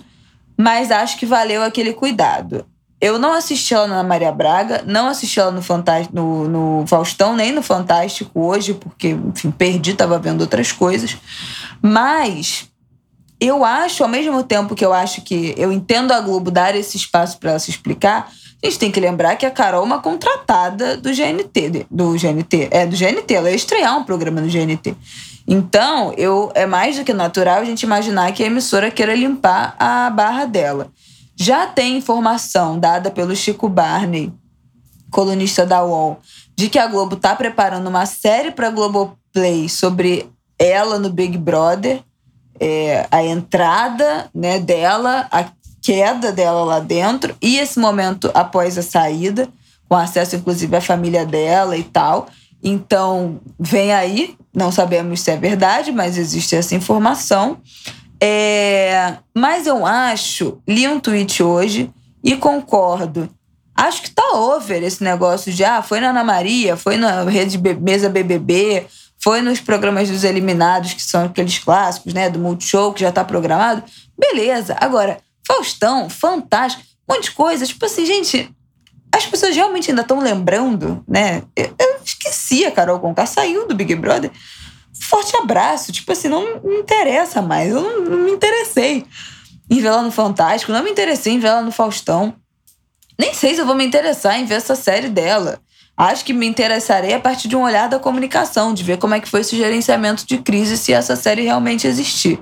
mas 0.57 0.91
acho 0.91 1.19
que 1.19 1.27
valeu 1.27 1.63
aquele 1.63 1.93
cuidado. 1.93 2.65
Eu 2.99 3.19
não 3.19 3.35
assisti 3.35 3.75
ela 3.75 3.87
na 3.87 4.03
Maria 4.03 4.33
Braga, 4.33 4.83
não 4.87 5.09
assisti 5.09 5.39
ela 5.39 5.51
no, 5.51 5.61
no, 6.13 6.49
no 6.49 6.87
Faustão, 6.87 7.37
nem 7.37 7.53
no 7.53 7.63
Fantástico 7.63 8.41
hoje, 8.41 8.73
porque, 8.73 9.09
enfim, 9.09 9.51
perdi, 9.51 9.93
tava 9.93 10.19
vendo 10.19 10.41
outras 10.41 10.73
coisas. 10.73 11.17
Mas 11.83 12.69
eu 13.41 13.65
acho, 13.65 14.03
ao 14.03 14.09
mesmo 14.09 14.43
tempo 14.43 14.75
que 14.75 14.85
eu 14.85 14.93
acho 14.93 15.21
que 15.23 15.55
eu 15.57 15.71
entendo 15.71 16.13
a 16.13 16.21
Globo 16.21 16.51
dar 16.51 16.75
esse 16.75 16.97
espaço 16.97 17.39
para 17.39 17.51
ela 17.51 17.59
se 17.59 17.71
explicar, 17.71 18.31
a 18.63 18.67
gente 18.67 18.79
tem 18.79 18.91
que 18.91 18.99
lembrar 18.99 19.37
que 19.37 19.45
a 19.45 19.51
Carol 19.51 19.83
é 19.83 19.85
uma 19.85 20.01
contratada 20.01 20.97
do 20.97 21.11
GNT, 21.11 21.87
do 21.91 22.13
GNT, 22.13 22.69
é 22.71 22.87
do 22.87 22.97
GNT, 22.97 23.35
ela 23.35 23.51
ia 23.51 23.57
estrear 23.57 23.97
um 23.97 24.05
programa 24.05 24.41
no 24.41 24.49
GNT. 24.49 24.97
Então, 25.47 26.13
eu 26.17 26.51
é 26.55 26.67
mais 26.67 26.97
do 26.97 27.05
que 27.05 27.13
natural 27.13 27.61
a 27.61 27.65
gente 27.65 27.83
imaginar 27.83 28.33
que 28.33 28.43
a 28.43 28.47
emissora 28.47 28.91
queira 28.91 29.15
limpar 29.15 29.77
a 29.79 30.11
barra 30.11 30.47
dela. 30.47 30.91
Já 31.37 31.67
tem 31.67 31.99
informação 31.99 32.79
dada 32.79 33.11
pelo 33.11 33.37
Chico 33.37 33.69
Barney, 33.69 34.33
colunista 35.11 35.67
da 35.67 35.85
UOL, 35.85 36.19
de 36.57 36.69
que 36.69 36.79
a 36.79 36.87
Globo 36.87 37.15
está 37.15 37.37
preparando 37.37 37.87
uma 37.89 38.07
série 38.07 38.51
para 38.51 38.71
Globoplay 38.71 39.69
sobre 39.69 40.29
ela 40.59 40.99
no 40.99 41.11
Big 41.11 41.37
Brother, 41.37 42.03
é, 42.59 43.07
a 43.11 43.23
entrada 43.23 44.29
né, 44.35 44.59
dela, 44.59 45.29
a 45.31 45.47
queda 45.83 46.33
dela 46.33 46.65
lá 46.65 46.81
dentro 46.81 47.37
e 47.41 47.59
esse 47.59 47.79
momento 47.79 48.31
após 48.35 48.77
a 48.77 48.83
saída, 48.83 49.49
com 49.89 49.95
acesso 49.95 50.35
inclusive 50.37 50.75
à 50.75 50.81
família 50.81 51.25
dela 51.25 51.77
e 51.77 51.85
tal. 51.85 52.29
Então, 52.63 53.39
vem 53.59 53.93
aí, 53.93 54.35
não 54.53 54.73
sabemos 54.73 55.21
se 55.21 55.31
é 55.31 55.37
verdade, 55.37 55.93
mas 55.93 56.19
existe 56.19 56.57
essa 56.57 56.75
informação. 56.75 57.59
É, 58.21 59.19
mas 59.35 59.67
eu 59.67 59.85
acho, 59.85 60.59
li 60.67 60.89
um 60.89 60.99
tweet 60.99 61.43
hoje 61.43 61.91
e 62.25 62.35
concordo. 62.37 63.29
Acho 63.77 64.03
que 64.03 64.11
tá 64.11 64.33
over 64.33 64.83
esse 64.83 65.05
negócio 65.05 65.53
de 65.53 65.63
ah, 65.63 65.83
foi 65.83 66.01
na 66.01 66.09
Ana 66.09 66.25
Maria, 66.25 66.77
foi 66.77 66.97
na 66.97 67.23
rede 67.25 67.59
mesa 67.79 68.09
BBB, 68.09 68.87
foi 69.27 69.43
nos 69.43 69.59
programas 69.59 70.09
dos 70.09 70.23
eliminados, 70.23 70.95
que 70.95 71.03
são 71.03 71.25
aqueles 71.25 71.59
clássicos, 71.59 72.15
né, 72.15 72.31
do 72.31 72.39
Multishow, 72.39 72.93
que 72.93 73.01
já 73.01 73.11
tá 73.11 73.25
programado. 73.25 73.83
Beleza. 74.17 74.77
Agora, 74.81 75.19
Faustão, 75.45 76.09
fantástico, 76.09 76.85
um 77.09 77.13
monte 77.13 77.25
de 77.25 77.31
coisa. 77.33 77.67
Tipo 77.67 77.87
assim, 77.87 78.07
gente, 78.07 78.49
as 79.13 79.27
pessoas 79.27 79.57
realmente 79.57 79.91
ainda 79.91 80.03
estão 80.03 80.21
lembrando, 80.21 81.05
né? 81.09 81.43
Eu, 81.57 81.75
eu 81.77 81.97
esqueci 82.05 82.65
a 82.65 82.71
Carol 82.71 83.01
Conká, 83.01 83.27
saiu 83.27 83.67
do 83.67 83.75
Big 83.75 83.97
Brother. 83.97 84.31
Forte 84.95 85.37
abraço. 85.37 85.91
Tipo 85.91 86.13
assim, 86.13 86.29
não 86.29 86.61
me 86.63 86.77
interessa 86.77 87.43
mais. 87.43 87.69
Eu 87.69 87.83
não, 87.83 88.03
não 88.03 88.19
me 88.19 88.31
interessei 88.31 89.05
em 89.69 89.81
ver 89.81 89.89
ela 89.89 90.03
no 90.03 90.13
Fantástico, 90.13 90.71
não 90.71 90.85
me 90.85 90.91
interessei 90.93 91.33
em 91.33 91.41
ver 91.41 91.49
ela 91.49 91.63
no 91.63 91.73
Faustão. 91.73 92.33
Nem 93.19 93.35
sei 93.35 93.57
se 93.57 93.61
eu 93.61 93.67
vou 93.67 93.75
me 93.75 93.85
interessar 93.85 94.39
em 94.39 94.45
ver 94.45 94.55
essa 94.55 94.77
série 94.77 95.09
dela. 95.09 95.61
Acho 95.97 96.27
que 96.27 96.35
me 96.35 96.47
interessarei 96.47 97.15
a 97.15 97.21
partir 97.21 97.49
de 97.49 97.57
um 97.57 97.63
olhar 97.63 97.89
da 97.89 97.99
comunicação, 97.99 98.75
de 98.75 98.85
ver 98.85 98.99
como 98.99 99.15
é 99.15 99.21
que 99.21 99.29
foi 99.29 99.41
esse 99.41 99.57
gerenciamento 99.57 100.27
de 100.27 100.37
crise, 100.39 100.77
se 100.77 100.93
essa 100.93 101.17
série 101.17 101.43
realmente 101.43 101.87
existir. 101.87 102.39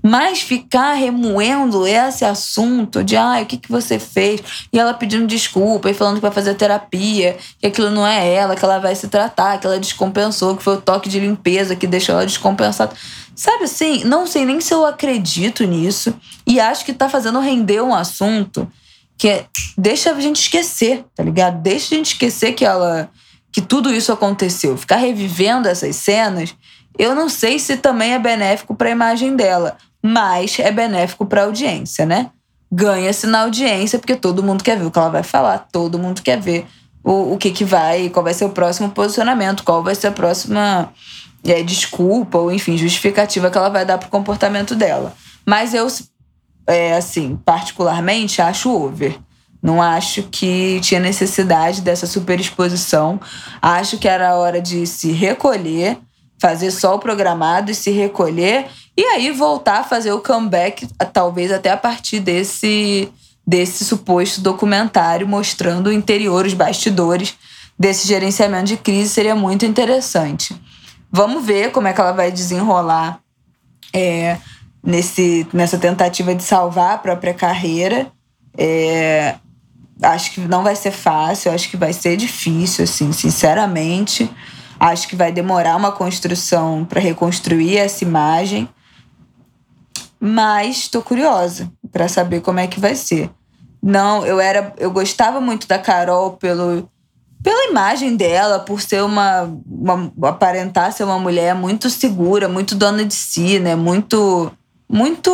Mas 0.00 0.40
ficar 0.40 0.92
remoendo 0.92 1.84
esse 1.84 2.24
assunto 2.24 3.02
de 3.02 3.16
ah, 3.16 3.40
o 3.42 3.46
que, 3.46 3.56
que 3.56 3.70
você 3.70 3.98
fez? 3.98 4.40
E 4.72 4.78
ela 4.78 4.94
pedindo 4.94 5.26
desculpa 5.26 5.90
e 5.90 5.94
falando 5.94 6.16
que 6.16 6.22
vai 6.22 6.30
fazer 6.30 6.54
terapia, 6.54 7.36
que 7.58 7.66
aquilo 7.66 7.90
não 7.90 8.06
é 8.06 8.32
ela, 8.32 8.54
que 8.54 8.64
ela 8.64 8.78
vai 8.78 8.94
se 8.94 9.08
tratar, 9.08 9.58
que 9.58 9.66
ela 9.66 9.80
descompensou, 9.80 10.56
que 10.56 10.62
foi 10.62 10.74
o 10.74 10.80
toque 10.80 11.08
de 11.08 11.18
limpeza 11.18 11.74
que 11.74 11.88
deixou 11.88 12.14
ela 12.14 12.26
descompensada. 12.26 12.92
Sabe 13.34 13.64
assim, 13.64 14.04
não 14.04 14.26
sei 14.26 14.44
nem 14.44 14.60
se 14.60 14.72
eu 14.72 14.86
acredito 14.86 15.64
nisso 15.64 16.14
e 16.46 16.60
acho 16.60 16.84
que 16.84 16.92
tá 16.92 17.08
fazendo 17.08 17.40
render 17.40 17.80
um 17.80 17.94
assunto 17.94 18.70
que 19.16 19.28
é, 19.28 19.46
deixa 19.76 20.12
a 20.12 20.20
gente 20.20 20.40
esquecer, 20.40 21.04
tá 21.14 21.22
ligado? 21.22 21.60
Deixa 21.62 21.94
a 21.94 21.98
gente 21.98 22.12
esquecer 22.12 22.52
que 22.52 22.64
ela 22.64 23.10
que 23.52 23.60
tudo 23.60 23.92
isso 23.92 24.10
aconteceu. 24.10 24.78
Ficar 24.78 24.96
revivendo 24.96 25.68
essas 25.68 25.96
cenas, 25.96 26.54
eu 26.98 27.14
não 27.14 27.28
sei 27.28 27.58
se 27.58 27.76
também 27.76 28.14
é 28.14 28.18
benéfico 28.18 28.74
para 28.74 28.88
a 28.88 28.92
imagem 28.92 29.36
dela 29.36 29.76
mas 30.02 30.58
é 30.58 30.72
benéfico 30.72 31.24
para 31.24 31.42
a 31.42 31.44
audiência, 31.44 32.04
né? 32.04 32.30
Ganha-se 32.70 33.26
na 33.26 33.42
audiência, 33.42 33.98
porque 33.98 34.16
todo 34.16 34.42
mundo 34.42 34.64
quer 34.64 34.76
ver 34.76 34.86
o 34.86 34.90
que 34.90 34.98
ela 34.98 35.10
vai 35.10 35.22
falar, 35.22 35.68
todo 35.70 35.98
mundo 35.98 36.22
quer 36.22 36.40
ver 36.40 36.66
o, 37.04 37.34
o 37.34 37.38
que, 37.38 37.50
que 37.50 37.64
vai, 37.64 38.08
qual 38.08 38.24
vai 38.24 38.34
ser 38.34 38.44
o 38.44 38.50
próximo 38.50 38.90
posicionamento, 38.90 39.62
qual 39.62 39.82
vai 39.82 39.94
ser 39.94 40.08
a 40.08 40.12
próxima 40.12 40.92
é, 41.44 41.62
desculpa, 41.62 42.38
ou 42.38 42.50
enfim, 42.50 42.76
justificativa 42.76 43.50
que 43.50 43.58
ela 43.58 43.68
vai 43.68 43.84
dar 43.84 43.98
pro 43.98 44.08
comportamento 44.08 44.74
dela. 44.74 45.14
Mas 45.46 45.74
eu, 45.74 45.86
é, 46.66 46.94
assim, 46.94 47.38
particularmente, 47.44 48.40
acho 48.40 48.70
over. 48.70 49.18
Não 49.62 49.80
acho 49.80 50.24
que 50.24 50.80
tinha 50.80 51.00
necessidade 51.00 51.80
dessa 51.80 52.06
superexposição. 52.06 53.20
Acho 53.60 53.98
que 53.98 54.08
era 54.08 54.36
hora 54.36 54.60
de 54.60 54.86
se 54.86 55.12
recolher, 55.12 55.98
fazer 56.40 56.72
só 56.72 56.96
o 56.96 56.98
programado 56.98 57.70
e 57.70 57.74
se 57.74 57.90
recolher 57.90 58.66
e 58.96 59.04
aí 59.04 59.30
voltar 59.30 59.80
a 59.80 59.84
fazer 59.84 60.12
o 60.12 60.20
comeback, 60.20 60.86
talvez 61.12 61.50
até 61.50 61.70
a 61.70 61.76
partir 61.76 62.20
desse, 62.20 63.08
desse 63.46 63.84
suposto 63.84 64.40
documentário 64.40 65.26
mostrando 65.26 65.86
o 65.86 65.92
interior, 65.92 66.44
os 66.44 66.52
bastidores 66.52 67.34
desse 67.78 68.06
gerenciamento 68.06 68.66
de 68.66 68.76
crise, 68.76 69.08
seria 69.08 69.34
muito 69.34 69.64
interessante. 69.64 70.54
Vamos 71.10 71.44
ver 71.44 71.72
como 71.72 71.88
é 71.88 71.92
que 71.92 72.00
ela 72.00 72.12
vai 72.12 72.30
desenrolar 72.30 73.18
é, 73.94 74.38
nesse, 74.82 75.46
nessa 75.52 75.78
tentativa 75.78 76.34
de 76.34 76.42
salvar 76.42 76.94
a 76.94 76.98
própria 76.98 77.34
carreira. 77.34 78.10
É, 78.56 79.36
acho 80.02 80.32
que 80.32 80.40
não 80.40 80.62
vai 80.62 80.76
ser 80.76 80.90
fácil, 80.90 81.52
acho 81.52 81.70
que 81.70 81.76
vai 81.76 81.92
ser 81.92 82.16
difícil, 82.16 82.84
assim, 82.84 83.12
sinceramente. 83.12 84.30
Acho 84.78 85.06
que 85.06 85.14
vai 85.14 85.30
demorar 85.30 85.76
uma 85.76 85.92
construção 85.92 86.84
para 86.84 87.00
reconstruir 87.00 87.76
essa 87.76 88.04
imagem 88.04 88.68
mas 90.24 90.76
estou 90.76 91.02
curiosa 91.02 91.68
para 91.90 92.06
saber 92.06 92.42
como 92.42 92.60
é 92.60 92.68
que 92.68 92.78
vai 92.78 92.94
ser. 92.94 93.28
Não, 93.82 94.24
eu 94.24 94.38
era, 94.38 94.72
eu 94.78 94.88
gostava 94.92 95.40
muito 95.40 95.66
da 95.66 95.80
Carol 95.80 96.34
pelo 96.34 96.88
pela 97.42 97.68
imagem 97.68 98.14
dela, 98.14 98.60
por 98.60 98.80
ser 98.80 99.02
uma, 99.02 99.52
uma 99.66 100.12
aparentar 100.28 100.92
ser 100.92 101.02
uma 101.02 101.18
mulher 101.18 101.56
muito 101.56 101.90
segura, 101.90 102.48
muito 102.48 102.76
dona 102.76 103.04
de 103.04 103.14
si, 103.14 103.58
né? 103.58 103.74
Muito 103.74 104.52
muito, 104.92 105.30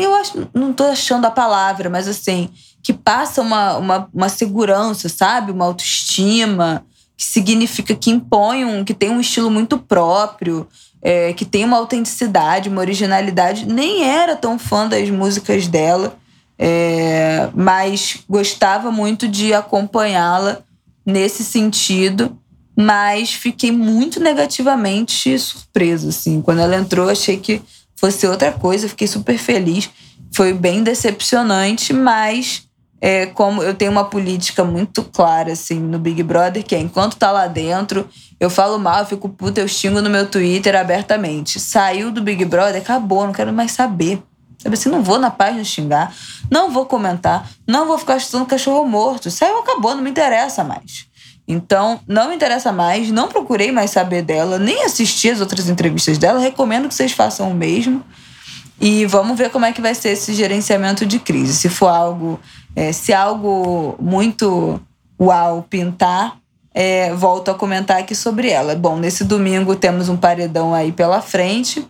eu 0.00 0.14
acho, 0.14 0.48
não 0.54 0.72
tô 0.72 0.84
achando 0.84 1.26
a 1.26 1.30
palavra, 1.30 1.90
mas 1.90 2.08
assim, 2.08 2.48
que 2.82 2.94
passa 2.94 3.42
uma, 3.42 3.76
uma, 3.76 4.08
uma 4.14 4.28
segurança, 4.30 5.10
sabe? 5.10 5.52
Uma 5.52 5.66
autoestima, 5.66 6.82
que 7.14 7.22
significa 7.22 7.94
que 7.94 8.10
impõe 8.10 8.64
um, 8.64 8.82
que 8.82 8.94
tem 8.94 9.10
um 9.10 9.20
estilo 9.20 9.50
muito 9.50 9.76
próprio, 9.76 10.66
é, 11.02 11.34
que 11.34 11.44
tem 11.44 11.66
uma 11.66 11.76
autenticidade, 11.76 12.70
uma 12.70 12.80
originalidade. 12.80 13.66
Nem 13.66 14.04
era 14.04 14.34
tão 14.34 14.58
fã 14.58 14.88
das 14.88 15.10
músicas 15.10 15.66
dela, 15.66 16.16
é, 16.58 17.50
mas 17.54 18.20
gostava 18.26 18.90
muito 18.90 19.28
de 19.28 19.52
acompanhá-la 19.52 20.60
nesse 21.04 21.44
sentido. 21.44 22.38
Mas 22.74 23.34
fiquei 23.34 23.70
muito 23.70 24.18
negativamente 24.18 25.38
surpresa, 25.38 26.08
assim. 26.08 26.40
Quando 26.40 26.60
ela 26.60 26.74
entrou, 26.74 27.10
achei 27.10 27.36
que 27.36 27.60
fosse 28.02 28.26
outra 28.26 28.50
coisa, 28.50 28.88
fiquei 28.88 29.06
super 29.06 29.38
feliz. 29.38 29.88
Foi 30.34 30.52
bem 30.52 30.82
decepcionante, 30.82 31.92
mas 31.92 32.66
é, 33.00 33.26
como 33.26 33.62
eu 33.62 33.74
tenho 33.74 33.92
uma 33.92 34.04
política 34.04 34.64
muito 34.64 35.04
clara, 35.04 35.52
assim, 35.52 35.78
no 35.78 36.00
Big 36.00 36.20
Brother, 36.22 36.64
que 36.64 36.74
é 36.74 36.80
enquanto 36.80 37.16
tá 37.16 37.30
lá 37.30 37.46
dentro, 37.46 38.08
eu 38.40 38.50
falo 38.50 38.76
mal, 38.76 39.00
eu 39.00 39.06
fico 39.06 39.28
puta, 39.28 39.60
eu 39.60 39.68
xingo 39.68 40.00
no 40.00 40.10
meu 40.10 40.26
Twitter 40.28 40.74
abertamente. 40.74 41.60
Saiu 41.60 42.10
do 42.10 42.20
Big 42.20 42.44
Brother, 42.44 42.82
acabou, 42.82 43.24
não 43.24 43.32
quero 43.32 43.52
mais 43.52 43.70
saber. 43.70 44.20
Sabe 44.58 44.74
assim, 44.74 44.88
não 44.88 45.02
vou 45.02 45.18
na 45.18 45.30
página 45.30 45.62
xingar, 45.62 46.14
não 46.50 46.70
vou 46.70 46.86
comentar, 46.86 47.48
não 47.68 47.86
vou 47.86 47.98
ficar 47.98 48.18
chutando 48.18 48.46
cachorro 48.46 48.84
morto. 48.84 49.30
Saiu, 49.30 49.58
acabou, 49.58 49.94
não 49.94 50.02
me 50.02 50.10
interessa 50.10 50.64
mais. 50.64 51.06
Então, 51.46 52.00
não 52.06 52.28
me 52.28 52.36
interessa 52.36 52.72
mais, 52.72 53.10
não 53.10 53.28
procurei 53.28 53.72
mais 53.72 53.90
saber 53.90 54.22
dela, 54.22 54.58
nem 54.58 54.84
assisti 54.84 55.28
as 55.28 55.40
outras 55.40 55.68
entrevistas 55.68 56.18
dela. 56.18 56.38
Recomendo 56.38 56.88
que 56.88 56.94
vocês 56.94 57.12
façam 57.12 57.50
o 57.50 57.54
mesmo. 57.54 58.02
E 58.80 59.06
vamos 59.06 59.36
ver 59.36 59.50
como 59.50 59.64
é 59.64 59.72
que 59.72 59.80
vai 59.80 59.94
ser 59.94 60.10
esse 60.10 60.34
gerenciamento 60.34 61.06
de 61.06 61.18
crise. 61.18 61.54
Se 61.54 61.68
for 61.68 61.88
algo 61.88 62.40
é, 62.74 62.92
se 62.92 63.12
algo 63.12 63.96
muito 64.00 64.80
uau 65.20 65.64
pintar, 65.68 66.38
é, 66.74 67.12
volto 67.14 67.50
a 67.50 67.54
comentar 67.54 67.98
aqui 67.98 68.14
sobre 68.14 68.48
ela. 68.48 68.74
Bom, 68.74 68.96
nesse 68.96 69.24
domingo 69.24 69.76
temos 69.76 70.08
um 70.08 70.16
paredão 70.16 70.72
aí 70.72 70.90
pela 70.90 71.20
frente. 71.20 71.86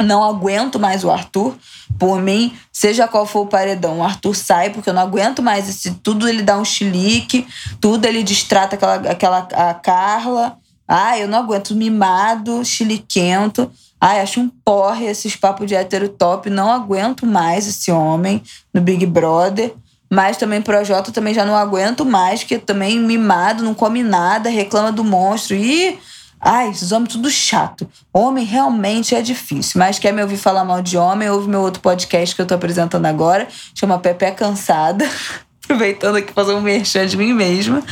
Não 0.00 0.22
aguento 0.22 0.78
mais 0.78 1.04
o 1.04 1.10
Arthur. 1.10 1.56
Por 1.98 2.20
mim, 2.20 2.56
seja 2.72 3.06
qual 3.06 3.26
for 3.26 3.40
o 3.40 3.46
paredão, 3.46 3.98
o 3.98 4.02
Arthur 4.02 4.34
sai, 4.34 4.70
porque 4.70 4.90
eu 4.90 4.94
não 4.94 5.02
aguento 5.02 5.42
mais 5.42 5.68
esse. 5.68 5.92
Tudo 6.02 6.28
ele 6.28 6.42
dá 6.42 6.58
um 6.58 6.64
chilique, 6.64 7.46
tudo 7.80 8.06
ele 8.06 8.22
distrata 8.22 8.76
aquela, 8.76 8.94
aquela 8.94 9.38
a 9.52 9.74
Carla. 9.74 10.58
Ai, 10.88 11.22
eu 11.22 11.28
não 11.28 11.38
aguento. 11.38 11.74
Mimado, 11.74 12.64
chiliquento. 12.64 13.70
Ai, 14.00 14.20
acho 14.20 14.40
um 14.40 14.48
porre 14.64 15.06
esses 15.06 15.36
papos 15.36 15.66
de 15.66 15.74
hétero 15.74 16.08
top. 16.08 16.50
Não 16.50 16.70
aguento 16.70 17.24
mais 17.24 17.68
esse 17.68 17.92
homem 17.92 18.42
no 18.74 18.80
Big 18.80 19.06
Brother. 19.06 19.74
Mas 20.10 20.36
também 20.36 20.60
Projota 20.60 21.10
também 21.10 21.32
já 21.32 21.42
não 21.42 21.56
aguento 21.56 22.04
mais, 22.04 22.44
que 22.44 22.58
também 22.58 22.98
mimado, 22.98 23.62
não 23.62 23.72
come 23.72 24.02
nada, 24.02 24.50
reclama 24.50 24.92
do 24.92 25.02
monstro. 25.02 25.56
E. 25.56 25.98
Ai, 26.44 26.70
esses 26.70 26.90
homens 26.90 27.12
tudo 27.12 27.30
chato. 27.30 27.88
Homem 28.12 28.44
realmente 28.44 29.14
é 29.14 29.22
difícil. 29.22 29.78
Mas 29.78 29.98
quer 29.98 30.12
me 30.12 30.20
ouvir 30.20 30.36
falar 30.36 30.64
mal 30.64 30.82
de 30.82 30.98
homem, 30.98 31.30
ouve 31.30 31.48
meu 31.48 31.60
outro 31.60 31.80
podcast 31.80 32.34
que 32.34 32.42
eu 32.42 32.46
tô 32.46 32.54
apresentando 32.54 33.06
agora, 33.06 33.46
chama 33.74 33.98
Pepe 34.00 34.32
Cansada. 34.32 35.08
Aproveitando 35.64 36.16
aqui 36.16 36.32
fazer 36.32 36.52
um 36.52 36.60
merchan 36.60 37.06
de 37.06 37.16
mim 37.16 37.32
mesma. 37.32 37.82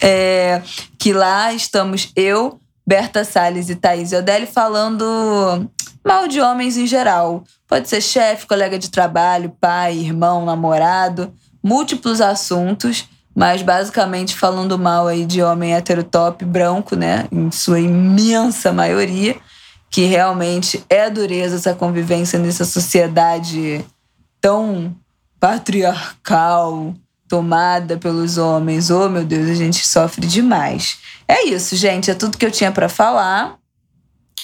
É, 0.00 0.60
que 0.98 1.12
lá 1.12 1.52
estamos 1.52 2.10
eu, 2.16 2.58
Berta 2.84 3.24
Salles 3.24 3.70
e 3.70 3.76
Thaís 3.76 4.12
Odelli 4.12 4.46
falando 4.46 5.70
mal 6.04 6.26
de 6.26 6.40
homens 6.40 6.76
em 6.76 6.86
geral. 6.86 7.44
Pode 7.68 7.88
ser 7.88 8.00
chefe, 8.00 8.46
colega 8.46 8.76
de 8.76 8.90
trabalho, 8.90 9.56
pai, 9.60 9.96
irmão, 9.96 10.44
namorado 10.44 11.32
múltiplos 11.62 12.20
assuntos, 12.20 13.08
mas 13.34 13.62
basicamente 13.62 14.36
falando 14.36 14.78
mal 14.78 15.06
aí 15.06 15.24
de 15.24 15.42
homem 15.42 15.74
heterotop 15.74 16.44
branco, 16.44 16.94
né, 16.94 17.26
em 17.32 17.50
sua 17.50 17.80
imensa 17.80 18.72
maioria, 18.72 19.36
que 19.90 20.04
realmente 20.04 20.84
é 20.88 21.10
dureza 21.10 21.56
essa 21.56 21.74
convivência 21.74 22.38
nessa 22.38 22.64
sociedade 22.64 23.84
tão 24.40 24.94
patriarcal, 25.38 26.94
tomada 27.28 27.96
pelos 27.96 28.38
homens. 28.38 28.90
Oh, 28.90 29.08
meu 29.08 29.24
Deus, 29.24 29.48
a 29.48 29.54
gente 29.54 29.86
sofre 29.86 30.26
demais. 30.26 30.98
É 31.26 31.46
isso, 31.46 31.76
gente, 31.76 32.10
é 32.10 32.14
tudo 32.14 32.36
que 32.36 32.44
eu 32.44 32.50
tinha 32.50 32.70
para 32.70 32.88
falar. 32.88 33.56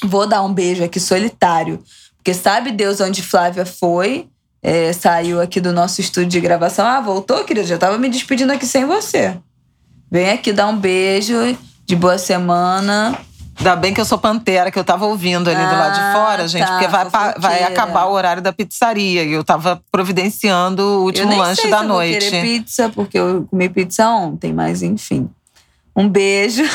Vou 0.05 0.26
dar 0.26 0.43
um 0.43 0.53
beijo 0.53 0.84
aqui 0.84 1.01
solitário, 1.01 1.82
porque 2.16 2.32
sabe 2.32 2.70
Deus 2.70 3.01
onde 3.01 3.22
Flávia 3.22 3.66
foi 3.66 4.28
é, 4.63 4.93
saiu 4.93 5.41
aqui 5.41 5.61
do 5.61 5.73
nosso 5.73 6.01
estúdio 6.01 6.31
de 6.31 6.41
gravação. 6.41 6.87
Ah, 6.87 7.01
voltou, 7.01 7.45
querida? 7.45 7.67
Já 7.67 7.79
tava 7.79 7.99
me 7.99 8.09
despedindo 8.09 8.53
aqui 8.53 8.67
sem 8.67 8.85
você. 8.85 9.37
Vem 10.11 10.31
aqui 10.31 10.53
dar 10.53 10.67
um 10.67 10.77
beijo, 10.77 11.35
de 11.87 11.97
boa 11.97 12.19
semana. 12.19 13.19
Ainda 13.59 13.75
bem 13.75 13.93
que 13.93 14.01
eu 14.01 14.05
sou 14.05 14.19
pantera, 14.19 14.71
que 14.71 14.79
eu 14.79 14.85
tava 14.85 15.07
ouvindo 15.07 15.51
ali 15.51 15.61
ah, 15.61 15.69
do 15.69 15.77
lado 15.77 15.95
de 15.95 16.01
ah, 16.01 16.13
fora, 16.13 16.49
gente, 16.49 16.65
tá, 16.65 16.73
porque 16.73 16.87
vai, 16.87 17.35
vai 17.37 17.63
acabar 17.65 18.05
o 18.05 18.13
horário 18.13 18.41
da 18.41 18.53
pizzaria. 18.53 19.25
E 19.25 19.33
eu 19.33 19.43
tava 19.43 19.83
providenciando 19.91 20.83
o 20.83 21.03
último 21.05 21.37
lanche 21.37 21.69
da 21.69 21.83
noite. 21.83 22.15
Eu 22.15 22.21
vou 22.21 22.31
querer 22.31 22.43
pizza, 22.43 22.89
porque 22.89 23.19
eu 23.19 23.47
comi 23.51 23.69
pizza 23.69 24.09
ontem, 24.09 24.53
mas 24.53 24.83
enfim. 24.83 25.29
Um 25.97 26.09
beijo. 26.09 26.62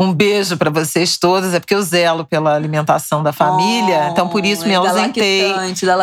Um 0.00 0.14
beijo 0.14 0.56
para 0.56 0.70
vocês 0.70 1.18
todas. 1.18 1.52
É 1.52 1.60
porque 1.60 1.74
eu 1.74 1.82
zelo 1.82 2.24
pela 2.24 2.54
alimentação 2.54 3.22
da 3.22 3.34
família. 3.34 4.06
Oh, 4.06 4.10
então, 4.12 4.28
por 4.30 4.46
isso 4.46 4.66
me 4.66 4.74
ausentei. 4.74 5.52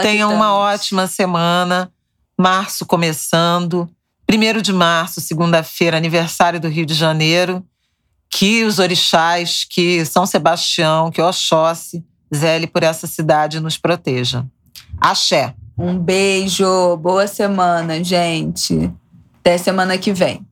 Tenham 0.04 0.32
uma 0.32 0.54
ótima 0.54 1.08
semana. 1.08 1.92
Março 2.40 2.86
começando. 2.86 3.90
Primeiro 4.28 4.62
de 4.62 4.72
março, 4.72 5.20
segunda-feira, 5.20 5.98
aniversário 5.98 6.60
do 6.60 6.68
Rio 6.68 6.86
de 6.86 6.94
Janeiro. 6.94 7.66
Que 8.30 8.66
os 8.66 8.78
orixás, 8.78 9.66
que 9.68 10.06
São 10.06 10.28
Sebastião, 10.28 11.10
que 11.10 11.20
Oxóssi, 11.20 12.06
zele 12.36 12.68
por 12.68 12.84
essa 12.84 13.08
cidade 13.08 13.58
e 13.58 13.60
nos 13.60 13.80
proteja. 13.80 14.46
Axé. 15.02 15.56
Um 15.76 15.98
beijo. 15.98 16.98
Boa 16.98 17.26
semana, 17.26 18.04
gente. 18.04 18.94
Até 19.40 19.58
semana 19.58 19.98
que 19.98 20.14
vem. 20.14 20.46